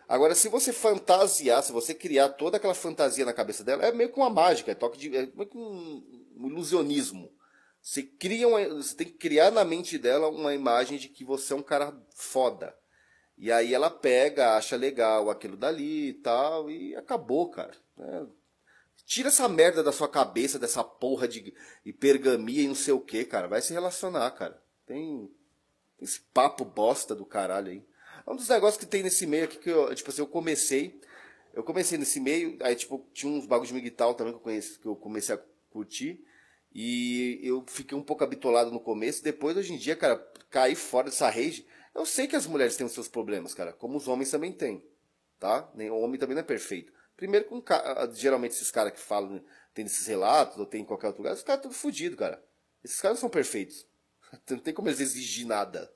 Agora, 0.08 0.34
se 0.34 0.50
você 0.50 0.74
fantasiar, 0.74 1.62
se 1.62 1.72
você 1.72 1.94
criar 1.94 2.30
toda 2.30 2.58
aquela 2.58 2.74
fantasia 2.74 3.26
na 3.26 3.34
cabeça 3.34 3.64
dela, 3.64 3.86
é 3.86 3.92
meio 3.92 4.12
que 4.12 4.18
uma 4.18 4.30
mágica, 4.32 4.72
é 4.72 4.76
toque 4.76 4.98
de, 4.98 5.16
é 5.16 5.28
meio 5.28 5.50
que 5.50 5.58
um, 5.58 6.32
um 6.38 6.48
ilusionismo. 6.48 7.32
Você 7.82 8.02
cria 8.02 8.48
uma, 8.48 8.68
você 8.68 8.96
tem 8.96 9.06
que 9.06 9.14
criar 9.14 9.52
na 9.52 9.64
mente 9.64 10.00
dela 10.00 10.28
uma 10.28 10.56
imagem 10.56 10.98
de 10.98 11.08
que 11.08 11.24
você 11.24 11.54
é 11.54 11.56
um 11.56 11.62
cara 11.62 11.96
foda 12.16 12.76
e 13.38 13.52
aí 13.52 13.74
ela 13.74 13.90
pega, 13.90 14.56
acha 14.56 14.76
legal 14.76 15.30
aquilo 15.30 15.58
dali 15.58 16.10
e 16.10 16.14
tal, 16.14 16.70
e 16.70 16.96
acabou, 16.96 17.50
cara. 17.50 17.74
É, 18.00 18.26
tira 19.06 19.28
essa 19.28 19.48
merda 19.50 19.84
da 19.84 19.92
sua 19.92 20.08
cabeça, 20.08 20.58
dessa 20.58 20.84
porra 20.84 21.28
de 21.28 21.54
hipergamia 21.84 22.64
e 22.64 22.68
não 22.68 22.76
sei 22.76 22.94
o 22.94 23.00
que, 23.00 23.26
cara. 23.26 23.48
Vai 23.48 23.62
se 23.62 23.74
relacionar, 23.74 24.32
cara. 24.32 24.62
Tem 24.86 25.30
esse 26.00 26.22
papo 26.34 26.64
bosta 26.64 27.14
do 27.14 27.26
caralho 27.26 27.72
aí. 27.72 27.86
É 28.26 28.32
um 28.32 28.36
dos 28.36 28.50
negócios 28.50 28.78
que 28.78 28.90
tem 28.90 29.04
nesse 29.04 29.28
meio 29.28 29.46
aqui 29.46 29.58
que 29.58 29.70
eu, 29.70 29.94
tipo 29.94 30.10
assim, 30.10 30.22
eu 30.22 30.28
comecei. 30.28 31.00
Eu 31.54 31.64
comecei 31.64 31.98
nesse 31.98 32.20
meio, 32.20 32.58
aí 32.62 32.76
tipo, 32.76 33.08
tinha 33.14 33.32
uns 33.32 33.46
bagulhos 33.46 33.70
de 33.70 33.74
miguital 33.74 34.14
também 34.14 34.34
que 34.34 34.40
eu, 34.40 34.44
conheci, 34.44 34.80
que 34.80 34.88
eu 34.88 34.96
comecei 34.96 35.36
a 35.36 35.42
curtir. 35.70 36.26
E 36.74 37.40
eu 37.42 37.64
fiquei 37.68 37.98
um 37.98 38.04
pouco 38.04 38.24
habitolado 38.24 38.72
no 38.72 38.80
começo. 38.80 39.24
Depois, 39.24 39.56
hoje 39.56 39.74
em 39.74 39.78
dia, 39.78 39.96
cara, 39.96 40.18
caí 40.50 40.76
fora 40.76 41.06
dessa 41.06 41.30
rede. 41.30 41.66
Eu 41.96 42.06
sei 42.06 42.28
que 42.28 42.36
as 42.36 42.46
mulheres 42.46 42.76
têm 42.76 42.86
os 42.86 42.92
seus 42.92 43.08
problemas, 43.08 43.54
cara, 43.54 43.72
como 43.72 43.98
os 43.98 44.06
homens 44.06 44.30
também 44.30 44.52
têm, 44.52 44.86
tá? 45.40 45.72
Nem 45.74 45.90
o 45.90 45.98
homem 45.98 46.20
também 46.20 46.36
não 46.36 46.42
é 46.42 46.46
perfeito. 46.46 46.92
Primeiro, 47.16 47.46
com 47.46 47.64
geralmente 48.14 48.52
esses 48.52 48.70
caras 48.70 48.92
que 48.92 49.00
falam, 49.00 49.42
tem 49.74 49.86
esses 49.86 50.06
relatos, 50.06 50.58
ou 50.58 50.66
tem 50.66 50.82
em 50.82 50.86
qualquer 50.86 51.08
outro 51.08 51.24
lugar, 51.24 51.34
os 51.34 51.42
caras 51.42 51.64
estão 51.64 51.72
fodidos, 51.72 52.20
cara. 52.20 52.44
Esses 52.84 53.00
caras 53.00 53.18
são 53.18 53.30
perfeitos. 53.30 53.88
Não 54.50 54.60
tem 54.60 54.74
como 54.74 54.90
eles 54.90 55.00
exigir 55.00 55.48
nada. 55.48 55.90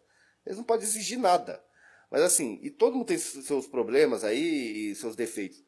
Eles 0.45 0.58
não 0.58 0.64
podem 0.64 0.88
exigir 0.88 1.20
nada. 1.20 1.62
Mas 2.10 2.22
assim, 2.22 2.60
e 2.64 2.72
todo 2.72 2.93
mundo 2.93 3.06
tem 3.06 3.18
seus 3.18 3.68
problemas 3.68 4.24
aí 4.24 4.91
e 4.91 4.95
seus 4.95 5.16
defeitos. 5.16 5.62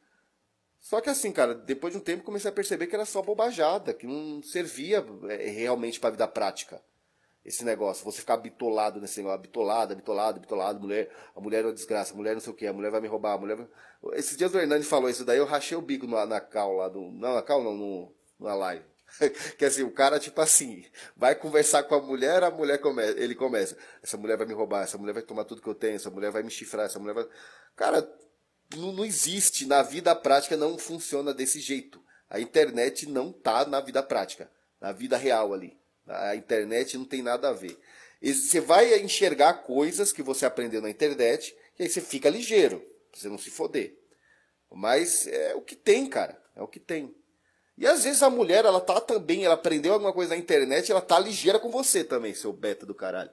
Só 0.80 1.02
que 1.02 1.10
assim, 1.10 1.32
cara, 1.32 1.54
depois 1.54 1.94
de 1.94 2.00
um 2.00 2.02
tempo 2.02 2.24
comecei 2.24 2.50
a 2.50 2.54
perceber 2.54 2.88
que 2.88 2.96
era 2.96 3.06
só 3.06 3.22
bobajada, 3.22 3.94
que 3.94 4.08
não 4.08 4.42
servia 4.42 5.06
é, 5.30 5.50
realmente 5.50 6.00
para 6.00 6.08
a 6.08 6.12
vida 6.14 6.28
prática 6.28 6.82
esse 7.44 7.66
negócio, 7.66 8.06
você 8.06 8.20
ficar 8.20 8.38
bitolado 8.38 9.02
nesse 9.02 9.20
negócio, 9.20 9.42
bitolado, 9.42 9.96
bitolado, 9.96 10.40
bitolado, 10.40 10.80
mulher, 10.80 11.10
a 11.36 11.42
mulher 11.42 11.64
é 11.64 11.68
uma 11.68 11.74
desgraça, 11.74 12.14
a 12.14 12.16
mulher 12.16 12.34
não 12.34 12.42
sei 12.42 12.54
o 12.54 12.56
que, 12.56 12.68
a 12.68 12.74
mulher 12.74 12.92
vai 12.92 13.02
me 13.02 13.08
roubar, 13.08 13.34
a 13.34 13.38
mulher 13.38 13.58
vai... 13.58 13.68
Esses 14.14 14.38
dias 14.38 14.54
o 14.54 14.60
Hernani 14.60 14.84
falou 14.84 15.10
isso 15.10 15.26
daí, 15.26 15.38
eu 15.38 15.46
rachei 15.46 15.78
o 15.78 15.82
bico 15.82 16.06
na, 16.08 16.26
na 16.26 16.40
cal 16.40 16.74
lá 16.74 16.88
do. 16.88 17.12
Não, 17.12 17.36
na 17.36 17.42
cal 17.42 17.64
não, 17.64 17.76
no, 17.76 18.14
na 18.40 18.54
live. 18.54 18.86
Quer 19.58 19.70
dizer, 19.70 19.84
o 19.84 19.92
cara, 19.92 20.20
tipo 20.20 20.40
assim, 20.40 20.86
vai 21.16 21.36
conversar 21.36 21.84
com 21.84 21.96
a 21.96 22.02
mulher, 22.02 22.44
a 22.44 22.52
mulher 22.52 22.80
começa, 22.80 23.20
ele 23.20 23.36
começa. 23.36 23.78
Essa 24.02 24.18
mulher 24.18 24.38
vai 24.38 24.48
me 24.48 24.54
roubar, 24.54 24.84
essa 24.84 24.98
mulher 24.98 25.14
vai 25.14 25.24
tomar 25.24 25.46
tudo 25.46 25.62
que 25.62 25.68
eu 25.68 25.76
tenho, 25.76 25.96
essa 25.96 26.10
mulher 26.10 26.32
vai 26.32 26.44
me 26.44 26.50
chifrar, 26.50 26.86
essa 26.86 27.00
mulher 27.00 27.14
vai. 27.14 27.28
Cara, 27.76 28.08
não, 28.76 28.92
não 28.92 29.06
existe. 29.06 29.66
Na 29.66 29.82
vida 29.82 30.16
prática 30.16 30.56
não 30.56 30.78
funciona 30.78 31.34
desse 31.34 31.60
jeito. 31.60 32.02
A 32.30 32.40
internet 32.40 33.08
não 33.10 33.32
tá 33.32 33.66
na 33.66 33.82
vida 33.82 34.02
prática, 34.02 34.50
na 34.80 34.92
vida 34.92 35.18
real 35.18 35.54
ali. 35.54 35.81
A 36.12 36.36
internet 36.36 36.98
não 36.98 37.06
tem 37.06 37.22
nada 37.22 37.50
a 37.50 37.54
ver. 37.54 37.80
Você 38.22 38.60
vai 38.60 39.00
enxergar 39.00 39.64
coisas 39.64 40.14
que 40.14 40.22
você 40.22 40.46
aprendeu 40.46 40.82
na 40.82 40.90
internet, 40.90 41.56
e 41.80 41.84
aí 41.84 41.90
você 41.90 42.02
fica 42.02 42.30
ligeiro, 42.30 42.80
pra 43.12 43.20
você 43.20 43.30
não 43.30 43.38
se 43.38 43.50
foder. 43.50 43.98
Mas 44.72 45.28
é 45.28 45.56
o 45.56 45.62
que 45.62 45.76
tem, 45.76 46.08
cara. 46.08 46.40
É 46.56 46.62
o 46.62 46.68
que 46.68 46.80
tem. 46.80 47.16
E 47.78 47.88
às 47.88 48.04
vezes 48.04 48.22
a 48.22 48.30
mulher, 48.30 48.64
ela 48.64 48.80
tá 48.80 49.02
também, 49.02 49.44
ela 49.44 49.56
aprendeu 49.56 49.94
alguma 49.94 50.14
coisa 50.14 50.36
na 50.36 50.40
internet, 50.40 50.92
ela 50.92 51.02
tá 51.02 51.18
ligeira 51.18 51.60
com 51.60 51.72
você 51.72 52.04
também, 52.04 52.34
seu 52.34 52.54
beta 52.54 52.86
do 52.86 52.94
caralho. 52.94 53.32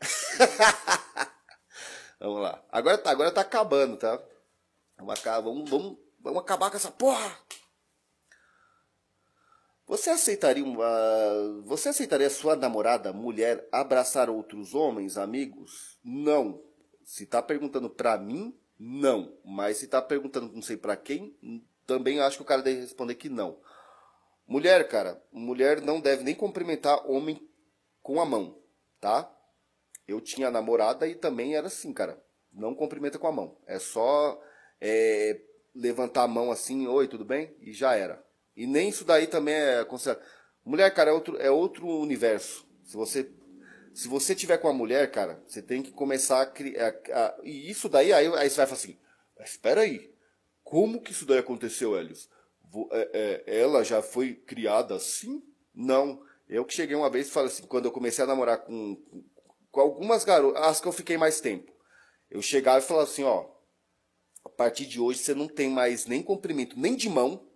vamos 2.18 2.42
lá. 2.42 2.64
Agora 2.70 2.98
tá, 2.98 3.10
agora 3.10 3.30
tá 3.30 3.42
acabando, 3.42 3.96
tá? 3.96 4.20
Vamos, 4.98 5.20
vamos, 5.22 5.70
vamos, 5.70 5.98
vamos 6.18 6.40
acabar 6.40 6.70
com 6.70 6.76
essa 6.76 6.90
porra. 6.90 7.38
Você 9.88 10.10
aceitaria 10.10 10.62
uma, 10.62 11.62
você 11.64 11.88
aceitaria 11.88 12.28
sua 12.28 12.54
namorada, 12.54 13.10
mulher, 13.10 13.66
abraçar 13.72 14.28
outros 14.28 14.74
homens, 14.74 15.16
amigos? 15.16 15.98
Não. 16.04 16.62
Se 17.02 17.24
tá 17.24 17.42
perguntando 17.42 17.88
pra 17.88 18.18
mim, 18.18 18.54
não. 18.78 19.34
Mas 19.42 19.78
se 19.78 19.88
tá 19.88 20.02
perguntando 20.02 20.52
não 20.52 20.60
sei 20.60 20.76
pra 20.76 20.94
quem, 20.94 21.34
também 21.86 22.20
acho 22.20 22.36
que 22.36 22.42
o 22.42 22.46
cara 22.46 22.60
deve 22.60 22.82
responder 22.82 23.14
que 23.14 23.30
não. 23.30 23.58
Mulher, 24.46 24.86
cara, 24.88 25.22
mulher 25.32 25.80
não 25.80 26.00
deve 26.00 26.22
nem 26.22 26.34
cumprimentar 26.34 27.10
homem 27.10 27.40
com 28.02 28.20
a 28.20 28.26
mão, 28.26 28.60
tá? 29.00 29.34
Eu 30.06 30.20
tinha 30.20 30.50
namorada 30.50 31.08
e 31.08 31.14
também 31.14 31.56
era 31.56 31.68
assim, 31.68 31.94
cara. 31.94 32.22
Não 32.52 32.74
cumprimenta 32.74 33.18
com 33.18 33.26
a 33.26 33.32
mão. 33.32 33.56
É 33.66 33.78
só 33.78 34.38
é, 34.82 35.40
levantar 35.74 36.24
a 36.24 36.28
mão 36.28 36.50
assim, 36.50 36.86
oi, 36.86 37.08
tudo 37.08 37.24
bem? 37.24 37.56
E 37.62 37.72
já 37.72 37.94
era. 37.94 38.27
E 38.58 38.66
nem 38.66 38.88
isso 38.88 39.04
daí 39.04 39.28
também 39.28 39.54
é 39.54 39.84
considerado. 39.84 40.20
Mulher, 40.64 40.92
cara, 40.92 41.10
é 41.10 41.12
outro, 41.12 41.36
é 41.40 41.48
outro 41.48 41.86
universo. 41.86 42.66
Se 42.82 42.96
você 42.96 43.30
se 43.94 44.08
você 44.08 44.34
tiver 44.34 44.58
com 44.58 44.66
a 44.68 44.72
mulher, 44.72 45.10
cara, 45.12 45.40
você 45.46 45.62
tem 45.62 45.80
que 45.80 45.92
começar 45.92 46.42
a 46.42 46.46
criar. 46.46 46.92
E 47.44 47.70
isso 47.70 47.88
daí, 47.88 48.12
aí, 48.12 48.26
aí 48.26 48.50
você 48.50 48.56
vai 48.56 48.66
falar 48.66 48.78
assim: 48.78 48.98
espera 49.44 49.82
aí, 49.82 50.12
como 50.64 51.00
que 51.00 51.12
isso 51.12 51.24
daí 51.24 51.38
aconteceu, 51.38 51.96
Helios? 51.96 52.28
É, 52.90 53.44
é, 53.46 53.60
ela 53.60 53.84
já 53.84 54.02
foi 54.02 54.34
criada 54.34 54.96
assim? 54.96 55.40
Não. 55.72 56.20
Eu 56.48 56.64
que 56.64 56.74
cheguei 56.74 56.96
uma 56.96 57.10
vez 57.10 57.28
e 57.28 57.30
falei 57.30 57.52
assim: 57.52 57.62
quando 57.62 57.84
eu 57.84 57.92
comecei 57.92 58.24
a 58.24 58.26
namorar 58.26 58.58
com, 58.58 59.00
com 59.70 59.80
algumas 59.80 60.24
garotas, 60.24 60.60
as 60.62 60.80
que 60.80 60.88
eu 60.88 60.92
fiquei 60.92 61.16
mais 61.16 61.40
tempo, 61.40 61.72
eu 62.28 62.42
chegava 62.42 62.80
e 62.80 62.82
falava 62.82 63.08
assim: 63.08 63.22
ó, 63.22 63.48
a 64.44 64.48
partir 64.48 64.84
de 64.84 65.00
hoje 65.00 65.20
você 65.20 65.32
não 65.32 65.46
tem 65.46 65.70
mais 65.70 66.06
nem 66.06 66.24
cumprimento, 66.24 66.76
nem 66.76 66.96
de 66.96 67.08
mão, 67.08 67.47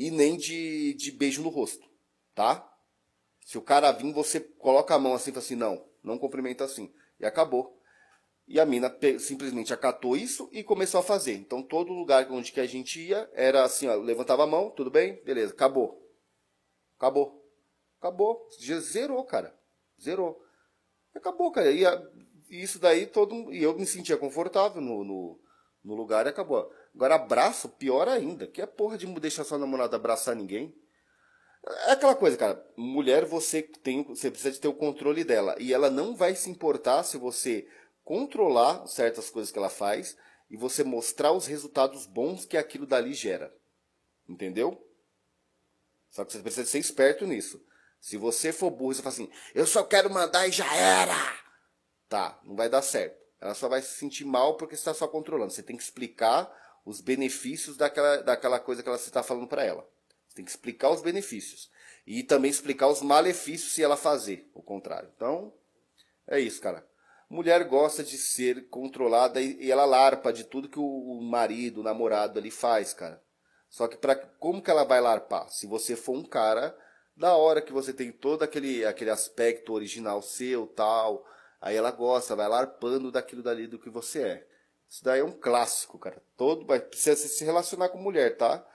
e 0.00 0.10
nem 0.10 0.38
de, 0.38 0.94
de 0.94 1.12
beijo 1.12 1.42
no 1.42 1.50
rosto, 1.50 1.86
tá? 2.34 2.66
Se 3.44 3.58
o 3.58 3.60
cara 3.60 3.92
vir, 3.92 4.10
você 4.14 4.40
coloca 4.40 4.94
a 4.94 4.98
mão 4.98 5.12
assim 5.12 5.28
e 5.28 5.34
fala 5.34 5.44
assim, 5.44 5.54
não, 5.54 5.84
não 6.02 6.16
cumprimenta 6.16 6.64
assim. 6.64 6.90
E 7.18 7.26
acabou. 7.26 7.78
E 8.48 8.58
a 8.58 8.64
mina 8.64 8.90
simplesmente 9.18 9.74
acatou 9.74 10.16
isso 10.16 10.48
e 10.52 10.64
começou 10.64 11.00
a 11.00 11.02
fazer. 11.02 11.34
Então 11.34 11.62
todo 11.62 11.92
lugar 11.92 12.26
onde 12.32 12.50
que 12.50 12.60
a 12.60 12.66
gente 12.66 12.98
ia 12.98 13.30
era 13.34 13.62
assim, 13.62 13.88
ó, 13.88 13.94
levantava 13.96 14.44
a 14.44 14.46
mão, 14.46 14.70
tudo 14.70 14.90
bem? 14.90 15.22
Beleza, 15.22 15.52
acabou. 15.52 16.02
Acabou. 16.96 17.44
Acabou. 17.98 18.48
Zerou, 18.80 19.22
cara. 19.24 19.54
Zerou. 20.00 20.42
Acabou, 21.14 21.52
cara. 21.52 21.70
E, 21.70 21.84
a, 21.84 22.02
e 22.48 22.62
isso 22.62 22.78
daí 22.78 23.06
todo 23.06 23.52
E 23.52 23.62
eu 23.62 23.76
me 23.76 23.84
sentia 23.84 24.16
confortável 24.16 24.80
no, 24.80 25.04
no, 25.04 25.40
no 25.84 25.94
lugar 25.94 26.24
e 26.24 26.30
acabou. 26.30 26.72
Agora, 26.94 27.14
abraço, 27.14 27.68
pior 27.68 28.08
ainda. 28.08 28.46
Que 28.46 28.62
é 28.62 28.66
porra 28.66 28.98
de 28.98 29.06
deixar 29.20 29.44
sua 29.44 29.58
namorada 29.58 29.96
abraçar 29.96 30.34
ninguém. 30.34 30.74
É 31.86 31.92
aquela 31.92 32.14
coisa, 32.14 32.36
cara. 32.36 32.64
Mulher, 32.76 33.24
você 33.24 33.62
tem, 33.62 34.02
você 34.04 34.30
precisa 34.30 34.52
de 34.52 34.60
ter 34.60 34.68
o 34.68 34.74
controle 34.74 35.24
dela. 35.24 35.54
E 35.58 35.72
ela 35.72 35.90
não 35.90 36.16
vai 36.16 36.34
se 36.34 36.50
importar 36.50 37.02
se 37.02 37.16
você 37.16 37.68
controlar 38.02 38.86
certas 38.86 39.30
coisas 39.30 39.52
que 39.52 39.58
ela 39.58 39.68
faz 39.68 40.16
e 40.50 40.56
você 40.56 40.82
mostrar 40.82 41.32
os 41.32 41.46
resultados 41.46 42.06
bons 42.06 42.44
que 42.44 42.56
aquilo 42.56 42.86
dali 42.86 43.14
gera. 43.14 43.54
Entendeu? 44.28 44.84
Só 46.10 46.24
que 46.24 46.32
você 46.32 46.40
precisa 46.40 46.66
ser 46.66 46.78
esperto 46.78 47.26
nisso. 47.26 47.64
Se 48.00 48.16
você 48.16 48.52
for 48.52 48.70
burro 48.70 48.94
você 48.94 49.02
fala 49.02 49.14
assim, 49.14 49.30
eu 49.54 49.66
só 49.66 49.84
quero 49.84 50.10
mandar 50.10 50.48
e 50.48 50.52
já 50.52 50.74
era. 50.74 51.14
Tá, 52.08 52.40
não 52.42 52.56
vai 52.56 52.68
dar 52.68 52.82
certo. 52.82 53.20
Ela 53.40 53.54
só 53.54 53.68
vai 53.68 53.80
se 53.80 53.96
sentir 53.96 54.24
mal 54.24 54.56
porque 54.56 54.74
você 54.74 54.80
está 54.80 54.94
só 54.94 55.06
controlando. 55.06 55.52
Você 55.52 55.62
tem 55.62 55.76
que 55.76 55.82
explicar 55.82 56.50
os 56.90 57.00
benefícios 57.00 57.76
daquela, 57.76 58.18
daquela 58.18 58.58
coisa 58.58 58.82
que 58.82 58.88
ela 58.88 58.98
está 58.98 59.22
falando 59.22 59.46
para 59.46 59.64
ela. 59.64 59.88
Você 60.28 60.36
tem 60.36 60.44
que 60.44 60.50
explicar 60.50 60.90
os 60.90 61.00
benefícios. 61.00 61.70
E 62.06 62.22
também 62.22 62.50
explicar 62.50 62.88
os 62.88 63.00
malefícios 63.00 63.72
se 63.72 63.82
ela 63.82 63.96
fazer 63.96 64.50
o 64.52 64.62
contrário. 64.62 65.10
Então, 65.14 65.52
é 66.26 66.38
isso, 66.38 66.60
cara. 66.60 66.86
Mulher 67.28 67.64
gosta 67.64 68.02
de 68.02 68.18
ser 68.18 68.68
controlada 68.68 69.40
e 69.40 69.70
ela 69.70 69.84
larpa 69.84 70.32
de 70.32 70.42
tudo 70.42 70.68
que 70.68 70.80
o 70.80 71.20
marido, 71.22 71.80
o 71.80 71.84
namorado 71.84 72.38
ali 72.38 72.50
faz, 72.50 72.92
cara. 72.92 73.22
Só 73.68 73.86
que 73.86 73.96
para 73.96 74.16
como 74.16 74.60
que 74.60 74.70
ela 74.70 74.82
vai 74.82 75.00
larpar? 75.00 75.48
Se 75.48 75.66
você 75.66 75.94
for 75.94 76.16
um 76.16 76.24
cara 76.24 76.76
da 77.16 77.36
hora 77.36 77.62
que 77.62 77.72
você 77.72 77.92
tem 77.92 78.10
todo 78.10 78.42
aquele, 78.42 78.84
aquele 78.84 79.10
aspecto 79.10 79.72
original 79.72 80.20
seu, 80.22 80.66
tal, 80.66 81.24
aí 81.60 81.76
ela 81.76 81.92
gosta, 81.92 82.34
vai 82.34 82.48
larpando 82.48 83.12
daquilo 83.12 83.44
dali 83.44 83.68
do 83.68 83.78
que 83.78 83.90
você 83.90 84.22
é. 84.22 84.49
Isso 84.90 85.04
daí 85.04 85.20
é 85.20 85.24
um 85.24 85.30
clássico, 85.30 85.96
cara. 86.00 86.20
Todo 86.36 86.66
precisa 86.66 87.14
se 87.14 87.44
relacionar 87.44 87.90
com 87.90 87.98
mulher, 87.98 88.36
tá? 88.36 88.66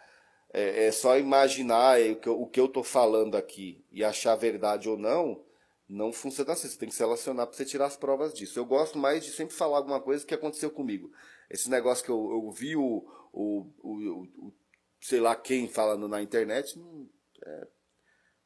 É, 0.54 0.86
é 0.86 0.92
só 0.92 1.18
imaginar 1.20 2.00
o 2.00 2.16
que, 2.16 2.30
eu, 2.30 2.42
o 2.42 2.48
que 2.48 2.60
eu 2.60 2.70
tô 2.70 2.84
falando 2.84 3.36
aqui 3.36 3.84
e 3.92 4.02
achar 4.02 4.34
verdade 4.38 4.88
ou 4.88 4.98
não, 4.98 5.44
não 5.90 6.14
funciona 6.14 6.54
assim. 6.54 6.70
Você 6.70 6.78
tem 6.78 6.88
que 6.88 6.96
se 6.96 7.04
relacionar 7.04 7.46
para 7.46 7.58
você 7.58 7.66
tirar 7.66 7.88
as 7.88 7.98
provas 7.98 8.34
disso. 8.34 8.58
Eu 8.58 8.66
gosto 8.66 8.98
mais 8.98 9.26
de 9.26 9.32
sempre 9.32 9.54
falar 9.54 9.78
alguma 9.78 10.00
coisa 10.00 10.26
que 10.26 10.34
aconteceu 10.34 10.72
comigo. 10.72 11.12
Esse 11.50 11.70
negócio 11.70 12.06
que 12.06 12.12
eu, 12.12 12.32
eu 12.32 12.50
vi 12.50 12.78
o, 12.78 13.06
o, 13.34 13.68
o, 13.84 14.24
o, 14.48 14.54
sei 15.02 15.20
lá 15.20 15.36
quem 15.36 15.68
falando 15.68 16.08
na 16.08 16.22
internet, 16.22 16.80
não, 16.80 17.10
é, 17.46 17.68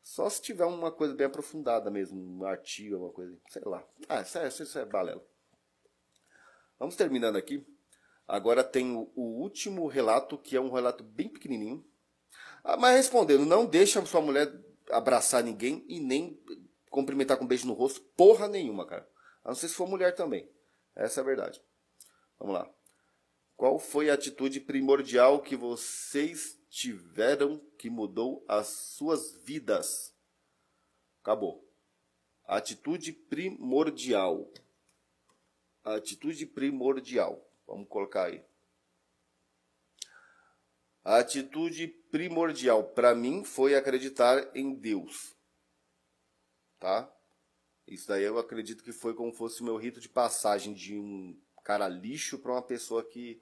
só 0.02 0.28
se 0.28 0.42
tiver 0.42 0.66
uma 0.66 0.92
coisa 0.92 1.14
bem 1.14 1.28
aprofundada 1.28 1.92
mesmo, 1.92 2.20
um 2.20 2.44
artigo, 2.46 2.96
alguma 2.96 3.14
coisa, 3.14 3.38
sei 3.50 3.62
lá. 3.64 3.88
Ah, 4.08 4.22
isso 4.22 4.40
é, 4.40 4.48
isso 4.48 4.80
é 4.80 4.86
balela. 4.86 5.24
Vamos 6.80 6.96
terminando 6.96 7.36
aqui. 7.36 7.66
Agora 8.28 8.64
tem 8.64 8.96
o, 8.96 9.12
o 9.16 9.42
último 9.42 9.86
relato, 9.88 10.38
que 10.38 10.56
é 10.56 10.62
um 10.62 10.72
relato 10.72 11.04
bem 11.04 11.28
pequenininho. 11.28 11.86
Ah, 12.64 12.78
mas 12.78 12.96
respondendo, 12.96 13.46
não 13.46 13.66
deixa 13.66 14.04
sua 14.06 14.22
mulher 14.22 14.52
abraçar 14.90 15.44
ninguém 15.44 15.86
e 15.88 16.00
nem 16.00 16.42
cumprimentar 16.90 17.38
com 17.38 17.46
um 17.46 17.48
beijo 17.48 17.68
no 17.68 17.74
rosto, 17.74 18.02
porra 18.16 18.48
nenhuma, 18.48 18.86
cara. 18.86 19.08
A 19.44 19.50
não 19.50 19.56
ser 19.56 19.68
se 19.68 19.76
for 19.76 19.88
mulher 19.88 20.16
também. 20.16 20.50
Essa 20.96 21.20
é 21.20 21.22
a 21.22 21.26
verdade. 21.26 21.62
Vamos 22.40 22.56
lá. 22.56 22.70
Qual 23.56 23.78
foi 23.78 24.10
a 24.10 24.14
atitude 24.14 24.62
primordial 24.62 25.42
que 25.42 25.56
vocês 25.56 26.58
tiveram 26.70 27.60
que 27.78 27.90
mudou 27.90 28.46
as 28.48 28.68
suas 28.68 29.36
vidas? 29.44 30.16
Acabou. 31.22 31.68
Atitude 32.46 33.12
primordial 33.12 34.50
atitude 35.96 36.46
primordial. 36.46 37.46
Vamos 37.68 37.88
colocar 37.88 38.26
aí. 38.26 38.44
A 41.04 41.18
atitude 41.18 41.88
primordial 42.12 42.84
para 42.84 43.16
mim 43.16 43.44
foi 43.44 43.76
acreditar 43.76 44.52
em 44.56 44.74
Deus. 44.74 45.36
Tá? 46.80 47.12
Isso 47.88 48.08
daí 48.08 48.24
eu 48.24 48.38
acredito 48.38 48.84
que 48.84 48.92
foi 48.92 49.14
como 49.14 49.34
fosse 49.34 49.62
o 49.62 49.66
meu 49.66 49.78
rito 49.78 50.00
de 50.00 50.10
passagem 50.10 50.74
de 50.74 50.98
um 50.98 51.40
cara 51.64 51.88
lixo 51.88 52.38
para 52.40 52.52
uma 52.52 52.62
pessoa 52.62 53.04
que 53.04 53.42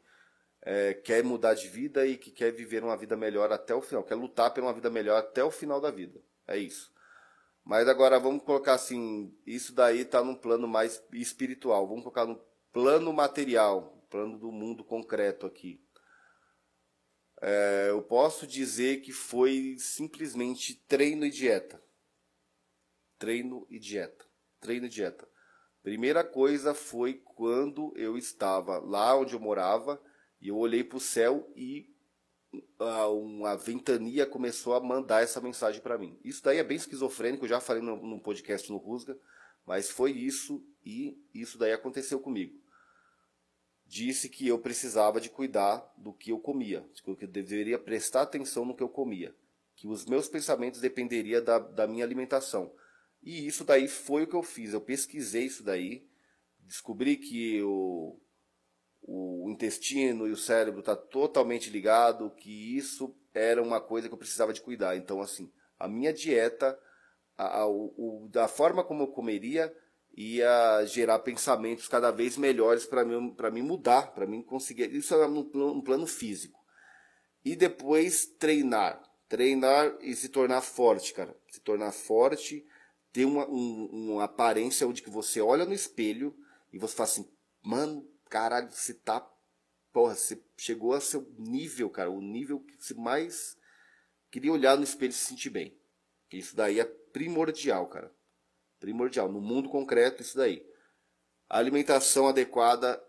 é, 0.61 0.93
quer 0.93 1.23
mudar 1.23 1.53
de 1.53 1.67
vida 1.67 2.05
e 2.05 2.17
que 2.17 2.31
quer 2.31 2.51
viver 2.51 2.83
uma 2.83 2.97
vida 2.97 3.15
melhor 3.15 3.51
até 3.51 3.73
o 3.73 3.81
final, 3.81 4.03
quer 4.03 4.15
lutar 4.15 4.53
por 4.53 4.63
uma 4.63 4.73
vida 4.73 4.89
melhor 4.89 5.17
até 5.17 5.43
o 5.43 5.51
final 5.51 5.79
da 5.79 5.91
vida. 5.91 6.21
É 6.47 6.57
isso. 6.57 6.91
Mas 7.67 7.89
agora 7.89 8.17
vamos 8.17 8.43
colocar 8.43 8.75
assim, 8.75 9.37
isso 9.45 9.73
daí 9.73 9.99
está 9.99 10.23
num 10.23 10.35
plano 10.35 10.69
mais 10.69 11.03
espiritual. 11.11 11.85
Vamos 11.85 12.01
colocar 12.01 12.25
no 12.25 12.41
plano 12.71 13.11
material, 13.11 14.07
plano 14.09 14.39
do 14.39 14.49
mundo 14.53 14.85
concreto 14.85 15.45
aqui. 15.45 15.83
É, 17.41 17.87
eu 17.89 18.01
posso 18.01 18.47
dizer 18.47 19.01
que 19.01 19.11
foi 19.11 19.75
simplesmente 19.79 20.75
treino 20.87 21.25
e 21.25 21.29
dieta. 21.29 21.83
Treino 23.19 23.67
e 23.69 23.77
dieta. 23.77 24.25
Treino 24.61 24.85
e 24.85 24.89
dieta. 24.89 25.27
Primeira 25.83 26.23
coisa 26.23 26.73
foi 26.73 27.15
quando 27.15 27.91
eu 27.97 28.17
estava 28.17 28.77
lá 28.77 29.13
onde 29.19 29.33
eu 29.33 29.41
morava 29.41 30.01
e 30.39 30.47
eu 30.47 30.55
olhei 30.55 30.85
para 30.85 30.99
o 30.99 31.01
céu 31.01 31.51
e 31.53 31.93
uma 32.79 33.55
ventania 33.55 34.25
começou 34.25 34.73
a 34.75 34.79
mandar 34.79 35.23
essa 35.23 35.41
mensagem 35.41 35.81
para 35.81 35.97
mim. 35.97 36.17
Isso 36.23 36.43
daí 36.43 36.57
é 36.57 36.63
bem 36.63 36.77
esquizofrênico, 36.77 37.45
eu 37.45 37.49
já 37.49 37.59
falei 37.59 37.81
no, 37.81 37.95
no 37.95 38.19
podcast 38.19 38.71
no 38.71 38.77
Rusga, 38.77 39.17
mas 39.65 39.89
foi 39.89 40.11
isso 40.11 40.63
e 40.85 41.21
isso 41.33 41.57
daí 41.57 41.73
aconteceu 41.73 42.19
comigo. 42.19 42.57
Disse 43.85 44.29
que 44.29 44.47
eu 44.47 44.59
precisava 44.59 45.19
de 45.19 45.29
cuidar 45.29 45.93
do 45.97 46.13
que 46.13 46.31
eu 46.31 46.39
comia, 46.39 46.87
que 47.03 47.09
eu 47.09 47.15
deveria 47.27 47.79
prestar 47.79 48.21
atenção 48.21 48.65
no 48.65 48.75
que 48.75 48.83
eu 48.83 48.89
comia, 48.89 49.35
que 49.75 49.87
os 49.87 50.05
meus 50.05 50.27
pensamentos 50.27 50.79
dependeriam 50.79 51.43
da, 51.43 51.59
da 51.59 51.87
minha 51.87 52.03
alimentação. 52.03 52.71
E 53.21 53.45
isso 53.47 53.63
daí 53.63 53.87
foi 53.87 54.23
o 54.23 54.27
que 54.27 54.35
eu 54.35 54.43
fiz. 54.43 54.73
Eu 54.73 54.81
pesquisei 54.81 55.45
isso 55.45 55.63
daí, 55.63 56.05
descobri 56.59 57.17
que 57.17 57.61
o, 57.63 58.19
o 59.07 59.49
intestino 59.49 60.27
e 60.27 60.31
o 60.31 60.37
cérebro 60.37 60.81
está 60.81 60.95
totalmente 60.95 61.69
ligado, 61.69 62.29
que 62.29 62.77
isso 62.77 63.15
era 63.33 63.63
uma 63.63 63.79
coisa 63.79 64.09
que 64.09 64.13
eu 64.13 64.17
precisava 64.17 64.51
de 64.51 64.61
cuidar. 64.61 64.97
Então, 64.97 65.21
assim, 65.21 65.49
a 65.79 65.87
minha 65.87 66.11
dieta, 66.11 66.77
a, 67.37 67.61
a, 67.61 67.67
o, 67.67 68.27
da 68.29 68.49
forma 68.49 68.83
como 68.83 69.03
eu 69.03 69.07
comeria, 69.07 69.73
ia 70.15 70.83
gerar 70.85 71.19
pensamentos 71.19 71.87
cada 71.87 72.11
vez 72.11 72.35
melhores 72.35 72.85
para 72.85 73.05
mim, 73.05 73.33
mim 73.53 73.61
mudar, 73.61 74.13
para 74.13 74.27
mim 74.27 74.41
conseguir. 74.41 74.93
Isso 74.93 75.13
era 75.13 75.27
no, 75.27 75.43
no 75.43 75.83
plano 75.83 76.05
físico. 76.05 76.59
E 77.45 77.55
depois 77.55 78.25
treinar. 78.25 79.01
Treinar 79.29 79.95
e 80.01 80.15
se 80.15 80.27
tornar 80.27 80.61
forte, 80.61 81.13
cara. 81.13 81.33
Se 81.49 81.61
tornar 81.61 81.91
forte, 81.93 82.65
ter 83.13 83.23
uma, 83.23 83.47
um, 83.47 83.85
uma 83.91 84.23
aparência 84.25 84.87
onde 84.87 85.01
que 85.01 85.09
você 85.09 85.39
olha 85.39 85.65
no 85.65 85.73
espelho 85.73 86.35
e 86.73 86.77
você 86.77 86.95
fala 86.95 87.09
assim, 87.09 87.29
mano, 87.63 88.05
caralho, 88.29 88.71
você 88.71 88.93
tá. 88.93 89.19
Porra, 89.91 90.15
você 90.15 90.41
chegou 90.57 90.93
a 90.93 91.01
seu 91.01 91.27
nível, 91.37 91.89
cara. 91.89 92.09
O 92.09 92.21
nível 92.21 92.59
que 92.59 92.75
você 92.77 92.93
mais 92.93 93.57
queria 94.29 94.51
olhar 94.51 94.77
no 94.77 94.83
espelho 94.83 95.09
e 95.09 95.13
se 95.13 95.25
sentir 95.25 95.49
bem. 95.49 95.75
Isso 96.31 96.55
daí 96.55 96.79
é 96.79 96.85
primordial, 96.85 97.87
cara. 97.87 98.13
Primordial. 98.79 99.31
No 99.31 99.41
mundo 99.41 99.69
concreto, 99.69 100.21
isso 100.21 100.37
daí. 100.37 100.65
Alimentação 101.49 102.27
adequada 102.27 103.01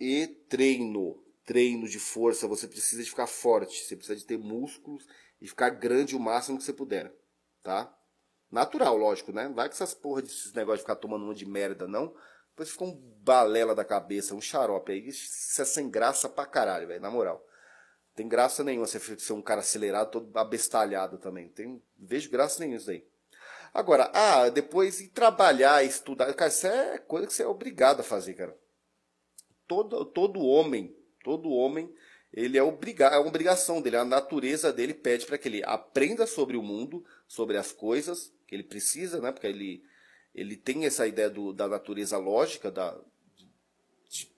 e 0.00 0.26
treino. 0.48 1.22
Treino 1.44 1.88
de 1.88 1.98
força. 1.98 2.48
Você 2.48 2.66
precisa 2.66 3.02
de 3.02 3.10
ficar 3.10 3.26
forte. 3.26 3.84
Você 3.84 3.94
precisa 3.94 4.18
de 4.18 4.24
ter 4.24 4.38
músculos 4.38 5.06
e 5.40 5.46
ficar 5.46 5.70
grande 5.70 6.16
o 6.16 6.20
máximo 6.20 6.58
que 6.58 6.64
você 6.64 6.72
puder. 6.72 7.14
Tá? 7.62 7.92
Natural, 8.50 8.96
lógico, 8.96 9.32
né? 9.32 9.48
Não 9.48 9.54
vai 9.54 9.68
com 9.68 9.74
essas 9.74 9.92
porra 9.94 10.22
desses 10.22 10.52
negócios 10.52 10.80
de 10.80 10.84
ficar 10.84 10.96
tomando 10.96 11.24
uma 11.24 11.34
de 11.34 11.46
merda, 11.46 11.86
não. 11.86 12.14
Depois 12.56 12.70
fica 12.70 12.84
um 12.84 12.94
balela 13.22 13.74
da 13.74 13.84
cabeça, 13.84 14.34
um 14.34 14.40
xarope 14.40 14.90
aí. 14.90 15.06
Isso 15.06 15.60
é 15.60 15.64
sem 15.66 15.90
graça 15.90 16.26
pra 16.26 16.46
caralho, 16.46 16.88
velho. 16.88 17.02
Na 17.02 17.10
moral. 17.10 17.46
Tem 18.14 18.26
graça 18.26 18.64
nenhuma 18.64 18.86
você 18.86 18.98
ser 18.98 19.34
um 19.34 19.42
cara 19.42 19.60
acelerado, 19.60 20.10
todo 20.10 20.38
abestalhado 20.38 21.18
também. 21.18 21.50
Tem, 21.50 21.82
vejo 21.98 22.30
graça 22.30 22.58
nenhuma 22.58 22.78
isso 22.78 22.90
aí. 22.90 23.06
Agora, 23.74 24.10
ah, 24.14 24.48
depois 24.48 25.02
ir 25.02 25.08
trabalhar, 25.08 25.84
estudar. 25.84 26.32
Cara, 26.32 26.48
isso 26.48 26.66
é 26.66 26.96
coisa 26.96 27.26
que 27.26 27.34
você 27.34 27.42
é 27.42 27.46
obrigado 27.46 28.00
a 28.00 28.02
fazer, 28.02 28.32
cara. 28.32 28.56
Todo, 29.68 30.06
todo 30.06 30.40
homem, 30.40 30.96
todo 31.22 31.50
homem, 31.50 31.94
ele 32.32 32.56
é 32.56 32.62
obrigado, 32.62 33.12
é 33.12 33.18
uma 33.18 33.28
obrigação 33.28 33.82
dele, 33.82 33.96
a 33.96 34.04
natureza 34.04 34.72
dele 34.72 34.94
pede 34.94 35.26
para 35.26 35.36
que 35.36 35.48
ele 35.48 35.62
aprenda 35.62 36.26
sobre 36.26 36.56
o 36.56 36.62
mundo, 36.62 37.04
sobre 37.28 37.58
as 37.58 37.70
coisas 37.70 38.32
que 38.46 38.54
ele 38.54 38.62
precisa, 38.62 39.20
né? 39.20 39.30
Porque 39.30 39.46
ele, 39.46 39.82
ele 40.36 40.54
tem 40.54 40.84
essa 40.84 41.06
ideia 41.06 41.30
do, 41.30 41.50
da 41.54 41.66
natureza 41.66 42.18
lógica, 42.18 42.70
da, 42.70 42.94
de 44.10 44.30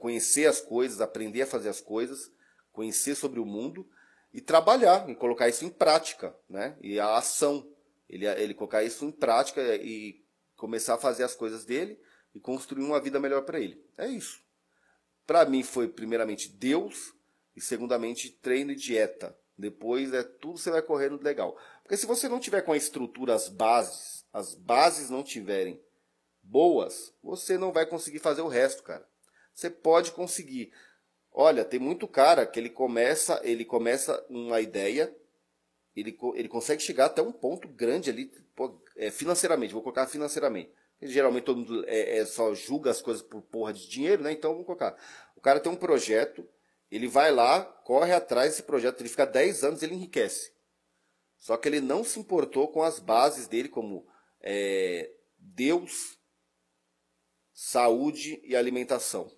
conhecer 0.00 0.46
as 0.46 0.62
coisas, 0.62 1.02
aprender 1.02 1.42
a 1.42 1.46
fazer 1.46 1.68
as 1.68 1.80
coisas, 1.80 2.32
conhecer 2.72 3.14
sobre 3.14 3.38
o 3.38 3.44
mundo 3.44 3.86
e 4.32 4.40
trabalhar, 4.40 5.08
e 5.10 5.14
colocar 5.14 5.46
isso 5.46 5.62
em 5.64 5.68
prática, 5.68 6.34
né? 6.48 6.74
E 6.80 6.98
a 6.98 7.18
ação 7.18 7.70
ele, 8.08 8.26
ele 8.26 8.54
colocar 8.54 8.82
isso 8.82 9.04
em 9.04 9.12
prática 9.12 9.60
e 9.76 10.24
começar 10.56 10.94
a 10.94 10.98
fazer 10.98 11.24
as 11.24 11.34
coisas 11.34 11.66
dele 11.66 12.00
e 12.34 12.40
construir 12.40 12.82
uma 12.82 13.00
vida 13.00 13.20
melhor 13.20 13.42
para 13.42 13.60
ele. 13.60 13.84
É 13.98 14.06
isso. 14.06 14.40
Para 15.26 15.44
mim 15.44 15.62
foi 15.62 15.86
primeiramente 15.86 16.48
Deus 16.48 17.12
e 17.54 17.60
segundamente 17.60 18.30
treino 18.30 18.72
e 18.72 18.76
dieta. 18.76 19.36
Depois 19.58 20.12
é 20.12 20.22
tudo 20.22 20.58
você 20.58 20.70
vai 20.70 20.82
correndo 20.82 21.22
legal. 21.22 21.56
Porque 21.82 21.96
se 21.96 22.06
você 22.06 22.28
não 22.28 22.38
tiver 22.38 22.62
com 22.62 22.72
a 22.72 22.76
estrutura, 22.76 23.34
as 23.34 23.48
bases, 23.48 24.24
as 24.32 24.54
bases 24.54 25.08
não 25.08 25.22
tiverem 25.22 25.80
boas, 26.42 27.12
você 27.22 27.56
não 27.56 27.72
vai 27.72 27.86
conseguir 27.86 28.18
fazer 28.18 28.42
o 28.42 28.48
resto, 28.48 28.82
cara. 28.82 29.06
Você 29.54 29.70
pode 29.70 30.12
conseguir. 30.12 30.72
Olha, 31.32 31.64
tem 31.64 31.80
muito 31.80 32.06
cara 32.06 32.46
que 32.46 32.60
ele 32.60 32.70
começa, 32.70 33.40
ele 33.42 33.64
começa 33.64 34.24
uma 34.28 34.60
ideia, 34.60 35.14
ele, 35.94 36.16
ele 36.34 36.48
consegue 36.48 36.82
chegar 36.82 37.06
até 37.06 37.22
um 37.22 37.32
ponto 37.32 37.66
grande 37.68 38.10
ali, 38.10 38.30
é, 38.96 39.10
financeiramente, 39.10 39.72
vou 39.72 39.82
colocar 39.82 40.06
financeiramente. 40.06 40.70
Geralmente 41.00 41.44
todo 41.44 41.58
mundo 41.58 41.84
é, 41.86 42.18
é, 42.18 42.24
só 42.24 42.54
julga 42.54 42.90
as 42.90 43.02
coisas 43.02 43.22
por 43.22 43.42
porra 43.42 43.72
de 43.72 43.86
dinheiro, 43.88 44.22
né? 44.22 44.32
Então 44.32 44.52
vamos 44.52 44.66
colocar. 44.66 44.96
O 45.36 45.40
cara 45.40 45.60
tem 45.60 45.70
um 45.70 45.76
projeto, 45.76 46.46
ele 46.90 47.08
vai 47.08 47.30
lá, 47.30 47.62
corre 47.64 48.12
atrás 48.12 48.50
desse 48.50 48.62
projeto, 48.62 49.00
ele 49.00 49.08
fica 49.08 49.26
10 49.26 49.64
anos, 49.64 49.82
ele 49.82 49.94
enriquece. 49.94 50.52
Só 51.38 51.56
que 51.56 51.68
ele 51.68 51.80
não 51.80 52.02
se 52.04 52.18
importou 52.18 52.68
com 52.68 52.82
as 52.82 52.98
bases 52.98 53.46
dele, 53.46 53.68
como 53.68 54.06
é, 54.40 55.10
Deus, 55.38 56.18
saúde 57.52 58.40
e 58.44 58.54
alimentação. 58.54 59.30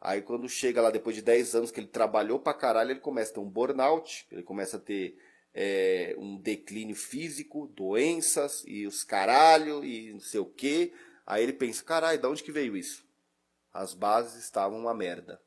Aí 0.00 0.22
quando 0.22 0.48
chega 0.48 0.80
lá 0.80 0.90
depois 0.90 1.16
de 1.16 1.22
10 1.22 1.56
anos 1.56 1.70
que 1.70 1.80
ele 1.80 1.88
trabalhou 1.88 2.38
pra 2.38 2.54
caralho, 2.54 2.92
ele 2.92 3.00
começa 3.00 3.32
a 3.32 3.34
ter 3.34 3.40
um 3.40 3.50
burnout, 3.50 4.26
ele 4.30 4.42
começa 4.42 4.76
a 4.76 4.80
ter 4.80 5.18
é, 5.52 6.14
um 6.18 6.36
declínio 6.40 6.94
físico, 6.94 7.66
doenças 7.68 8.62
e 8.66 8.86
os 8.86 9.02
caralho 9.02 9.84
e 9.84 10.12
não 10.12 10.20
sei 10.20 10.40
o 10.40 10.46
que. 10.46 10.92
Aí 11.26 11.42
ele 11.42 11.52
pensa, 11.52 11.82
caralho, 11.82 12.20
de 12.20 12.26
onde 12.26 12.42
que 12.44 12.52
veio 12.52 12.76
isso? 12.76 13.04
As 13.72 13.92
bases 13.92 14.42
estavam 14.42 14.78
uma 14.78 14.94
merda. 14.94 15.40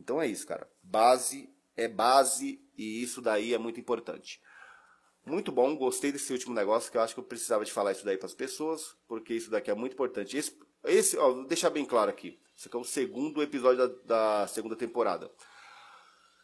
Então 0.00 0.20
é 0.20 0.26
isso, 0.26 0.46
cara. 0.46 0.68
Base 0.82 1.48
é 1.76 1.86
base 1.86 2.60
e 2.76 3.02
isso 3.02 3.20
daí 3.20 3.54
é 3.54 3.58
muito 3.58 3.78
importante. 3.78 4.40
Muito 5.24 5.52
bom, 5.52 5.76
gostei 5.76 6.10
desse 6.10 6.32
último 6.32 6.54
negócio 6.54 6.90
que 6.90 6.96
eu 6.96 7.02
acho 7.02 7.14
que 7.14 7.20
eu 7.20 7.24
precisava 7.24 7.64
de 7.64 7.72
falar 7.72 7.92
isso 7.92 8.04
daí 8.04 8.16
para 8.16 8.26
as 8.26 8.34
pessoas, 8.34 8.96
porque 9.06 9.34
isso 9.34 9.50
daqui 9.50 9.70
é 9.70 9.74
muito 9.74 9.92
importante. 9.92 10.36
Esse, 10.36 10.58
esse 10.84 11.16
ó, 11.18 11.32
vou 11.32 11.46
deixar 11.46 11.70
bem 11.70 11.84
claro 11.84 12.10
aqui. 12.10 12.40
Esse 12.56 12.68
aqui 12.68 12.76
é 12.76 12.80
o 12.80 12.84
segundo 12.84 13.42
episódio 13.42 13.88
da, 13.88 14.40
da 14.40 14.46
segunda 14.46 14.74
temporada. 14.74 15.30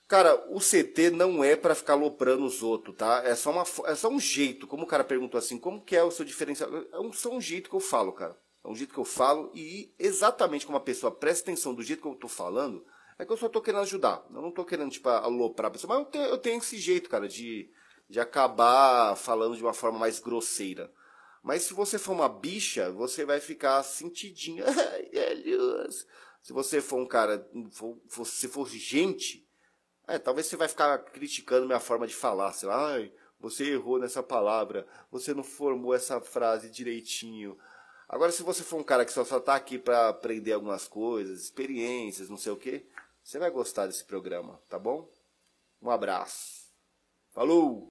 Cara, 0.06 0.36
o 0.50 0.60
CT 0.60 1.10
não 1.10 1.42
é 1.42 1.56
para 1.56 1.74
ficar 1.74 1.94
loprando 1.94 2.44
os 2.44 2.62
outros, 2.62 2.94
tá? 2.94 3.22
É 3.24 3.34
só, 3.34 3.50
uma, 3.50 3.64
é 3.86 3.94
só 3.94 4.08
um 4.08 4.20
jeito. 4.20 4.66
Como 4.66 4.84
o 4.84 4.86
cara 4.86 5.02
perguntou 5.02 5.36
assim, 5.36 5.58
como 5.58 5.82
que 5.82 5.96
é 5.96 6.04
o 6.04 6.12
seu 6.12 6.24
diferencial? 6.24 6.70
É 6.92 7.00
um, 7.00 7.12
só 7.12 7.30
um 7.30 7.40
jeito 7.40 7.68
que 7.68 7.74
eu 7.74 7.80
falo, 7.80 8.12
cara. 8.12 8.38
É 8.62 8.68
um 8.68 8.74
jeito 8.74 8.92
que 8.92 9.00
eu 9.00 9.04
falo 9.04 9.50
e 9.54 9.92
exatamente 9.98 10.64
como 10.64 10.78
a 10.78 10.80
pessoa 10.80 11.10
presta 11.10 11.50
atenção 11.50 11.74
do 11.74 11.82
jeito 11.82 12.02
que 12.02 12.08
eu 12.08 12.14
tô 12.14 12.28
falando, 12.28 12.84
é 13.18 13.24
que 13.24 13.32
eu 13.32 13.36
só 13.36 13.48
tô 13.48 13.60
querendo 13.60 13.82
ajudar. 13.82 14.24
Eu 14.32 14.42
não 14.42 14.50
tô 14.50 14.64
querendo, 14.64 14.90
tipo, 14.90 15.08
aloprar 15.08 15.68
a 15.68 15.70
pessoa. 15.70 15.94
Mas 15.94 16.04
eu 16.04 16.10
tenho, 16.10 16.24
eu 16.24 16.38
tenho 16.38 16.58
esse 16.58 16.76
jeito, 16.78 17.08
cara, 17.08 17.28
de, 17.28 17.70
de 18.08 18.20
acabar 18.20 19.16
falando 19.16 19.56
de 19.56 19.62
uma 19.62 19.72
forma 19.72 19.98
mais 19.98 20.18
grosseira. 20.18 20.92
Mas 21.42 21.62
se 21.62 21.74
você 21.74 21.98
for 21.98 22.12
uma 22.12 22.28
bicha, 22.28 22.90
você 22.90 23.24
vai 23.24 23.40
ficar 23.40 23.82
sentidinha. 23.82 24.64
se 26.42 26.52
você 26.52 26.80
for 26.80 27.00
um 27.00 27.06
cara, 27.06 27.48
for, 27.70 27.96
for, 28.08 28.26
se 28.26 28.48
for 28.48 28.68
gente, 28.68 29.46
é, 30.08 30.18
talvez 30.18 30.46
você 30.46 30.56
vai 30.56 30.68
ficar 30.68 30.98
criticando 30.98 31.66
minha 31.66 31.80
forma 31.80 32.06
de 32.06 32.14
falar, 32.14 32.52
sei 32.52 32.68
lá, 32.68 32.94
ai, 32.94 33.12
você 33.40 33.72
errou 33.72 33.98
nessa 33.98 34.22
palavra, 34.22 34.86
você 35.10 35.32
não 35.34 35.42
formou 35.42 35.94
essa 35.94 36.20
frase 36.20 36.70
direitinho. 36.70 37.56
Agora, 38.08 38.30
se 38.30 38.42
você 38.42 38.62
for 38.62 38.78
um 38.78 38.84
cara 38.84 39.04
que 39.04 39.12
só, 39.12 39.24
só 39.24 39.40
tá 39.40 39.54
aqui 39.54 39.78
para 39.78 40.08
aprender 40.08 40.52
algumas 40.52 40.86
coisas, 40.86 41.42
experiências, 41.42 42.28
não 42.28 42.36
sei 42.36 42.52
o 42.52 42.56
que, 42.56 42.86
você 43.26 43.40
vai 43.40 43.50
gostar 43.50 43.88
desse 43.88 44.04
programa, 44.04 44.62
tá 44.68 44.78
bom? 44.78 45.10
Um 45.82 45.90
abraço. 45.90 46.72
Falou! 47.30 47.84